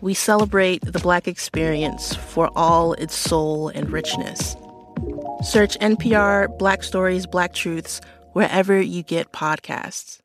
we 0.00 0.14
celebrate 0.14 0.82
the 0.84 0.98
Black 0.98 1.26
experience 1.26 2.14
for 2.14 2.50
all 2.56 2.94
its 2.94 3.14
soul 3.14 3.68
and 3.68 3.90
richness. 3.90 4.56
Search 5.42 5.78
NPR 5.78 6.56
Black 6.58 6.82
Stories, 6.82 7.26
Black 7.26 7.54
Truths 7.54 8.00
wherever 8.32 8.80
you 8.80 9.02
get 9.02 9.32
podcasts. 9.32 10.18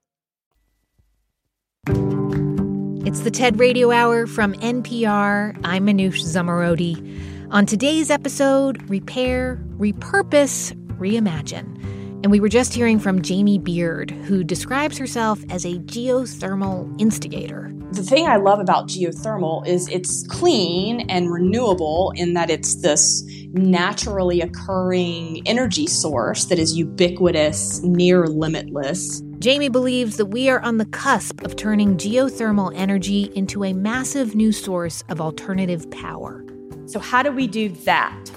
It's 3.06 3.22
the 3.22 3.32
TED 3.32 3.60
Radio 3.60 3.92
Hour 3.92 4.28
from 4.28 4.54
NPR. 4.56 5.58
I'm 5.64 5.88
Manoush 5.88 6.24
Zomorodi. 6.24 7.48
On 7.52 7.66
today's 7.66 8.10
episode, 8.10 8.90
Repair, 8.90 9.64
Repurpose, 9.78 10.74
Reimagine. 10.98 11.97
And 12.24 12.32
we 12.32 12.40
were 12.40 12.50
just 12.50 12.74
hearing 12.74 13.00
from 13.00 13.22
Jamie 13.22 13.60
Beard, 13.60 14.10
who 14.10 14.44
describes 14.44 14.98
herself 14.98 15.40
as 15.50 15.66
a 15.66 15.76
geothermal 15.76 17.00
instigator. 17.00 17.72
The 17.92 18.04
thing 18.04 18.28
I 18.28 18.38
love 18.38 18.60
about 18.60 18.88
geothermal 18.88 19.66
is 19.68 19.88
it's 19.90 20.26
clean 20.28 21.10
and 21.10 21.32
renewable 21.32 22.12
in 22.16 22.34
that 22.34 22.50
it's 22.50 22.82
this 22.82 23.24
naturally 23.54 24.42
occurring 24.42 25.42
energy 25.46 25.88
source 25.88 26.46
that 26.46 26.60
is 26.60 26.76
ubiquitous, 26.78 27.82
near 27.84 28.28
limitless. 28.28 29.22
Jamie 29.40 29.70
believes 29.70 30.18
that 30.18 30.26
we 30.28 30.50
are 30.50 30.60
on 30.62 30.78
the 30.78 30.86
cusp 30.86 31.44
of 31.44 31.56
turning 31.56 31.98
geothermal 31.98 32.74
energy 32.76 33.32
into 33.36 33.64
a 33.64 33.74
massive 33.74 34.36
new 34.36 34.52
source 34.52 35.04
of 35.10 35.22
alternative 35.22 35.90
power. 35.92 36.44
So, 36.88 37.00
how 37.00 37.22
do 37.22 37.32
we 37.32 37.48
do 37.48 37.70
that? 37.86 38.32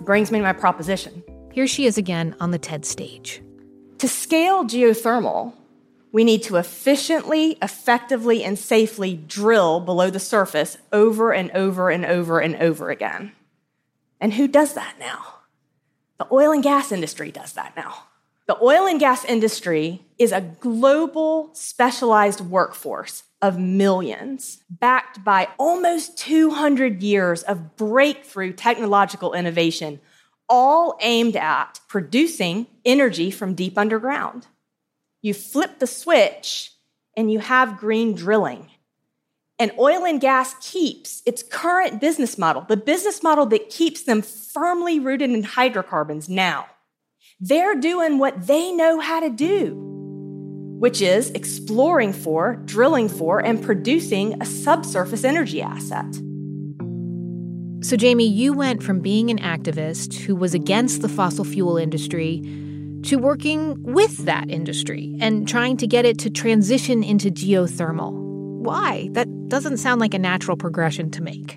Brings 0.00 0.30
me 0.30 0.38
to 0.38 0.42
my 0.42 0.52
proposition. 0.52 1.23
Here 1.54 1.68
she 1.68 1.86
is 1.86 1.96
again 1.96 2.34
on 2.40 2.50
the 2.50 2.58
TED 2.58 2.84
stage. 2.84 3.40
To 3.98 4.08
scale 4.08 4.64
geothermal, 4.64 5.52
we 6.10 6.24
need 6.24 6.42
to 6.42 6.56
efficiently, 6.56 7.58
effectively, 7.62 8.42
and 8.42 8.58
safely 8.58 9.14
drill 9.14 9.78
below 9.78 10.10
the 10.10 10.18
surface 10.18 10.76
over 10.92 11.32
and 11.32 11.52
over 11.52 11.90
and 11.90 12.04
over 12.04 12.40
and 12.40 12.56
over 12.56 12.90
again. 12.90 13.30
And 14.20 14.34
who 14.34 14.48
does 14.48 14.74
that 14.74 14.96
now? 14.98 15.42
The 16.18 16.26
oil 16.32 16.50
and 16.50 16.60
gas 16.60 16.90
industry 16.90 17.30
does 17.30 17.52
that 17.52 17.76
now. 17.76 18.06
The 18.48 18.60
oil 18.60 18.88
and 18.88 18.98
gas 18.98 19.24
industry 19.24 20.02
is 20.18 20.32
a 20.32 20.40
global 20.40 21.50
specialized 21.52 22.40
workforce 22.40 23.22
of 23.40 23.60
millions, 23.60 24.58
backed 24.68 25.22
by 25.22 25.50
almost 25.56 26.18
200 26.18 27.00
years 27.00 27.44
of 27.44 27.76
breakthrough 27.76 28.54
technological 28.54 29.34
innovation, 29.34 30.00
all 30.48 30.96
aimed 31.00 31.36
at 31.36 31.80
producing 31.88 32.66
energy 32.84 33.30
from 33.30 33.54
deep 33.54 33.78
underground. 33.78 34.46
You 35.22 35.34
flip 35.34 35.78
the 35.78 35.86
switch 35.86 36.72
and 37.16 37.30
you 37.30 37.38
have 37.38 37.78
green 37.78 38.14
drilling. 38.14 38.70
And 39.58 39.72
oil 39.78 40.04
and 40.04 40.20
gas 40.20 40.54
keeps 40.60 41.22
its 41.24 41.42
current 41.42 42.00
business 42.00 42.36
model, 42.36 42.62
the 42.68 42.76
business 42.76 43.22
model 43.22 43.46
that 43.46 43.70
keeps 43.70 44.02
them 44.02 44.20
firmly 44.20 44.98
rooted 44.98 45.30
in 45.30 45.44
hydrocarbons 45.44 46.28
now. 46.28 46.66
They're 47.40 47.76
doing 47.76 48.18
what 48.18 48.46
they 48.46 48.72
know 48.72 49.00
how 49.00 49.20
to 49.20 49.30
do 49.30 49.92
which 50.84 51.00
is 51.00 51.30
exploring 51.30 52.12
for, 52.12 52.56
drilling 52.66 53.08
for, 53.08 53.38
and 53.40 53.62
producing 53.62 54.40
a 54.42 54.44
subsurface 54.44 55.24
energy 55.24 55.62
asset. 55.62 56.04
So, 57.84 57.96
Jamie, 57.96 58.26
you 58.26 58.54
went 58.54 58.82
from 58.82 59.00
being 59.00 59.30
an 59.30 59.38
activist 59.38 60.14
who 60.14 60.34
was 60.34 60.54
against 60.54 61.02
the 61.02 61.08
fossil 61.08 61.44
fuel 61.44 61.76
industry 61.76 62.40
to 63.02 63.16
working 63.16 63.82
with 63.82 64.16
that 64.24 64.50
industry 64.50 65.14
and 65.20 65.46
trying 65.46 65.76
to 65.76 65.86
get 65.86 66.06
it 66.06 66.18
to 66.20 66.30
transition 66.30 67.04
into 67.04 67.30
geothermal. 67.30 68.12
Why? 68.12 69.10
That 69.12 69.48
doesn't 69.48 69.76
sound 69.76 70.00
like 70.00 70.14
a 70.14 70.18
natural 70.18 70.56
progression 70.56 71.10
to 71.10 71.22
make. 71.22 71.56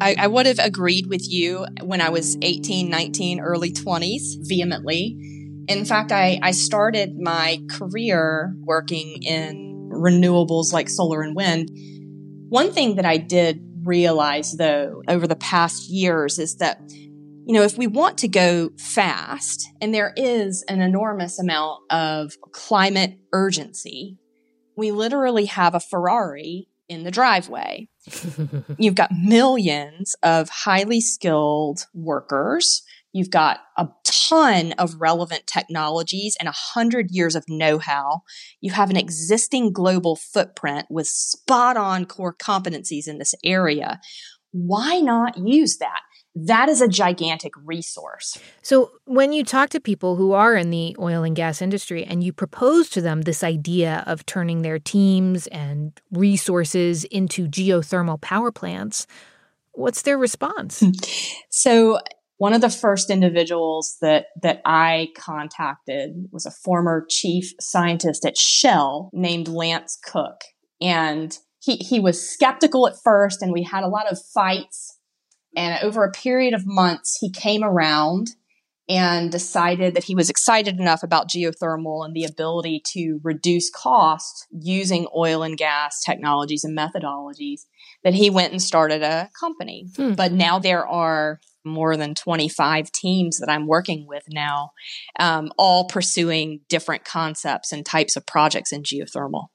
I, 0.00 0.16
I 0.18 0.26
would 0.26 0.46
have 0.46 0.58
agreed 0.58 1.06
with 1.06 1.30
you 1.30 1.64
when 1.82 2.00
I 2.00 2.08
was 2.08 2.36
18, 2.42 2.90
19, 2.90 3.38
early 3.40 3.70
20s 3.70 4.38
vehemently 4.40 5.16
in 5.68 5.84
fact, 5.84 6.12
I, 6.12 6.40
I 6.42 6.52
started 6.52 7.18
my 7.18 7.60
career 7.70 8.54
working 8.60 9.22
in 9.22 9.90
renewables 9.92 10.72
like 10.72 10.88
solar 10.88 11.20
and 11.20 11.36
wind. 11.36 11.70
One 12.48 12.72
thing 12.72 12.94
that 12.96 13.04
I 13.04 13.18
did 13.18 13.60
realize, 13.88 14.56
though, 14.56 15.02
over 15.08 15.26
the 15.26 15.36
past 15.36 15.90
years 15.90 16.38
is 16.38 16.56
that, 16.56 16.80
you 16.90 17.54
know, 17.54 17.62
if 17.62 17.76
we 17.76 17.86
want 17.86 18.18
to 18.18 18.28
go 18.28 18.70
fast, 18.78 19.68
and 19.80 19.92
there 19.92 20.12
is 20.16 20.64
an 20.68 20.80
enormous 20.80 21.40
amount 21.40 21.80
of 21.90 22.34
climate 22.52 23.18
urgency, 23.32 24.18
we 24.76 24.92
literally 24.92 25.46
have 25.46 25.74
a 25.74 25.80
Ferrari 25.80 26.68
in 26.88 27.04
the 27.04 27.10
driveway. 27.10 27.88
You've 28.78 28.94
got 28.94 29.10
millions 29.12 30.14
of 30.22 30.48
highly 30.48 31.00
skilled 31.00 31.86
workers 31.94 32.82
You've 33.12 33.30
got 33.30 33.60
a 33.76 33.88
ton 34.04 34.72
of 34.72 35.00
relevant 35.00 35.46
technologies 35.46 36.36
and 36.38 36.48
a 36.48 36.54
hundred 36.54 37.10
years 37.10 37.34
of 37.34 37.44
know-how. 37.48 38.22
You 38.60 38.72
have 38.72 38.90
an 38.90 38.96
existing 38.96 39.72
global 39.72 40.16
footprint 40.16 40.86
with 40.90 41.06
spot 41.06 41.76
on 41.76 42.04
core 42.04 42.34
competencies 42.34 43.08
in 43.08 43.18
this 43.18 43.34
area. 43.42 44.00
Why 44.52 45.00
not 45.00 45.38
use 45.38 45.78
that? 45.78 46.00
That 46.34 46.68
is 46.68 46.80
a 46.80 46.88
gigantic 46.88 47.52
resource. 47.64 48.38
So, 48.62 48.92
when 49.06 49.32
you 49.32 49.42
talk 49.42 49.70
to 49.70 49.80
people 49.80 50.16
who 50.16 50.32
are 50.32 50.54
in 50.54 50.70
the 50.70 50.94
oil 50.98 51.24
and 51.24 51.34
gas 51.34 51.60
industry 51.60 52.04
and 52.04 52.22
you 52.22 52.32
propose 52.32 52.88
to 52.90 53.00
them 53.00 53.22
this 53.22 53.42
idea 53.42 54.04
of 54.06 54.24
turning 54.24 54.62
their 54.62 54.78
teams 54.78 55.46
and 55.48 55.98
resources 56.12 57.04
into 57.04 57.48
geothermal 57.48 58.20
power 58.20 58.52
plants, 58.52 59.06
what's 59.72 60.02
their 60.02 60.18
response? 60.18 60.80
Hmm. 60.80 60.90
So, 61.50 61.98
one 62.38 62.52
of 62.52 62.60
the 62.60 62.70
first 62.70 63.10
individuals 63.10 63.96
that 64.00 64.26
that 64.42 64.62
I 64.64 65.08
contacted 65.16 66.28
was 66.32 66.46
a 66.46 66.50
former 66.50 67.04
chief 67.10 67.52
scientist 67.60 68.24
at 68.24 68.38
Shell 68.38 69.10
named 69.12 69.48
Lance 69.48 69.98
Cook. 70.02 70.40
And 70.80 71.36
he, 71.60 71.76
he 71.76 72.00
was 72.00 72.28
skeptical 72.28 72.86
at 72.86 72.94
first 73.02 73.42
and 73.42 73.52
we 73.52 73.64
had 73.64 73.82
a 73.82 73.88
lot 73.88 74.10
of 74.10 74.18
fights. 74.32 74.98
And 75.56 75.82
over 75.82 76.04
a 76.04 76.12
period 76.12 76.54
of 76.54 76.62
months, 76.64 77.18
he 77.20 77.30
came 77.30 77.64
around 77.64 78.28
and 78.88 79.30
decided 79.30 79.94
that 79.94 80.04
he 80.04 80.14
was 80.14 80.30
excited 80.30 80.78
enough 80.78 81.02
about 81.02 81.28
geothermal 81.28 82.04
and 82.04 82.14
the 82.14 82.24
ability 82.24 82.80
to 82.92 83.20
reduce 83.22 83.68
cost 83.68 84.46
using 84.50 85.06
oil 85.14 85.42
and 85.42 85.58
gas 85.58 86.00
technologies 86.06 86.64
and 86.64 86.78
methodologies 86.78 87.62
that 88.02 88.14
he 88.14 88.30
went 88.30 88.52
and 88.52 88.62
started 88.62 89.02
a 89.02 89.28
company. 89.38 89.88
Hmm. 89.96 90.14
But 90.14 90.32
now 90.32 90.58
there 90.58 90.86
are 90.86 91.40
more 91.68 91.96
than 91.96 92.14
25 92.14 92.90
teams 92.92 93.38
that 93.38 93.48
I'm 93.48 93.66
working 93.66 94.06
with 94.06 94.24
now, 94.30 94.70
um, 95.18 95.50
all 95.56 95.86
pursuing 95.86 96.60
different 96.68 97.04
concepts 97.04 97.72
and 97.72 97.84
types 97.84 98.16
of 98.16 98.26
projects 98.26 98.72
in 98.72 98.82
geothermal. 98.82 99.46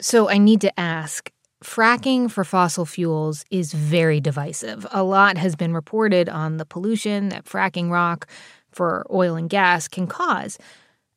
So 0.00 0.28
I 0.28 0.38
need 0.38 0.60
to 0.62 0.80
ask 0.80 1.30
fracking 1.62 2.30
for 2.30 2.42
fossil 2.42 2.86
fuels 2.86 3.44
is 3.50 3.72
very 3.72 4.20
divisive. 4.20 4.86
A 4.92 5.02
lot 5.02 5.36
has 5.36 5.54
been 5.54 5.74
reported 5.74 6.28
on 6.28 6.56
the 6.56 6.64
pollution 6.64 7.28
that 7.28 7.44
fracking 7.44 7.90
rock 7.90 8.26
for 8.72 9.06
oil 9.12 9.36
and 9.36 9.50
gas 9.50 9.88
can 9.88 10.06
cause. 10.06 10.58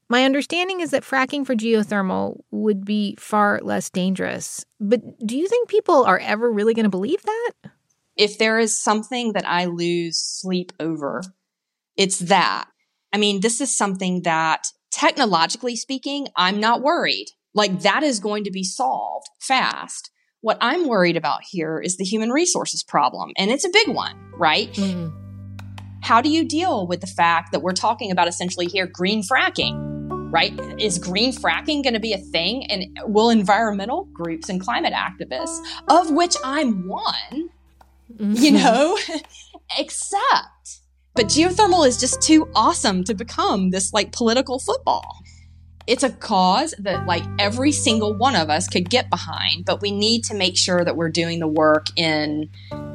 My 0.10 0.26
understanding 0.26 0.82
is 0.82 0.92
that 0.92 1.04
fracking 1.04 1.46
for 1.46 1.56
geothermal 1.56 2.42
would 2.52 2.84
be 2.84 3.16
far 3.20 3.60
less 3.64 3.90
dangerous. 3.90 4.66
But 4.80 5.02
do 5.26 5.38
you 5.38 5.48
think 5.48 5.70
people 5.70 6.04
are 6.04 6.20
ever 6.20 6.52
really 6.52 6.74
going 6.74 6.84
to 6.84 6.90
believe 6.90 7.24
that? 7.24 7.72
If 8.16 8.38
there 8.38 8.60
is 8.60 8.78
something 8.78 9.34
that 9.34 9.48
I 9.48 9.66
lose 9.66 10.20
sleep 10.20 10.72
over, 10.80 11.24
it's 11.98 12.20
that. 12.20 12.66
I 13.12 13.18
mean, 13.18 13.42
this 13.42 13.60
is 13.62 13.76
something 13.76 14.22
that 14.24 14.64
technologically 14.92 15.76
speaking, 15.76 16.28
I'm 16.36 16.60
not 16.60 16.82
worried. 16.82 17.28
Like 17.56 17.82
that 17.82 18.04
is 18.04 18.20
going 18.20 18.44
to 18.44 18.52
be 18.52 18.64
solved 18.64 19.28
fast. 19.40 20.12
What 20.42 20.58
I'm 20.62 20.88
worried 20.88 21.18
about 21.18 21.40
here 21.50 21.80
is 21.80 21.98
the 21.98 22.04
human 22.04 22.30
resources 22.30 22.84
problem, 22.84 23.32
and 23.38 23.50
it's 23.50 23.66
a 23.66 23.70
big 23.70 23.96
one, 23.96 24.20
right? 24.38 24.72
Mm-hmm. 24.74 25.20
How 26.02 26.22
do 26.22 26.30
you 26.30 26.44
deal 26.44 26.86
with 26.86 27.00
the 27.00 27.08
fact 27.08 27.52
that 27.54 27.62
we're 27.62 27.72
talking 27.72 28.12
about 28.12 28.28
essentially 28.28 28.66
here 28.66 28.86
green 28.86 29.24
fracking? 29.24 29.92
Right? 30.32 30.60
Is 30.80 30.98
green 30.98 31.32
fracking 31.32 31.84
going 31.84 31.94
to 31.94 32.00
be 32.00 32.14
a 32.14 32.18
thing? 32.18 32.66
And 32.66 32.86
will 33.06 33.30
environmental 33.30 34.06
groups 34.14 34.50
and 34.50 34.60
climate 34.60 34.94
activists, 34.94 35.60
of 35.88 36.10
which 36.12 36.36
I'm 36.44 36.88
one, 36.88 37.50
mm-hmm. 38.18 38.34
you 38.34 38.52
know, 38.52 38.98
Except, 39.80 40.80
But 41.16 41.28
geothermal 41.28 41.88
is 41.88 42.00
just 42.00 42.22
too 42.22 42.48
awesome 42.54 43.04
to 43.06 43.14
become 43.14 43.72
this 43.72 43.94
like 43.94 44.12
political 44.12 44.60
football 44.60 45.24
it's 45.86 46.04
a 46.04 46.10
cause 46.10 46.74
that 46.80 47.06
like 47.06 47.24
every 47.40 47.72
single 47.72 48.14
one 48.14 48.36
of 48.36 48.50
us 48.50 48.68
could 48.68 48.90
get 48.90 49.10
behind, 49.10 49.66
but 49.66 49.82
we 49.82 49.92
need 49.92 50.24
to 50.26 50.34
make 50.34 50.58
sure 50.58 50.86
that 50.86 50.96
we're 50.96 51.10
doing 51.10 51.40
the 51.40 51.48
work 51.48 51.88
in, 51.98 52.50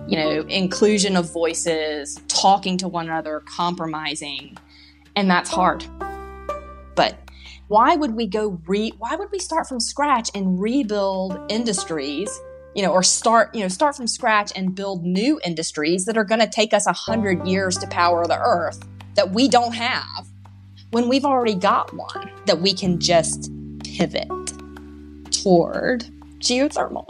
you 0.06 0.16
know, 0.16 0.40
inclusion 0.48 1.16
of 1.16 1.30
voices, 1.30 2.18
talking 2.28 2.78
to 2.78 2.88
one 2.88 3.06
another, 3.06 3.42
compromising. 3.46 4.56
And 5.16 5.30
that's 5.30 5.50
hard. 5.50 5.84
But 6.94 7.18
why 7.68 7.96
would 7.96 8.14
we 8.14 8.26
go 8.26 8.58
re 8.66 8.92
why 8.98 9.16
would 9.16 9.30
we 9.30 9.38
start 9.38 9.68
from 9.68 9.80
scratch 9.80 10.30
and 10.34 10.58
rebuild 10.60 11.38
industries 11.50 12.30
you 12.78 12.84
know 12.84 12.92
or 12.92 13.02
start 13.02 13.52
you 13.56 13.60
know 13.60 13.66
start 13.66 13.96
from 13.96 14.06
scratch 14.06 14.52
and 14.54 14.72
build 14.72 15.04
new 15.04 15.40
industries 15.44 16.04
that 16.04 16.16
are 16.16 16.22
going 16.22 16.40
to 16.40 16.46
take 16.46 16.72
us 16.72 16.86
a 16.86 16.92
hundred 16.92 17.44
years 17.44 17.76
to 17.76 17.88
power 17.88 18.24
the 18.24 18.38
earth 18.38 18.86
that 19.16 19.32
we 19.32 19.48
don't 19.48 19.74
have 19.74 20.28
when 20.92 21.08
we've 21.08 21.24
already 21.24 21.56
got 21.56 21.92
one 21.92 22.30
that 22.46 22.60
we 22.60 22.72
can 22.72 23.00
just 23.00 23.50
pivot 23.82 24.28
toward 25.32 26.04
geothermal. 26.38 27.04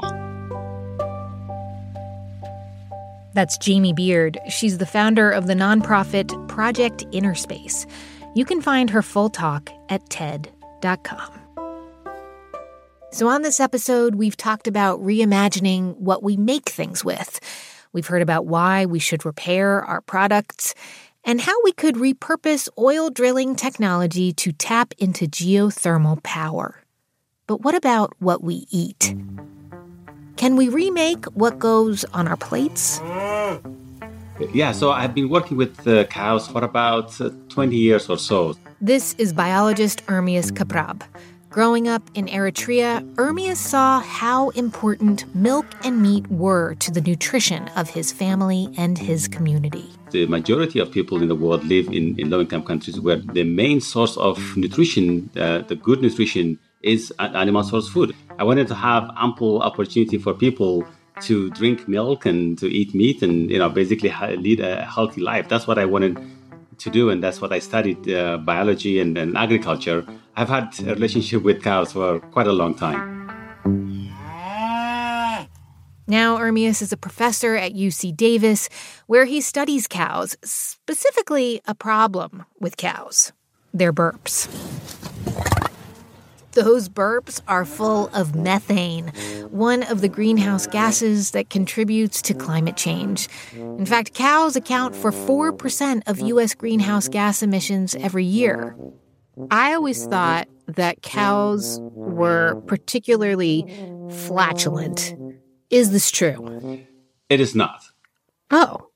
That's 3.35 3.59
Jamie 3.59 3.93
Beard. 3.93 4.39
She's 4.49 4.79
the 4.79 4.87
founder 4.87 5.31
of 5.31 5.47
the 5.47 5.55
nonprofit 5.55 6.49
Project 6.49 7.05
Innerspace. 7.13 7.87
You 8.35 8.47
can 8.47 8.63
find 8.63 8.89
her 8.89 9.03
full 9.03 9.29
talk 9.29 9.71
at 9.91 10.09
TED.com. 10.09 11.38
So, 13.11 13.27
on 13.27 13.41
this 13.41 13.59
episode, 13.59 14.17
we've 14.17 14.37
talked 14.37 14.69
about 14.69 15.01
reimagining 15.01 15.97
what 15.97 16.23
we 16.23 16.37
make 16.37 16.69
things 16.69 17.03
with. 17.03 17.41
We've 17.93 18.07
heard 18.07 18.21
about 18.21 18.45
why 18.45 18.85
we 18.85 18.99
should 18.99 19.25
repair 19.25 19.83
our 19.83 20.03
products 20.03 20.75
and 21.25 21.41
how 21.41 21.55
we 21.65 21.73
could 21.73 21.95
repurpose 21.95 22.69
oil 22.79 23.09
drilling 23.09 23.57
technology 23.57 24.33
to 24.35 24.53
tap 24.53 24.93
into 24.99 25.25
geothermal 25.27 26.23
power. 26.23 26.83
But 27.47 27.63
what 27.63 27.75
about 27.75 28.13
what 28.19 28.43
we 28.45 28.67
eat? 28.71 29.15
Can 30.37 30.57
we 30.57 30.69
remake 30.69 31.25
what 31.33 31.59
goes 31.59 32.05
on 32.13 32.29
our 32.29 32.37
plates? 32.37 33.01
Yeah, 34.53 34.73
so 34.73 34.93
I've 34.93 35.15
been 35.15 35.31
working 35.31 35.57
with 35.57 35.89
uh, 35.89 36.05
cows 36.05 36.47
for 36.47 36.63
about 36.63 37.19
uh, 37.21 37.31
20 37.49 37.75
years 37.75 38.09
or 38.09 38.19
so. 38.19 38.55
This 38.81 39.15
is 39.15 39.33
biologist 39.33 40.07
Ermias 40.07 40.53
Kebreab. 40.53 41.03
Growing 41.51 41.89
up 41.89 42.03
in 42.15 42.27
Eritrea, 42.27 43.01
Ermias 43.15 43.57
saw 43.57 44.01
how 44.01 44.51
important 44.51 45.25
milk 45.35 45.65
and 45.83 46.03
meat 46.03 46.27
were 46.31 46.75
to 46.75 46.91
the 46.91 47.01
nutrition 47.01 47.69
of 47.69 47.89
his 47.89 48.13
family 48.13 48.69
and 48.77 48.99
his 48.99 49.29
community. 49.29 49.87
The 50.11 50.27
majority 50.27 50.79
of 50.79 50.93
people 50.93 51.23
in 51.23 51.29
the 51.29 51.35
world 51.35 51.65
live 51.65 51.87
in, 51.89 52.19
in 52.21 52.29
low 52.29 52.41
income 52.41 52.65
countries 52.65 53.01
where 53.01 53.17
the 53.17 53.45
main 53.45 53.81
source 53.81 54.19
of 54.19 54.39
nutrition, 54.59 55.31
uh, 55.39 55.61
the 55.63 55.75
good 55.75 56.03
nutrition, 56.03 56.59
is 56.83 57.13
animal 57.19 57.65
source 57.65 57.89
food. 57.89 58.15
I 58.39 58.45
wanted 58.45 58.69
to 58.69 58.75
have 58.75 59.11
ample 59.17 59.63
opportunity 59.63 60.19
for 60.19 60.35
people 60.35 60.87
to 61.23 61.51
drink 61.51 61.89
milk 61.89 62.27
and 62.27 62.59
to 62.59 62.67
eat 62.69 62.95
meat 62.95 63.23
and 63.23 63.51
you 63.51 63.59
know 63.59 63.69
basically 63.71 64.13
lead 64.37 64.61
a 64.61 64.85
healthy 64.85 65.23
life. 65.23 65.49
That's 65.49 65.67
what 65.67 65.79
I 65.79 65.87
wanted 65.87 66.19
to 66.79 66.91
do, 66.91 67.11
and 67.11 67.23
that's 67.23 67.41
what 67.41 67.53
I 67.53 67.59
studied 67.59 68.09
uh, 68.11 68.39
biology 68.39 69.01
and, 69.01 69.17
and 69.19 69.37
agriculture. 69.37 70.07
I've 70.39 70.49
had 70.49 70.73
a 70.87 70.95
relationship 70.95 71.43
with 71.43 71.65
cows 71.65 71.91
for 71.91 72.21
quite 72.21 72.47
a 72.47 72.53
long 72.53 72.77
time. 72.77 73.27
Now, 76.07 76.39
Ermias 76.39 76.81
is 76.81 76.93
a 76.93 76.97
professor 76.97 77.57
at 77.57 77.73
UC 77.75 78.17
Davis, 78.17 78.69
where 79.09 79.25
he 79.25 79.41
studies 79.41 79.89
cows, 79.89 80.37
specifically 80.45 81.61
a 81.67 81.75
problem 81.75 82.45
with 82.61 82.77
cows 82.77 83.33
their 83.75 83.93
burps. 83.93 84.47
Those 86.53 86.89
burps 86.89 87.41
are 87.49 87.65
full 87.65 88.09
of 88.15 88.37
methane, 88.37 89.09
one 89.51 89.83
of 89.83 90.01
the 90.03 90.09
greenhouse 90.09 90.69
gases 90.69 91.33
that 91.33 91.51
contributes 91.51 92.23
to 92.23 92.35
climate 92.35 92.77
change. 92.77 93.29
In 93.55 93.87
fact, 93.87 94.15
cows 94.15 94.55
account 94.55 94.95
for 94.95 95.11
4% 95.11 96.03
of 96.07 96.21
U.S. 96.21 96.55
greenhouse 96.55 97.09
gas 97.09 97.43
emissions 97.43 97.97
every 97.97 98.25
year. 98.25 98.77
I 99.51 99.75
always 99.75 100.07
thought 100.07 100.49
that 100.67 101.03
cows 101.03 101.81
were 101.83 102.61
particularly 102.67 103.65
flatulent. 104.11 105.15
Is 105.71 105.91
this 105.91 106.11
true? 106.11 106.85
It 107.29 107.41
is 107.41 107.55
not. 107.55 107.83
Oh. 108.51 108.89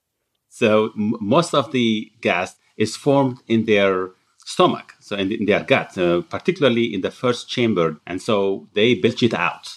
So, 0.49 0.91
m- 0.97 1.15
most 1.21 1.55
of 1.55 1.73
the 1.73 2.11
gas 2.21 2.57
is 2.77 2.97
formed 2.97 3.39
in 3.47 3.65
their 3.67 4.11
stomach, 4.39 4.95
so 5.01 5.17
in, 5.17 5.31
in 5.33 5.47
their 5.47 5.63
gut, 5.63 5.97
uh, 5.97 6.23
particularly 6.23 6.93
in 6.93 7.03
the 7.03 7.11
first 7.11 7.49
chamber, 7.49 8.01
and 8.07 8.21
so 8.21 8.69
they 8.75 8.95
belch 8.95 9.23
it 9.23 9.35
out. 9.35 9.77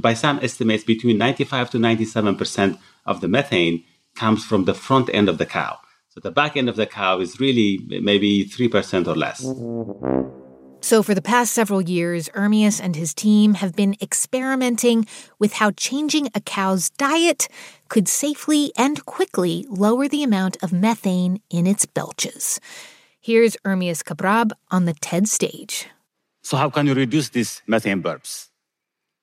By 0.00 0.14
some 0.14 0.38
estimates, 0.42 0.84
between 0.84 1.18
95 1.18 1.70
to 1.70 1.78
97 1.78 2.36
percent 2.36 2.78
of 3.06 3.20
the 3.20 3.28
methane 3.28 3.84
comes 4.14 4.44
from 4.44 4.64
the 4.64 4.74
front 4.74 5.10
end 5.12 5.28
of 5.28 5.38
the 5.38 5.46
cow. 5.46 5.78
So 6.14 6.20
the 6.20 6.30
back 6.30 6.56
end 6.56 6.68
of 6.68 6.76
the 6.76 6.86
cow 6.86 7.18
is 7.18 7.40
really 7.40 7.80
maybe 7.88 8.44
3% 8.44 9.08
or 9.08 9.16
less. 9.16 9.40
So, 10.80 11.02
for 11.02 11.12
the 11.12 11.22
past 11.22 11.52
several 11.52 11.80
years, 11.82 12.28
Ermias 12.36 12.80
and 12.80 12.94
his 12.94 13.14
team 13.14 13.54
have 13.54 13.74
been 13.74 13.96
experimenting 14.00 15.06
with 15.40 15.54
how 15.54 15.72
changing 15.72 16.28
a 16.32 16.40
cow's 16.40 16.90
diet 16.90 17.48
could 17.88 18.06
safely 18.06 18.70
and 18.76 19.04
quickly 19.06 19.66
lower 19.68 20.06
the 20.06 20.22
amount 20.22 20.56
of 20.62 20.72
methane 20.72 21.40
in 21.50 21.66
its 21.66 21.84
belches. 21.84 22.60
Here's 23.20 23.56
Ermias 23.64 24.04
Kebreab 24.04 24.52
on 24.70 24.84
the 24.84 24.94
TED 24.94 25.26
stage. 25.26 25.88
So, 26.42 26.56
how 26.56 26.70
can 26.70 26.86
you 26.86 26.94
reduce 26.94 27.30
these 27.30 27.60
methane 27.66 28.04
burps? 28.04 28.50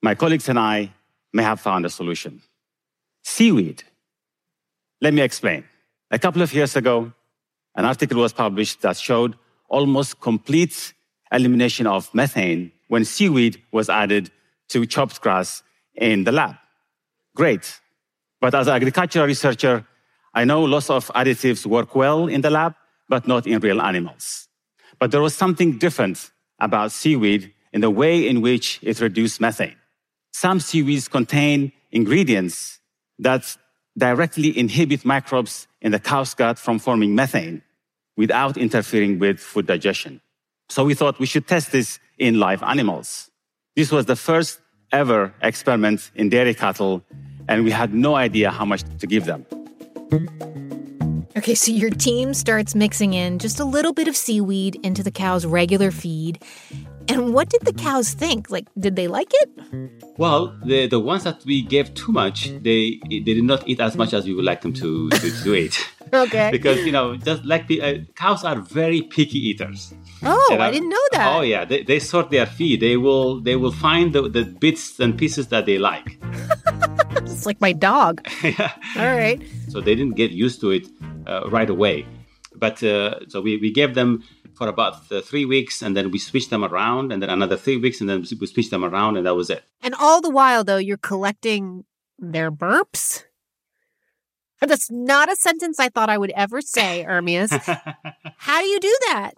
My 0.02 0.14
colleagues 0.14 0.50
and 0.50 0.60
I 0.60 0.92
may 1.32 1.44
have 1.44 1.62
found 1.62 1.86
a 1.86 1.90
solution 1.90 2.42
seaweed. 3.24 3.84
Let 5.00 5.14
me 5.14 5.22
explain. 5.22 5.64
A 6.14 6.20
couple 6.20 6.42
of 6.42 6.54
years 6.54 6.76
ago, 6.76 7.14
an 7.74 7.86
article 7.86 8.20
was 8.20 8.34
published 8.34 8.82
that 8.82 8.98
showed 8.98 9.36
almost 9.70 10.20
complete 10.20 10.94
elimination 11.32 11.88
of 11.88 12.14
methane 12.14 12.74
when 12.90 13.06
seaweed 13.06 13.62
was 13.72 13.90
added 13.90 14.30
to 14.68 14.86
chopped 14.86 15.22
grass 15.22 15.64
in 15.96 16.26
the 16.26 16.34
lab. 16.34 16.56
Great. 17.34 17.80
But 18.42 18.54
as 18.54 18.68
an 18.68 18.74
agricultural 18.74 19.26
researcher, 19.26 19.88
I 20.34 20.44
know 20.44 20.64
lots 20.64 20.90
of 20.90 21.08
additives 21.16 21.66
work 21.66 21.96
well 21.96 22.28
in 22.28 22.42
the 22.42 22.50
lab, 22.50 22.74
but 23.08 23.26
not 23.26 23.48
in 23.48 23.60
real 23.60 23.82
animals. 23.82 24.50
But 25.00 25.12
there 25.12 25.22
was 25.22 25.34
something 25.34 25.78
different 25.78 26.32
about 26.60 26.92
seaweed 26.92 27.54
in 27.72 27.80
the 27.80 27.90
way 27.90 28.28
in 28.28 28.42
which 28.42 28.80
it 28.82 29.00
reduced 29.00 29.40
methane. 29.40 29.78
Some 30.34 30.60
seaweeds 30.60 31.08
contain 31.08 31.72
ingredients 31.90 32.80
that 33.20 33.56
directly 33.98 34.58
inhibit 34.58 35.06
microbes 35.06 35.68
in 35.82 35.92
the 35.92 36.00
cow's 36.00 36.34
gut 36.34 36.58
from 36.58 36.80
forming 36.80 37.16
methane 37.16 37.62
without 38.18 38.58
interfering 38.58 39.20
with 39.20 39.40
food 39.40 39.68
digestion. 39.68 40.22
So 40.70 40.86
we 40.86 40.94
thought 40.94 41.20
we 41.20 41.26
should 41.26 41.48
test 41.48 41.72
this 41.72 42.00
in 42.18 42.40
live 42.40 42.64
animals. 42.64 43.30
This 43.76 43.92
was 43.92 44.06
the 44.06 44.16
first 44.16 44.62
ever 44.92 45.34
experiment 45.42 46.12
in 46.16 46.30
dairy 46.30 46.54
cattle, 46.54 47.04
and 47.48 47.64
we 47.64 47.72
had 47.72 47.94
no 47.94 48.16
idea 48.16 48.52
how 48.52 48.66
much 48.66 48.84
to 49.00 49.08
give 49.08 49.26
them. 49.26 49.46
Okay, 51.38 51.56
so 51.56 51.72
your 51.72 51.90
team 51.90 52.34
starts 52.34 52.76
mixing 52.76 53.14
in 53.14 53.40
just 53.40 53.60
a 53.60 53.66
little 53.66 53.94
bit 53.94 54.08
of 54.08 54.16
seaweed 54.16 54.78
into 54.84 55.02
the 55.02 55.12
cow's 55.12 55.46
regular 55.46 55.90
feed. 55.90 56.44
And 57.12 57.34
what 57.34 57.50
did 57.50 57.62
the 57.62 57.74
cows 57.74 58.14
think? 58.14 58.50
Like, 58.50 58.68
did 58.80 58.96
they 58.96 59.10
like 59.10 59.32
it? 59.42 59.50
Well, 60.18 60.56
the, 60.66 60.88
the 60.88 61.00
ones 61.00 61.26
that 61.26 61.44
we 61.46 61.62
gave 61.62 61.94
too 61.94 62.14
much, 62.14 62.50
they 62.62 63.02
they 63.10 63.20
did 63.20 63.44
not 63.44 63.68
eat 63.68 63.82
as 63.82 63.98
much 63.98 64.14
as 64.14 64.26
we 64.26 64.34
would 64.34 64.46
like 64.46 64.62
them 64.62 64.72
to, 64.74 65.10
to, 65.10 65.44
to 65.44 65.56
eat. 65.64 65.76
Okay. 66.14 66.50
because, 66.58 66.86
you 66.86 66.94
know, 66.94 67.18
just 67.18 67.44
like 67.44 67.68
the 67.68 67.82
uh, 67.82 67.94
cows 68.16 68.46
are 68.46 68.60
very 68.62 69.02
picky 69.02 69.40
eaters. 69.50 69.94
Oh, 70.24 70.48
You 70.52 70.58
know? 70.58 70.64
I 70.64 70.72
didn't 70.72 70.90
know 70.90 71.06
that. 71.12 71.36
Oh 71.36 71.42
yeah, 71.42 71.66
they, 71.66 71.84
they 71.84 72.00
sort 72.00 72.30
their 72.30 72.46
feed. 72.46 72.80
They 72.80 72.96
will 72.96 73.42
they 73.42 73.58
will 73.58 73.72
find 73.74 74.14
the, 74.14 74.30
the 74.30 74.46
bits 74.46 75.00
and 75.00 75.18
pieces 75.18 75.48
that 75.48 75.66
they 75.66 75.78
like. 75.78 76.18
It's 77.24 77.46
like 77.46 77.60
my 77.60 77.74
dog. 77.74 78.26
yeah. 78.44 78.72
All 78.98 79.16
right. 79.16 79.42
So 79.70 79.82
they 79.82 79.96
didn't 79.96 80.16
get 80.16 80.32
used 80.32 80.62
to 80.62 80.72
it 80.72 80.88
uh, 81.28 81.50
right 81.50 81.70
away. 81.70 82.06
But 82.56 82.84
uh, 82.84 83.28
so 83.28 83.42
we, 83.42 83.58
we 83.58 83.72
gave 83.72 83.96
them 83.96 84.24
for 84.62 84.68
about 84.68 85.08
three 85.24 85.44
weeks, 85.44 85.82
and 85.82 85.98
then 85.98 86.12
we 86.12 86.20
switched 86.20 86.52
them 86.52 86.64
around, 86.64 87.12
and 87.12 87.20
then 87.20 87.32
another 87.32 87.58
three 87.58 87.78
weeks, 87.78 88.00
and 88.00 88.08
then 88.08 88.24
we 88.40 88.46
switched 88.46 88.70
them 88.70 88.86
around, 88.86 89.18
and 89.18 89.26
that 89.26 89.34
was 89.34 89.50
it. 89.50 89.64
And 89.82 89.96
all 89.96 90.22
the 90.22 90.30
while, 90.30 90.64
though, 90.64 90.78
you're 90.78 90.98
collecting 90.98 91.84
their 92.20 92.52
burps? 92.52 93.24
That's 94.62 94.92
not 94.92 95.32
a 95.32 95.36
sentence 95.36 95.80
I 95.80 95.90
thought 95.90 96.12
I 96.12 96.20
would 96.20 96.32
ever 96.36 96.62
say, 96.62 97.04
Ermias. 97.10 97.50
How 98.38 98.62
do 98.62 98.68
you 98.68 98.80
do 98.80 98.96
that? 99.08 99.32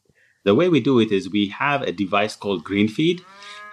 The 0.44 0.54
way 0.54 0.68
we 0.68 0.82
do 0.82 1.00
it 1.00 1.10
is 1.10 1.30
we 1.30 1.48
have 1.48 1.84
a 1.84 1.94
device 1.94 2.36
called 2.36 2.66
GreenFeed, 2.66 3.22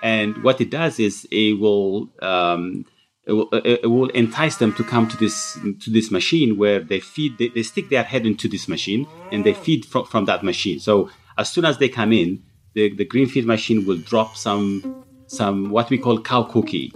and 0.04 0.44
what 0.44 0.60
it 0.60 0.70
does 0.70 1.00
is 1.00 1.26
it 1.32 1.58
will 1.58 2.10
um, 2.22 2.84
it 3.26 3.32
will, 3.32 3.48
it 3.52 3.90
will 3.90 4.08
entice 4.10 4.56
them 4.56 4.72
to 4.74 4.84
come 4.84 5.08
to 5.08 5.16
this 5.16 5.58
to 5.80 5.90
this 5.90 6.12
machine 6.12 6.56
where 6.56 6.78
they 6.78 7.00
feed 7.00 7.38
they, 7.38 7.48
they 7.48 7.64
stick 7.64 7.88
their 7.88 8.04
head 8.04 8.24
into 8.24 8.46
this 8.48 8.68
machine 8.68 9.08
and 9.32 9.44
they 9.44 9.52
feed 9.52 9.84
from, 9.84 10.04
from 10.06 10.26
that 10.26 10.44
machine. 10.44 10.78
So 10.78 11.10
as 11.40 11.50
soon 11.50 11.64
as 11.64 11.78
they 11.78 11.88
come 11.88 12.12
in, 12.12 12.42
the, 12.74 12.94
the 12.94 13.04
GreenFeed 13.04 13.46
machine 13.46 13.86
will 13.86 13.96
drop 13.96 14.36
some 14.36 15.04
some 15.26 15.70
what 15.70 15.88
we 15.90 15.98
call 15.98 16.20
cow 16.20 16.42
cookie. 16.42 16.92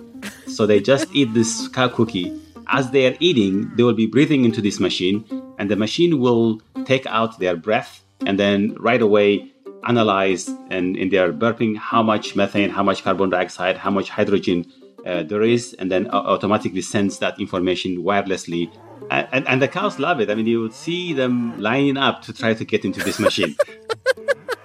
So 0.47 0.67
they 0.67 0.81
just 0.81 1.07
eat 1.15 1.33
this 1.35 1.69
cow 1.69 1.89
cookie. 1.89 2.29
As 2.69 2.91
they 2.91 3.07
are 3.07 3.17
eating, 3.21 3.75
they 3.77 3.83
will 3.83 4.01
be 4.05 4.07
breathing 4.07 4.45
into 4.45 4.61
this 4.61 4.81
machine, 4.81 5.25
and 5.59 5.71
the 5.71 5.77
machine 5.77 6.19
will 6.19 6.61
take 6.85 7.07
out 7.07 7.39
their 7.39 7.57
breath 7.57 8.05
and 8.27 8.39
then 8.39 8.75
right 8.79 9.03
away 9.03 9.51
analyze 9.87 10.49
and 10.71 10.97
in 10.97 11.11
their 11.11 11.33
burping 11.33 11.77
how 11.77 12.03
much 12.03 12.35
methane, 12.37 12.71
how 12.71 12.83
much 12.83 13.03
carbon 13.03 13.31
dioxide, 13.31 13.77
how 13.77 13.91
much 13.91 14.09
hydrogen 14.09 14.65
uh, 15.07 15.23
there 15.23 15.43
is, 15.43 15.75
and 15.79 15.91
then 15.93 16.07
au- 16.09 16.27
automatically 16.35 16.81
sends 16.81 17.19
that 17.19 17.39
information 17.39 18.03
wirelessly. 18.03 18.73
And, 19.11 19.29
and, 19.33 19.49
and 19.49 19.63
the 19.63 19.69
cows 19.69 19.99
love 19.99 20.21
it. 20.21 20.31
I 20.31 20.35
mean, 20.35 20.47
you 20.47 20.61
would 20.61 20.75
see 20.75 21.13
them 21.13 21.61
lining 21.61 21.97
up 21.97 22.23
to 22.23 22.33
try 22.33 22.55
to 22.55 22.65
get 22.65 22.85
into 22.85 23.03
this 23.03 23.19
machine. 23.19 23.55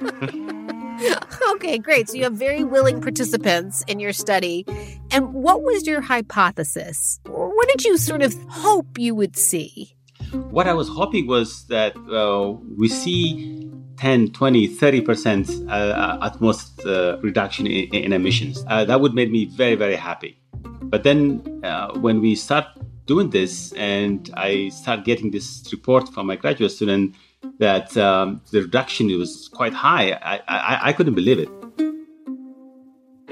okay, 1.51 1.77
great. 1.77 2.09
So 2.09 2.15
you 2.15 2.23
have 2.23 2.33
very 2.33 2.63
willing 2.63 3.01
participants 3.01 3.83
in 3.87 3.99
your 3.99 4.13
study. 4.13 4.65
And 5.11 5.33
what 5.33 5.61
was 5.63 5.85
your 5.87 6.01
hypothesis? 6.01 7.19
What 7.25 7.67
did 7.69 7.83
you 7.85 7.97
sort 7.97 8.21
of 8.21 8.33
hope 8.49 8.97
you 8.97 9.13
would 9.15 9.35
see? 9.35 9.95
what 10.31 10.67
I 10.67 10.73
was 10.73 10.87
hoping 10.87 11.27
was 11.27 11.65
that 11.67 11.95
uh, 12.11 12.51
we 12.77 12.87
see 12.87 13.69
10, 13.97 14.31
20, 14.31 14.67
30% 14.77 15.69
uh, 15.69 16.25
at 16.25 16.39
most 16.39 16.85
uh, 16.85 17.17
reduction 17.21 17.67
in, 17.67 17.93
in 17.93 18.13
emissions. 18.13 18.63
Uh, 18.67 18.85
that 18.85 19.01
would 19.01 19.13
make 19.13 19.31
me 19.31 19.45
very, 19.45 19.75
very 19.75 19.95
happy. 19.95 20.39
But 20.81 21.03
then 21.03 21.61
uh, 21.63 21.93
when 21.99 22.21
we 22.21 22.35
start 22.35 22.65
doing 23.13 23.29
this 23.39 23.73
and 23.73 24.29
I 24.35 24.69
started 24.69 25.03
getting 25.03 25.31
this 25.31 25.47
report 25.71 26.05
from 26.13 26.23
my 26.27 26.35
graduate 26.35 26.71
student 26.71 27.15
that 27.57 27.95
um, 27.97 28.41
the 28.51 28.61
reduction 28.61 29.05
was 29.17 29.49
quite 29.59 29.73
high, 29.73 30.05
I, 30.11 30.35
I, 30.47 30.79
I 30.89 30.93
couldn't 30.93 31.15
believe 31.15 31.39
it. 31.45 31.49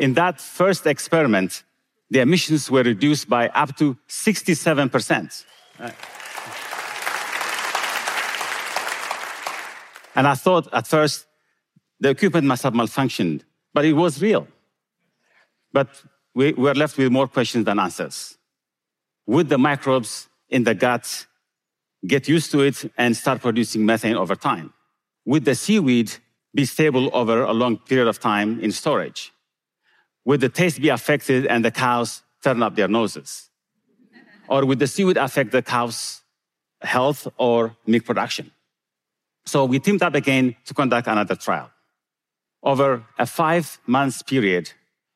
In 0.05 0.13
that 0.15 0.35
first 0.41 0.85
experiment, 0.85 1.63
the 2.09 2.19
emissions 2.19 2.71
were 2.71 2.83
reduced 2.83 3.29
by 3.29 3.49
up 3.49 3.75
to 3.77 3.97
67%. 4.07 5.45
Uh, 5.79 5.91
And 10.17 10.25
I 10.27 10.33
thought 10.33 10.67
at 10.73 10.87
first 10.87 11.27
the 11.99 12.09
equipment 12.09 12.47
must 12.47 12.63
have 12.63 12.73
malfunctioned, 12.73 13.41
but 13.71 13.85
it 13.85 13.93
was 13.93 14.19
real. 14.19 14.47
But 15.71 15.89
we 16.33 16.53
were 16.53 16.73
left 16.73 16.97
with 16.97 17.11
more 17.11 17.27
questions 17.27 17.65
than 17.65 17.77
answers. 17.77 18.36
Would 19.27 19.49
the 19.49 19.57
microbes 19.57 20.29
in 20.49 20.63
the 20.63 20.73
gut 20.73 21.27
get 22.05 22.27
used 22.27 22.51
to 22.51 22.61
it 22.61 22.89
and 22.97 23.15
start 23.15 23.41
producing 23.41 23.85
methane 23.85 24.15
over 24.15 24.35
time? 24.35 24.73
Would 25.25 25.43
the 25.43 25.55
seaweed 25.55 26.11
be 26.55 26.65
stable 26.65 27.09
over 27.13 27.43
a 27.43 27.53
long 27.53 27.77
period 27.77 28.07
of 28.07 28.19
time 28.19 28.59
in 28.61 28.71
storage? 28.71 29.33
Would 30.25 30.39
the 30.39 30.49
taste 30.49 30.81
be 30.81 30.89
affected 30.89 31.45
and 31.45 31.63
the 31.63 31.71
cows 31.71 32.23
turn 32.43 32.63
up 32.63 32.75
their 32.75 32.87
noses? 32.87 33.49
Or 34.47 34.65
would 34.65 34.79
the 34.79 34.87
seaweed 34.87 35.17
affect 35.17 35.51
the 35.51 35.61
cows' 35.61 36.21
health 36.81 37.27
or 37.37 37.75
milk 37.85 38.05
production? 38.05 38.51
So 39.45 39.65
we 39.65 39.79
teamed 39.79 40.03
up 40.03 40.15
again 40.15 40.55
to 40.65 40.73
conduct 40.73 41.07
another 41.07 41.35
trial. 41.35 41.69
Over 42.63 43.05
a 43.17 43.25
five 43.25 43.79
months 43.85 44.21
period, 44.21 44.71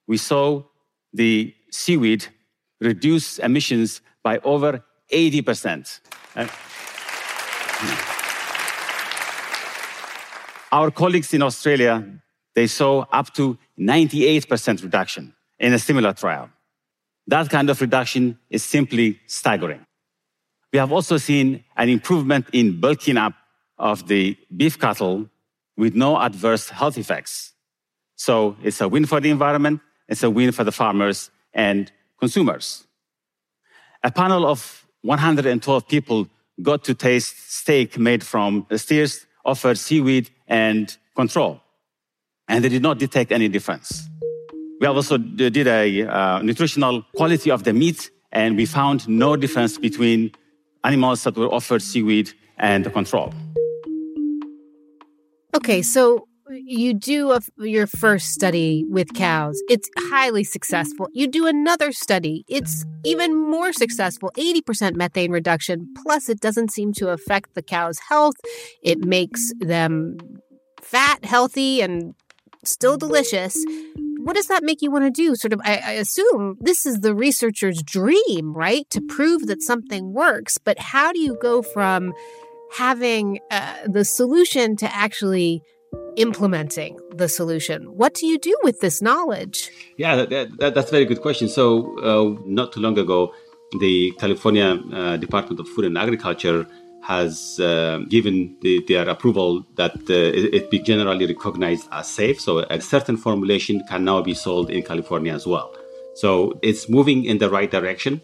we 0.08 0.18
saw 0.18 0.64
the 1.14 1.54
seaweed 1.70 2.28
reduce 2.82 3.40
emissions 3.40 4.02
by 4.24 4.40
over 4.40 4.84
80%. 5.12 6.00
Uh, 6.36 6.48
Our 10.72 10.90
colleagues 10.90 11.34
in 11.34 11.42
Australia, 11.42 12.04
they 12.56 12.66
saw 12.68 13.06
up 13.12 13.34
to 13.34 13.58
98% 13.78 14.84
reduction 14.84 15.34
in 15.60 15.74
a 15.74 15.80
similar 15.80 16.14
trial. 16.14 16.50
That 17.28 17.50
kind 17.50 17.70
of 17.70 17.82
reduction 17.82 18.40
is 18.50 18.64
simply 18.64 19.20
staggering. 19.28 19.86
We 20.72 20.80
have 20.80 20.94
also 20.94 21.18
seen 21.18 21.66
an 21.76 21.90
improvement 21.90 22.48
in 22.54 22.80
bulking 22.80 23.18
up 23.18 23.34
of 23.78 24.08
the 24.08 24.38
beef 24.56 24.80
cattle 24.80 25.30
with 25.76 25.94
no 25.94 26.18
adverse 26.18 26.70
health 26.70 26.98
effects. 26.98 27.54
So 28.16 28.56
it's 28.64 28.80
a 28.80 28.88
win 28.88 29.06
for 29.06 29.20
the 29.20 29.30
environment, 29.30 29.82
it's 30.08 30.24
a 30.24 30.30
win 30.30 30.54
for 30.54 30.64
the 30.64 30.72
farmers 30.72 31.32
and 31.54 31.92
consumers. 32.22 32.86
A 34.04 34.12
panel 34.12 34.46
of 34.46 34.86
112 35.02 35.88
people 35.88 36.28
got 36.62 36.84
to 36.84 36.94
taste 36.94 37.36
steak 37.52 37.98
made 37.98 38.24
from 38.24 38.66
steers, 38.76 39.26
offered 39.44 39.78
seaweed 39.78 40.30
and 40.48 40.96
control, 41.16 41.60
and 42.48 42.64
they 42.64 42.70
did 42.70 42.84
not 42.84 43.00
detect 43.00 43.32
any 43.32 43.50
difference. 43.50 44.08
We 44.80 44.88
also 44.88 45.18
did 45.18 45.68
a 45.68 46.08
uh, 46.08 46.42
nutritional 46.42 47.04
quality 47.16 47.52
of 47.52 47.64
the 47.64 47.74
meat, 47.74 48.12
and 48.32 48.56
we 48.56 48.66
found 48.66 49.08
no 49.08 49.36
difference 49.36 49.78
between 49.78 50.32
animals 50.84 51.24
that 51.24 51.36
were 51.36 51.52
offered 51.54 51.82
seaweed 51.82 52.32
and 52.58 52.86
the 52.86 52.90
control. 52.90 53.34
Okay, 55.56 55.82
so 55.82 56.28
you 56.54 56.94
do 56.94 57.32
a, 57.32 57.42
your 57.58 57.88
first 57.88 58.30
study 58.30 58.86
with 58.90 59.14
cows. 59.14 59.62
It's 59.70 59.90
highly 59.98 60.44
successful. 60.44 61.08
You 61.14 61.28
do 61.28 61.48
another 61.48 61.92
study. 61.92 62.44
It's 62.48 62.86
even 63.04 63.36
more 63.36 63.74
successful 63.74 64.32
80% 64.38 64.96
methane 64.96 65.32
reduction. 65.32 65.94
Plus, 66.04 66.30
it 66.30 66.40
doesn't 66.40 66.72
seem 66.72 66.94
to 66.94 67.10
affect 67.10 67.56
the 67.56 67.62
cow's 67.62 68.00
health. 68.10 68.36
It 68.84 69.00
makes 69.00 69.52
them 69.60 70.18
fat, 70.82 71.24
healthy, 71.24 71.82
and 71.82 72.14
still 72.64 72.98
delicious. 72.98 73.56
What 74.24 74.36
does 74.36 74.48
that 74.48 74.64
make 74.64 74.82
you 74.82 74.92
want 74.92 75.06
to 75.06 75.12
do? 75.12 75.36
Sort 75.36 75.54
of, 75.54 75.62
I, 75.64 75.82
I 75.84 75.92
assume 75.94 76.58
this 76.60 76.86
is 76.86 77.00
the 77.00 77.16
researcher's 77.16 77.82
dream, 77.82 78.54
right? 78.54 78.88
To 78.92 79.02
prove 79.02 79.48
that 79.48 79.64
something 79.64 80.14
works. 80.14 80.58
But 80.58 80.78
how 80.80 81.12
do 81.12 81.20
you 81.20 81.38
go 81.42 81.62
from 81.62 82.14
having 82.78 83.40
uh, 83.50 83.76
the 83.86 84.06
solution 84.06 84.76
to 84.78 84.96
actually 84.96 85.62
implementing 86.16 87.00
the 87.14 87.28
solution. 87.28 87.84
What 87.96 88.14
do 88.14 88.26
you 88.26 88.38
do 88.38 88.56
with 88.64 88.80
this 88.80 89.02
knowledge? 89.02 89.70
Yeah, 89.98 90.16
that, 90.18 90.58
that, 90.60 90.76
that's 90.76 90.90
a 90.90 90.92
very 90.92 91.06
good 91.06 91.22
question. 91.22 91.48
So, 91.48 91.98
uh, 92.00 92.42
not 92.46 92.74
too 92.74 92.80
long 92.80 92.98
ago, 92.98 93.34
the 93.80 94.12
California 94.20 94.80
uh, 94.94 95.18
Department 95.18 95.60
of 95.60 95.68
Food 95.70 95.86
and 95.86 95.98
Agriculture 95.98 96.68
has 97.04 97.60
uh, 97.60 98.00
given 98.10 98.56
the, 98.62 98.84
their 98.88 99.10
approval 99.10 99.66
that 99.76 99.96
uh, 100.10 100.14
it, 100.14 100.54
it 100.54 100.72
be 100.72 100.80
generally 100.80 101.26
recognized 101.26 101.88
as 101.92 102.08
safe. 102.08 102.40
So, 102.40 102.60
a 102.60 102.82
certain 102.82 103.18
formulation 103.18 103.84
can 103.88 104.04
now 104.04 104.22
be 104.22 104.34
sold 104.34 104.70
in 104.70 104.84
California 104.84 105.34
as 105.34 105.48
well. 105.48 105.74
So, 106.16 106.60
it's 106.62 106.90
moving 106.90 107.26
in 107.26 107.38
the 107.38 107.50
right 107.50 107.72
direction 107.72 108.22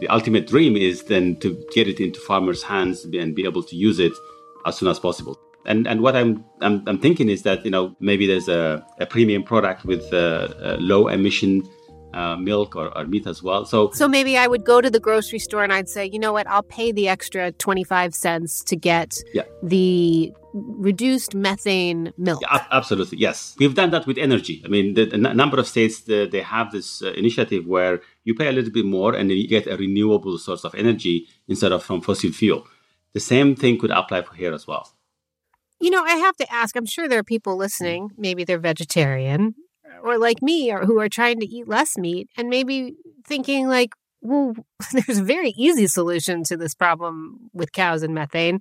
the 0.00 0.08
ultimate 0.08 0.46
dream 0.46 0.76
is 0.76 1.04
then 1.04 1.36
to 1.36 1.64
get 1.72 1.88
it 1.88 2.00
into 2.00 2.20
farmers' 2.20 2.62
hands 2.62 3.04
and 3.04 3.34
be 3.34 3.44
able 3.44 3.62
to 3.62 3.76
use 3.76 3.98
it 3.98 4.12
as 4.66 4.76
soon 4.76 4.88
as 4.88 4.98
possible. 4.98 5.38
And 5.66 5.86
and 5.86 6.00
what 6.00 6.16
I'm 6.16 6.44
I'm, 6.60 6.82
I'm 6.86 6.98
thinking 6.98 7.28
is 7.28 7.42
that 7.42 7.64
you 7.64 7.70
know 7.70 7.96
maybe 8.00 8.26
there's 8.26 8.48
a, 8.48 8.84
a 8.98 9.06
premium 9.06 9.42
product 9.42 9.84
with 9.84 10.12
a, 10.12 10.76
a 10.76 10.80
low 10.80 11.08
emission 11.08 11.62
uh, 12.14 12.36
milk 12.36 12.76
or, 12.76 12.96
or, 12.96 13.04
meat 13.06 13.26
as 13.26 13.42
well. 13.42 13.64
So, 13.64 13.90
so 13.92 14.06
maybe 14.06 14.36
I 14.38 14.46
would 14.46 14.64
go 14.64 14.80
to 14.80 14.88
the 14.88 15.00
grocery 15.00 15.40
store 15.40 15.64
and 15.64 15.72
I'd 15.72 15.88
say, 15.88 16.08
you 16.10 16.18
know 16.18 16.32
what, 16.32 16.46
I'll 16.46 16.62
pay 16.62 16.92
the 16.92 17.08
extra 17.08 17.50
25 17.52 18.14
cents 18.14 18.62
to 18.64 18.76
get 18.76 19.14
yeah. 19.34 19.42
the 19.62 20.32
reduced 20.54 21.34
methane 21.34 22.12
milk. 22.16 22.40
Yeah, 22.42 22.64
absolutely, 22.70 23.18
yes. 23.18 23.56
We've 23.58 23.74
done 23.74 23.90
that 23.90 24.06
with 24.06 24.16
energy. 24.16 24.62
I 24.64 24.68
mean, 24.68 24.94
the, 24.94 25.06
the 25.06 25.18
number 25.18 25.58
of 25.58 25.66
states, 25.66 26.02
the, 26.02 26.28
they 26.30 26.42
have 26.42 26.70
this 26.70 27.02
uh, 27.02 27.12
initiative 27.14 27.66
where 27.66 28.00
you 28.22 28.34
pay 28.34 28.46
a 28.46 28.52
little 28.52 28.70
bit 28.70 28.84
more 28.84 29.14
and 29.14 29.28
then 29.28 29.36
you 29.36 29.48
get 29.48 29.66
a 29.66 29.76
renewable 29.76 30.38
source 30.38 30.64
of 30.64 30.74
energy 30.76 31.26
instead 31.48 31.72
of 31.72 31.82
from 31.82 32.00
fossil 32.00 32.30
fuel. 32.30 32.64
The 33.12 33.20
same 33.20 33.56
thing 33.56 33.78
could 33.78 33.90
apply 33.90 34.22
for 34.22 34.34
here 34.34 34.52
as 34.52 34.66
well. 34.68 34.93
You 35.80 35.90
know, 35.90 36.04
I 36.04 36.16
have 36.16 36.36
to 36.36 36.52
ask, 36.52 36.76
I'm 36.76 36.86
sure 36.86 37.08
there 37.08 37.18
are 37.18 37.24
people 37.24 37.56
listening, 37.56 38.10
maybe 38.16 38.44
they're 38.44 38.58
vegetarian 38.58 39.54
or 40.02 40.18
like 40.18 40.42
me 40.42 40.72
or 40.72 40.84
who 40.84 40.98
are 41.00 41.08
trying 41.08 41.40
to 41.40 41.46
eat 41.46 41.68
less 41.68 41.96
meat 41.96 42.28
and 42.36 42.48
maybe 42.48 42.94
thinking 43.26 43.68
like, 43.68 43.90
well, 44.20 44.54
there's 44.92 45.18
a 45.18 45.24
very 45.24 45.50
easy 45.50 45.86
solution 45.86 46.44
to 46.44 46.56
this 46.56 46.74
problem 46.74 47.50
with 47.52 47.72
cows 47.72 48.02
and 48.02 48.14
methane. 48.14 48.60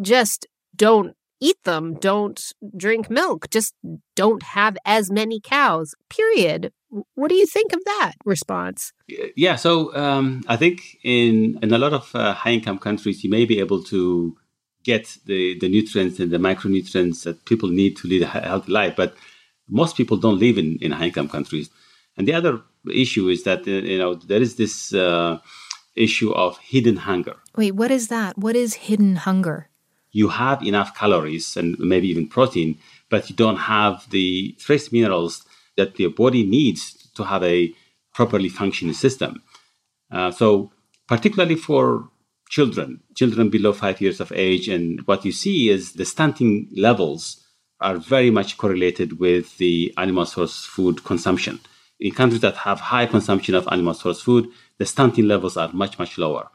Just 0.00 0.46
don't 0.76 1.14
eat 1.40 1.62
them, 1.64 1.94
don't 1.94 2.52
drink 2.76 3.08
milk, 3.08 3.48
just 3.50 3.74
don't 4.16 4.42
have 4.42 4.76
as 4.84 5.10
many 5.10 5.40
cows, 5.40 5.94
period. 6.10 6.72
What 7.14 7.28
do 7.28 7.36
you 7.36 7.46
think 7.46 7.72
of 7.72 7.84
that 7.84 8.14
response? 8.24 8.92
Yeah, 9.36 9.56
so 9.56 9.94
um, 9.94 10.42
I 10.48 10.56
think 10.56 10.98
in, 11.04 11.58
in 11.62 11.72
a 11.72 11.78
lot 11.78 11.92
of 11.92 12.10
uh, 12.14 12.32
high 12.32 12.52
income 12.52 12.78
countries, 12.78 13.22
you 13.22 13.30
may 13.30 13.44
be 13.44 13.60
able 13.60 13.82
to 13.84 14.36
get 14.84 15.18
the, 15.26 15.58
the 15.58 15.68
nutrients 15.68 16.18
and 16.20 16.30
the 16.30 16.38
micronutrients 16.38 17.24
that 17.24 17.44
people 17.44 17.68
need 17.68 17.96
to 17.98 18.08
lead 18.08 18.22
a 18.22 18.26
healthy 18.26 18.72
life. 18.72 18.94
But 18.96 19.14
most 19.68 19.96
people 19.96 20.16
don't 20.16 20.38
live 20.38 20.58
in, 20.58 20.78
in 20.80 20.92
high 20.92 21.06
income 21.06 21.28
countries. 21.28 21.70
And 22.16 22.26
the 22.26 22.34
other 22.34 22.62
issue 22.92 23.28
is 23.28 23.44
that, 23.44 23.66
uh, 23.66 23.70
you 23.70 23.98
know, 23.98 24.14
there 24.14 24.40
is 24.40 24.56
this 24.56 24.94
uh, 24.94 25.38
issue 25.94 26.32
of 26.32 26.58
hidden 26.58 26.96
hunger. 26.96 27.36
Wait, 27.56 27.72
what 27.72 27.90
is 27.90 28.08
that? 28.08 28.38
What 28.38 28.56
is 28.56 28.74
hidden 28.74 29.16
hunger? 29.16 29.68
You 30.10 30.28
have 30.28 30.62
enough 30.62 30.96
calories 30.96 31.56
and 31.56 31.78
maybe 31.78 32.08
even 32.08 32.28
protein, 32.28 32.78
but 33.10 33.28
you 33.28 33.36
don't 33.36 33.56
have 33.56 34.08
the 34.10 34.56
trace 34.58 34.90
minerals 34.90 35.44
that 35.76 35.98
your 35.98 36.10
body 36.10 36.44
needs 36.44 37.08
to 37.14 37.24
have 37.24 37.42
a 37.42 37.72
properly 38.14 38.48
functioning 38.48 38.94
system. 38.94 39.42
Uh, 40.10 40.30
so, 40.30 40.72
particularly 41.06 41.54
for 41.54 42.08
children, 42.48 43.00
children 43.14 43.50
below 43.50 43.72
five 43.72 44.00
years 44.00 44.20
of 44.20 44.32
age, 44.32 44.68
and 44.68 45.06
what 45.06 45.24
you 45.24 45.32
see 45.32 45.68
is 45.68 45.92
the 45.92 46.04
stunting 46.04 46.68
levels 46.76 47.44
are 47.80 47.96
very 47.96 48.30
much 48.30 48.56
correlated 48.56 49.20
with 49.20 49.56
the 49.58 49.92
animal 49.96 50.26
source 50.26 50.64
food 50.64 51.04
consumption. 51.04 51.60
In 52.00 52.12
countries 52.12 52.40
that 52.40 52.56
have 52.58 52.80
high 52.80 53.06
consumption 53.06 53.54
of 53.54 53.68
animal 53.70 53.94
source 53.94 54.20
food, 54.20 54.48
the 54.78 54.86
stunting 54.86 55.28
levels 55.28 55.56
are 55.56 55.72
much, 55.72 55.98
much 55.98 56.18
lower. 56.18 56.48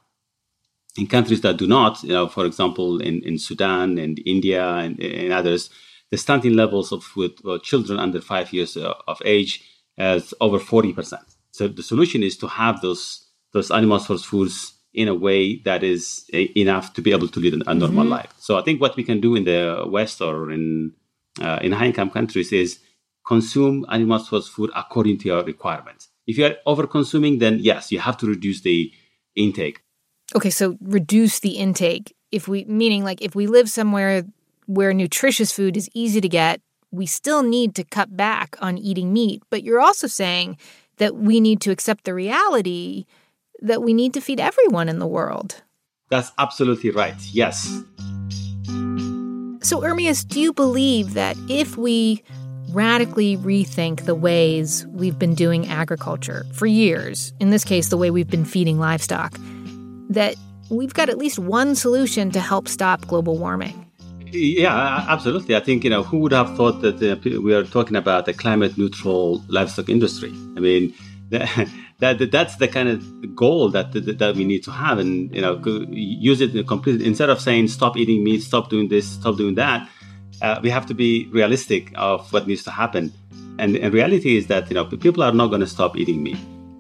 In 0.98 1.08
countries 1.08 1.42
that 1.42 1.58
do 1.58 1.68
not, 1.68 2.04
you 2.04 2.14
know, 2.14 2.28
for 2.28 2.46
example, 2.46 3.02
in, 3.02 3.22
in 3.24 3.38
Sudan 3.38 3.98
and 3.98 4.22
India 4.26 4.66
and, 4.76 5.00
and 5.02 5.34
others, 5.34 5.70
the 6.12 6.18
stunting 6.18 6.54
levels 6.54 6.92
of 6.92 7.04
food 7.04 7.40
for 7.42 7.58
children 7.60 8.00
under 8.00 8.22
five 8.22 8.54
years 8.54 8.78
uh, 8.78 8.94
of 9.08 9.22
age 9.26 9.64
is 9.98 10.34
over 10.40 10.60
40%. 10.60 11.16
So 11.52 11.68
the 11.68 11.84
solution 11.84 12.24
is 12.24 12.38
to 12.38 12.48
have 12.48 12.82
those, 12.82 13.26
those 13.52 13.72
animal 13.72 14.00
source 14.00 14.24
foods 14.24 14.73
in 14.94 15.08
a 15.08 15.16
way 15.16 15.58
that 15.66 15.84
is 15.84 16.30
enough 16.56 16.94
to 16.94 17.02
be 17.02 17.12
able 17.12 17.28
to 17.28 17.40
lead 17.40 17.54
a 17.54 17.74
normal 17.74 18.04
mm-hmm. 18.04 18.10
life. 18.10 18.34
So 18.38 18.58
I 18.58 18.62
think 18.62 18.80
what 18.80 18.96
we 18.96 19.04
can 19.04 19.20
do 19.20 19.36
in 19.36 19.44
the 19.44 19.86
West 19.88 20.22
or 20.22 20.52
in 20.52 20.94
uh, 21.42 21.60
in 21.62 21.72
high 21.72 21.88
income 21.88 22.12
countries 22.12 22.52
is 22.52 22.80
consume 23.26 23.86
animal 23.90 24.20
source 24.20 24.48
food 24.48 24.70
according 24.76 25.18
to 25.20 25.26
your 25.30 25.44
requirements. 25.44 26.10
If 26.28 26.38
you 26.38 26.46
are 26.46 26.56
over 26.66 26.86
consuming, 26.86 27.40
then 27.40 27.58
yes, 27.60 27.92
you 27.92 28.00
have 28.00 28.18
to 28.18 28.28
reduce 28.28 28.62
the 28.62 28.92
intake. 29.36 29.82
Okay, 30.36 30.52
so 30.52 30.78
reduce 30.82 31.40
the 31.40 31.58
intake. 31.58 32.16
If 32.32 32.48
we 32.48 32.66
meaning 32.66 33.04
like 33.04 33.22
if 33.22 33.36
we 33.36 33.48
live 33.48 33.70
somewhere 33.70 34.24
where 34.66 34.94
nutritious 34.94 35.52
food 35.52 35.76
is 35.76 35.90
easy 35.94 36.22
to 36.22 36.30
get, 36.30 36.62
we 36.92 37.06
still 37.06 37.42
need 37.44 37.76
to 37.76 37.84
cut 37.84 38.16
back 38.16 38.56
on 38.62 38.78
eating 38.78 39.12
meat. 39.12 39.42
But 39.50 39.64
you're 39.64 39.82
also 39.82 40.08
saying 40.08 40.58
that 40.98 41.16
we 41.16 41.40
need 41.40 41.60
to 41.62 41.72
accept 41.72 42.06
the 42.06 42.14
reality 42.14 43.06
that 43.64 43.82
we 43.82 43.94
need 43.94 44.14
to 44.14 44.22
feed 44.22 44.40
everyone 44.40 44.90
in 44.90 45.00
the 45.00 45.08
world. 45.08 45.62
That's 46.10 46.32
absolutely 46.38 46.92
right. 46.92 47.16
Yes. 47.32 47.66
So, 49.62 49.80
Ermias, 49.80 50.28
do 50.28 50.40
you 50.40 50.54
believe 50.54 51.14
that 51.14 51.38
if 51.50 51.78
we 51.78 52.22
radically 52.72 53.38
rethink 53.38 54.06
the 54.06 54.16
ways 54.16 54.86
we've 54.88 55.18
been 55.18 55.36
doing 55.36 55.68
agriculture 55.68 56.46
for 56.54 56.66
years, 56.66 57.34
in 57.40 57.50
this 57.50 57.64
case, 57.64 57.88
the 57.88 57.98
way 57.98 58.12
we've 58.12 58.30
been 58.30 58.46
feeding 58.46 58.78
livestock, 58.78 59.34
that 60.10 60.36
we've 60.70 60.94
got 60.94 61.10
at 61.10 61.18
least 61.18 61.40
one 61.40 61.76
solution 61.76 62.30
to 62.32 62.40
help 62.40 62.68
stop 62.68 63.08
global 63.08 63.38
warming? 63.38 63.90
Yeah, 64.32 65.06
absolutely. 65.08 65.56
I 65.56 65.60
think, 65.60 65.84
you 65.84 65.90
know, 65.90 66.04
who 66.04 66.18
would 66.20 66.32
have 66.32 66.58
thought 66.58 66.82
that 66.82 67.02
uh, 67.02 67.42
we 67.42 67.54
are 67.54 67.64
talking 67.64 67.96
about 67.96 68.28
a 68.28 68.34
climate 68.34 68.78
neutral 68.78 69.44
livestock 69.48 69.90
industry? 69.90 70.32
I 70.58 70.60
mean, 70.60 70.94
that 72.00 72.30
that's 72.32 72.56
the 72.58 72.68
kind 72.68 72.90
of 72.90 73.36
goal 73.36 73.70
that, 73.70 73.92
that, 73.94 74.18
that 74.20 74.36
we 74.36 74.46
need 74.46 74.64
to 74.64 74.72
have 74.72 75.00
and 75.00 75.34
you 75.34 75.42
know 75.42 75.62
use 75.92 76.42
it 76.42 76.68
completely 76.68 77.06
instead 77.06 77.30
of 77.30 77.40
saying 77.42 77.68
stop 77.68 77.98
eating 77.98 78.24
meat 78.24 78.42
stop 78.42 78.70
doing 78.70 78.88
this 78.88 79.08
stop 79.08 79.38
doing 79.38 79.56
that 79.56 79.90
uh, 80.44 80.60
we 80.62 80.70
have 80.70 80.86
to 80.88 80.94
be 80.94 81.28
realistic 81.32 81.92
of 81.96 82.32
what 82.34 82.48
needs 82.48 82.64
to 82.64 82.72
happen. 82.72 83.14
And, 83.60 83.76
and 83.78 83.94
reality 83.94 84.38
is 84.38 84.48
that 84.48 84.70
you 84.70 84.76
know 84.76 84.86
people 84.86 85.24
are 85.24 85.32
not 85.32 85.48
going 85.48 85.62
to 85.62 85.68
stop 85.68 85.96
eating 85.96 86.22
meat. 86.22 86.38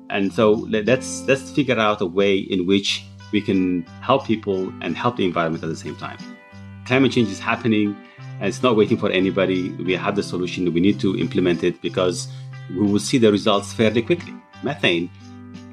And 0.09 0.31
so 0.33 0.51
let's 0.51 1.23
let's 1.23 1.49
figure 1.51 1.79
out 1.79 2.01
a 2.01 2.05
way 2.05 2.37
in 2.37 2.67
which 2.67 3.05
we 3.31 3.41
can 3.41 3.83
help 4.01 4.25
people 4.25 4.71
and 4.81 4.95
help 4.95 5.17
the 5.17 5.25
environment 5.25 5.63
at 5.63 5.69
the 5.69 5.75
same 5.75 5.95
time. 5.95 6.17
Climate 6.85 7.11
change 7.11 7.29
is 7.29 7.39
happening 7.39 7.95
and 8.39 8.49
it's 8.49 8.61
not 8.61 8.75
waiting 8.75 8.97
for 8.97 9.09
anybody. 9.09 9.69
We 9.71 9.93
have 9.93 10.15
the 10.15 10.23
solution 10.23 10.71
we 10.73 10.81
need 10.81 10.99
to 10.99 11.17
implement 11.17 11.63
it 11.63 11.81
because 11.81 12.27
we 12.69 12.81
will 12.81 12.99
see 12.99 13.17
the 13.17 13.31
results 13.31 13.71
fairly 13.71 14.01
quickly 14.01 14.33
methane, 14.63 15.09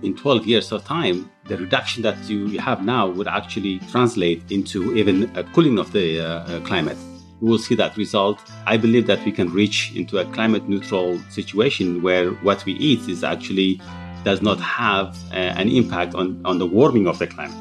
in 0.03 0.17
12 0.17 0.47
years 0.47 0.73
of 0.73 0.85
time, 0.85 1.31
the 1.45 1.57
reduction 1.57 2.03
that 2.03 2.17
you 2.29 2.59
have 2.59 2.85
now 2.85 3.09
would 3.09 3.29
actually 3.29 3.79
translate 3.91 4.43
into 4.51 4.95
even 4.97 5.31
a 5.37 5.45
cooling 5.45 5.79
of 5.79 5.93
the 5.93 6.21
uh, 6.21 6.25
uh, 6.25 6.61
climate. 6.61 6.97
We 7.41 7.51
will 7.51 7.59
see 7.59 7.75
that 7.77 7.97
result. 7.97 8.41
I 8.67 8.77
believe 8.77 9.07
that 9.07 9.25
we 9.25 9.33
can 9.33 9.51
reach 9.51 9.93
into 9.95 10.19
a 10.19 10.25
climate 10.27 10.69
neutral 10.69 11.19
situation 11.31 12.03
where 12.03 12.31
what 12.31 12.65
we 12.65 12.75
eat 12.75 13.09
is 13.09 13.25
actually 13.25 13.81
does 14.25 14.43
not 14.43 14.61
have 14.61 15.17
uh, 15.33 15.37
an 15.37 15.69
impact 15.69 16.15
on, 16.15 16.41
on 16.45 16.59
the 16.59 16.67
warming 16.67 17.07
of 17.07 17.19
the 17.19 17.27
climate. 17.27 17.57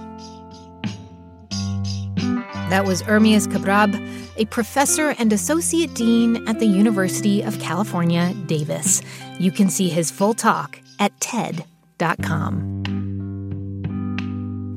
That 2.70 2.86
was 2.86 3.02
Ermias 3.04 3.48
Kebreab, 3.48 3.96
a 4.38 4.46
professor 4.46 5.16
and 5.18 5.34
associate 5.34 5.96
dean 5.96 6.48
at 6.48 6.60
the 6.60 6.68
University 6.68 7.42
of 7.42 7.60
California, 7.60 8.34
Davis. 8.46 9.02
You 9.40 9.52
can 9.52 9.70
see 9.70 9.90
his 9.90 10.12
full 10.12 10.34
talk 10.36 10.80
at 11.00 11.20
TED.com. 11.20 12.80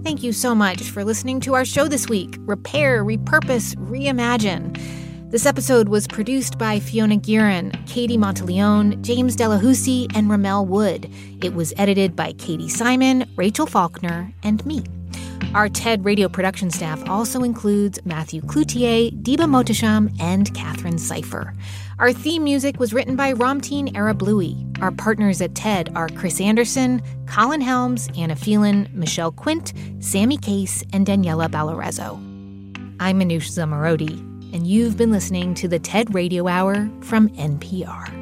Thank 0.05 0.23
you 0.23 0.33
so 0.33 0.55
much 0.55 0.83
for 0.83 1.05
listening 1.05 1.41
to 1.41 1.55
our 1.55 1.65
show 1.65 1.87
this 1.87 2.09
week 2.09 2.37
Repair, 2.41 3.05
Repurpose, 3.05 3.77
Reimagine. 3.77 4.77
This 5.31 5.47
episode 5.47 5.89
was 5.89 6.07
produced 6.07 6.59
by 6.59 6.79
Fiona 6.79 7.17
Guerin, 7.17 7.71
Katie 7.87 8.19
Monteleone, 8.19 9.01
James 9.01 9.35
Delahoussaye, 9.35 10.15
and 10.15 10.29
Ramel 10.29 10.67
Wood. 10.67 11.11
It 11.43 11.55
was 11.55 11.73
edited 11.79 12.15
by 12.15 12.33
Katie 12.33 12.69
Simon, 12.69 13.31
Rachel 13.37 13.67
Faulkner, 13.67 14.31
and 14.43 14.65
me. 14.67 14.85
Our 15.55 15.69
TED 15.69 16.05
radio 16.05 16.29
production 16.29 16.71
staff 16.71 17.07
also 17.09 17.43
includes 17.43 17.99
Matthew 18.05 18.43
Cloutier, 18.43 19.11
Diba 19.23 19.49
Mohtasham, 19.49 20.15
and 20.21 20.53
Katherine 20.55 20.99
Sypher. 20.99 21.55
Our 22.03 22.13
theme 22.13 22.43
music 22.43 22.81
was 22.81 22.93
written 22.93 23.15
by 23.15 23.33
Ramtin 23.33 23.93
Arablouei. 23.93 24.83
Our 24.83 24.91
partners 24.91 25.41
at 25.41 25.55
TED 25.55 25.93
are 25.95 26.09
Chris 26.09 26.41
Anderson, 26.41 27.01
Colin 27.29 27.61
Helms, 27.61 28.09
Anna 28.19 28.35
Phelan, 28.35 28.91
Michelle 28.93 29.31
Quint, 29.31 29.73
Sammy 30.01 30.37
Case, 30.37 30.83
and 30.93 31.07
Daniela 31.07 31.49
Ballarezo. 31.49 32.17
I'm 32.99 33.21
Manoush 33.21 33.53
Zomorodi, 33.53 34.19
and 34.53 34.67
you've 34.67 34.97
been 34.97 35.13
listening 35.13 35.55
to 35.55 35.69
the 35.69 35.79
TED 35.79 36.13
Radio 36.13 36.49
Hour 36.49 36.91
from 37.03 37.29
NPR. 37.37 38.22